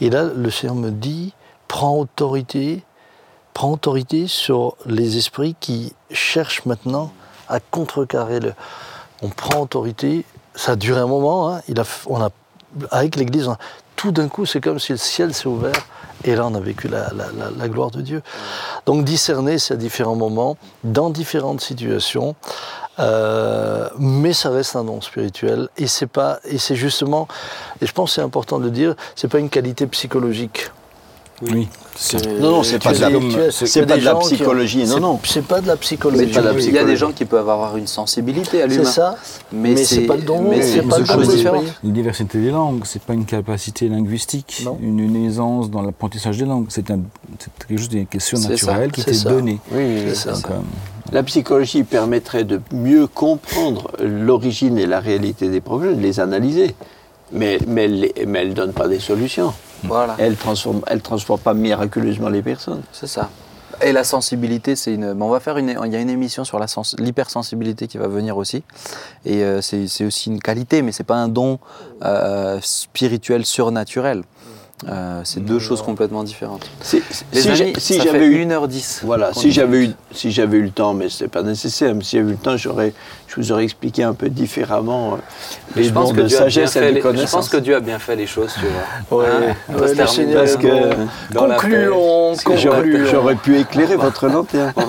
[0.01, 1.33] Et là, le Seigneur me dit,
[1.69, 2.83] prends autorité,
[3.55, 7.13] prends autorité sur les esprits qui cherchent maintenant
[7.49, 8.55] à contrecarrer le.
[9.23, 10.25] On prend autorité.
[10.55, 11.51] Ça a duré un moment.
[11.55, 11.61] hein.
[11.69, 12.31] Il a, on a,
[12.91, 13.49] avec l'Église,
[14.05, 15.87] tout d'un coup, c'est comme si le ciel s'est ouvert.
[16.25, 18.21] Et là, on a vécu la, gloire de Dieu.
[18.85, 22.37] Donc, discerner, c'est à différents moments, dans différentes situations.
[22.99, 27.27] Euh, mais ça reste un don spirituel et c'est pas et c'est justement
[27.81, 30.71] et je pense que c'est important de dire c'est pas une qualité psychologique
[31.43, 31.69] Oui.
[32.41, 35.21] Non, non, c'est pas de la- c'est pas de la psychologie, non, c'est- non.
[35.25, 36.25] c'est pas de la psychologie
[36.67, 38.85] Il y a des gens qui peuvent avoir une sensibilité à c'est l'humain.
[38.91, 39.17] ça
[39.53, 41.61] Mais, mais c'est pas le don, mais c'est c'est pas.
[41.85, 44.77] Une diversité des langues, c'est pas une capacité linguistique, Non.
[44.83, 46.67] une, aisance dans l'apprentissage des langues.
[46.69, 47.01] C'est un-
[47.39, 49.29] c'est quelque chose qui est une question C'est naturelle ça, qui c'est t'est ça.
[49.29, 49.61] donnée.
[49.73, 50.03] Oui.
[50.09, 50.31] C'est ça.
[50.31, 50.55] Euh,
[51.13, 56.75] La psychologie permettrait de mieux comprendre l'origine et la réalité des problèmes, de les analyser.
[57.33, 59.53] Mais, mais elle ne donne pas des solutions.
[59.87, 62.83] Voilà, Elle ne transforme, elle transforme pas miraculeusement les personnes.
[62.93, 63.29] c'est ça.
[63.83, 65.15] Et la sensibilité, c'est une.
[65.15, 65.77] bon, on va faire une.
[65.85, 68.63] Il y a une émission sur la sens- l'hypersensibilité qui va venir aussi.
[69.25, 71.59] Et euh, c'est c'est aussi une qualité, mais c'est pas un don
[72.05, 74.23] euh, spirituel surnaturel.
[74.89, 76.69] Euh, c'est deux choses complètement différentes.
[76.83, 77.01] Si,
[77.79, 79.01] si j'avais eu 1h10.
[79.05, 82.05] Voilà, si j'avais eu, si j'avais eu le temps, mais ce n'est pas nécessaire, mais
[82.05, 82.93] si j'avais eu le temps, j'aurais,
[83.37, 85.17] je vous aurais expliqué un peu différemment euh,
[85.77, 87.07] les je pense, dons que de Dieu a bien sagesse et fait de les, je
[87.07, 87.31] connaissance.
[87.31, 88.67] pense que Dieu a bien fait les choses, tu
[89.11, 89.19] vois.
[89.19, 90.69] Ouais, Hein ouais, Seigneur parce que-
[91.35, 94.73] concluons J'aurais, concluons j'aurais pu éclairer votre lanterne.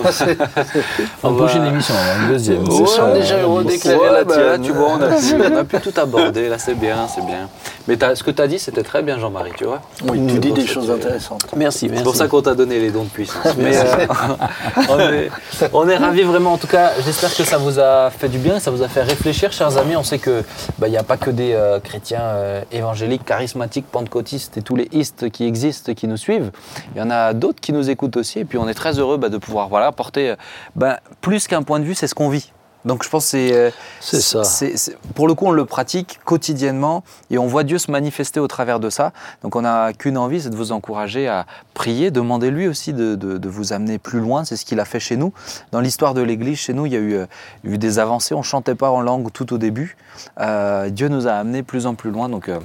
[1.23, 2.67] On une va- prochaine émission, alors, une deuxième.
[2.67, 4.61] Ouais, sommes déjà heureux d'éclairer Ouais, la bah, tienne.
[4.61, 7.49] tu vois, on a, pu, on a pu tout aborder, là c'est bien, c'est bien.
[7.87, 9.81] Mais ce que tu as dit, c'était très bien, Jean-Marie, tu vois.
[10.07, 11.97] oui tu dis des choses que- intéressantes Merci, merci.
[11.99, 13.43] C'est pour ça qu'on t'a donné les dons de puissance.
[13.57, 14.05] Mais euh,
[14.89, 15.29] on, est,
[15.73, 16.53] on est ravis vraiment.
[16.53, 19.03] En tout cas, j'espère que ça vous a fait du bien, ça vous a fait
[19.03, 19.95] réfléchir, chers amis.
[19.95, 20.43] On sait que
[20.79, 24.75] bah, il n'y a pas que des euh, chrétiens euh, évangéliques, charismatiques, pentecôtistes et tous
[24.75, 26.51] les istes qui existent, qui nous suivent.
[26.95, 28.39] Il y en a d'autres qui nous écoutent aussi.
[28.39, 30.35] Et puis on est très heureux bah, de pouvoir voilà, porter euh,
[30.75, 32.51] bah, plus qu'un point de vue, c'est ce qu'on vit.
[32.85, 34.43] Donc je pense que c'est euh, C'est ça.
[34.43, 38.39] c'est- c'est- pour le coup, on le pratique quotidiennement et on voit Dieu se manifester
[38.39, 39.11] au travers de ça.
[39.43, 43.15] Donc on n'a qu'une envie, c'est de vous encourager à prier, demander lui aussi de,
[43.15, 44.45] de- de vous amener plus loin.
[44.45, 45.33] C'est ce qu'il a fait chez nous.
[45.71, 47.25] Dans l'histoire de l'Église, chez nous, il y a eu, euh,
[47.63, 48.35] eu des avancées.
[48.35, 49.97] On chantait pas en langue tout au début.
[50.39, 52.29] Euh, Dieu nous a amenés plus en plus loin.
[52.29, 52.59] Donc euh,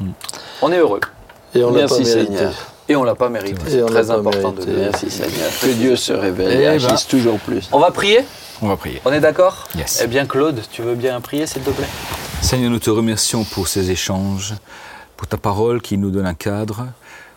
[0.63, 1.01] on est heureux
[1.55, 2.53] et on l'a pas Merci, mérité Seigneur.
[2.89, 3.61] et on l'a pas mérité.
[3.67, 4.73] Et C'est très important de mérité.
[4.73, 4.91] dire.
[4.93, 5.51] Merci Seigneur.
[5.63, 6.85] Que Dieu se révèle Eh et ben.
[6.85, 7.69] agisse toujours plus.
[7.73, 8.21] On va prier
[8.62, 9.01] On va prier.
[9.05, 10.01] On est d'accord Yes.
[10.05, 11.89] Eh bien Claude, tu veux bien prier s'il te plaît?
[12.43, 14.55] Seigneur, nous te remercions pour ces échanges,
[15.16, 16.87] pour ta parole qui nous donne un cadre,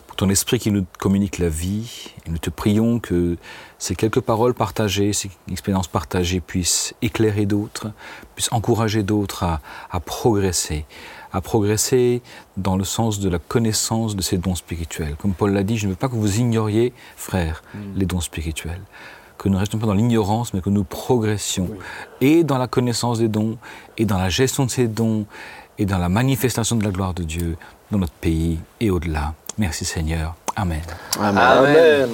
[0.06, 2.12] pour ton esprit qui nous communique la vie.
[2.26, 3.36] Et nous te prions que
[3.78, 7.88] ces quelques paroles partagées, ces expériences partagées puissent éclairer d'autres,
[8.34, 9.60] puissent encourager d'autres à,
[9.90, 10.84] à progresser,
[11.32, 12.20] à progresser
[12.58, 15.16] dans le sens de la connaissance de ces dons spirituels.
[15.16, 17.62] Comme Paul l'a dit, je ne veux pas que vous ignoriez, frères,
[17.96, 18.82] les dons spirituels
[19.44, 21.68] que nous ne restions pas dans l'ignorance, mais que nous progressions
[22.22, 23.58] et dans la connaissance des dons,
[23.98, 25.26] et dans la gestion de ces dons,
[25.76, 27.58] et dans la manifestation de la gloire de Dieu
[27.90, 29.34] dans notre pays et au-delà.
[29.58, 30.34] Merci Seigneur.
[30.56, 30.80] Amen.
[31.20, 31.44] Amen.
[31.44, 32.08] Amen.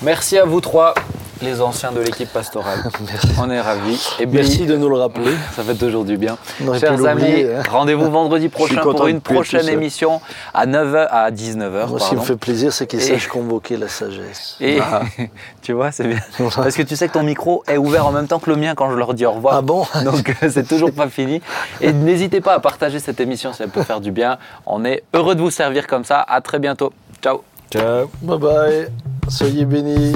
[0.00, 0.94] Merci à vous trois.
[1.42, 2.78] Les anciens de l'équipe pastorale.
[3.40, 4.08] On est ravis.
[4.20, 5.32] Et Merci de nous le rappeler.
[5.54, 6.36] Ça fait toujours du bien.
[6.78, 7.62] Chers amis, hein.
[7.70, 10.20] rendez-vous vendredi prochain pour une prochaine émission
[10.52, 11.88] à 9h à 19h.
[11.88, 14.56] Moi, ce qui me fait plaisir, c'est qu'il Et- sache convoquer la sagesse.
[14.60, 14.78] Et
[15.62, 16.20] tu vois, c'est bien.
[16.56, 18.74] Parce que tu sais que ton micro est ouvert en même temps que le mien
[18.74, 19.54] quand je leur dis au revoir.
[19.56, 21.40] Ah bon Donc euh, c'est toujours pas fini.
[21.80, 24.38] Et n'hésitez pas à partager cette émission si elle peut faire du bien.
[24.66, 26.20] On est heureux de vous servir comme ça.
[26.20, 26.92] À très bientôt.
[27.22, 27.42] Ciao.
[27.72, 28.10] Ciao.
[28.22, 28.88] Bye bye.
[29.28, 30.14] Soyez bénis.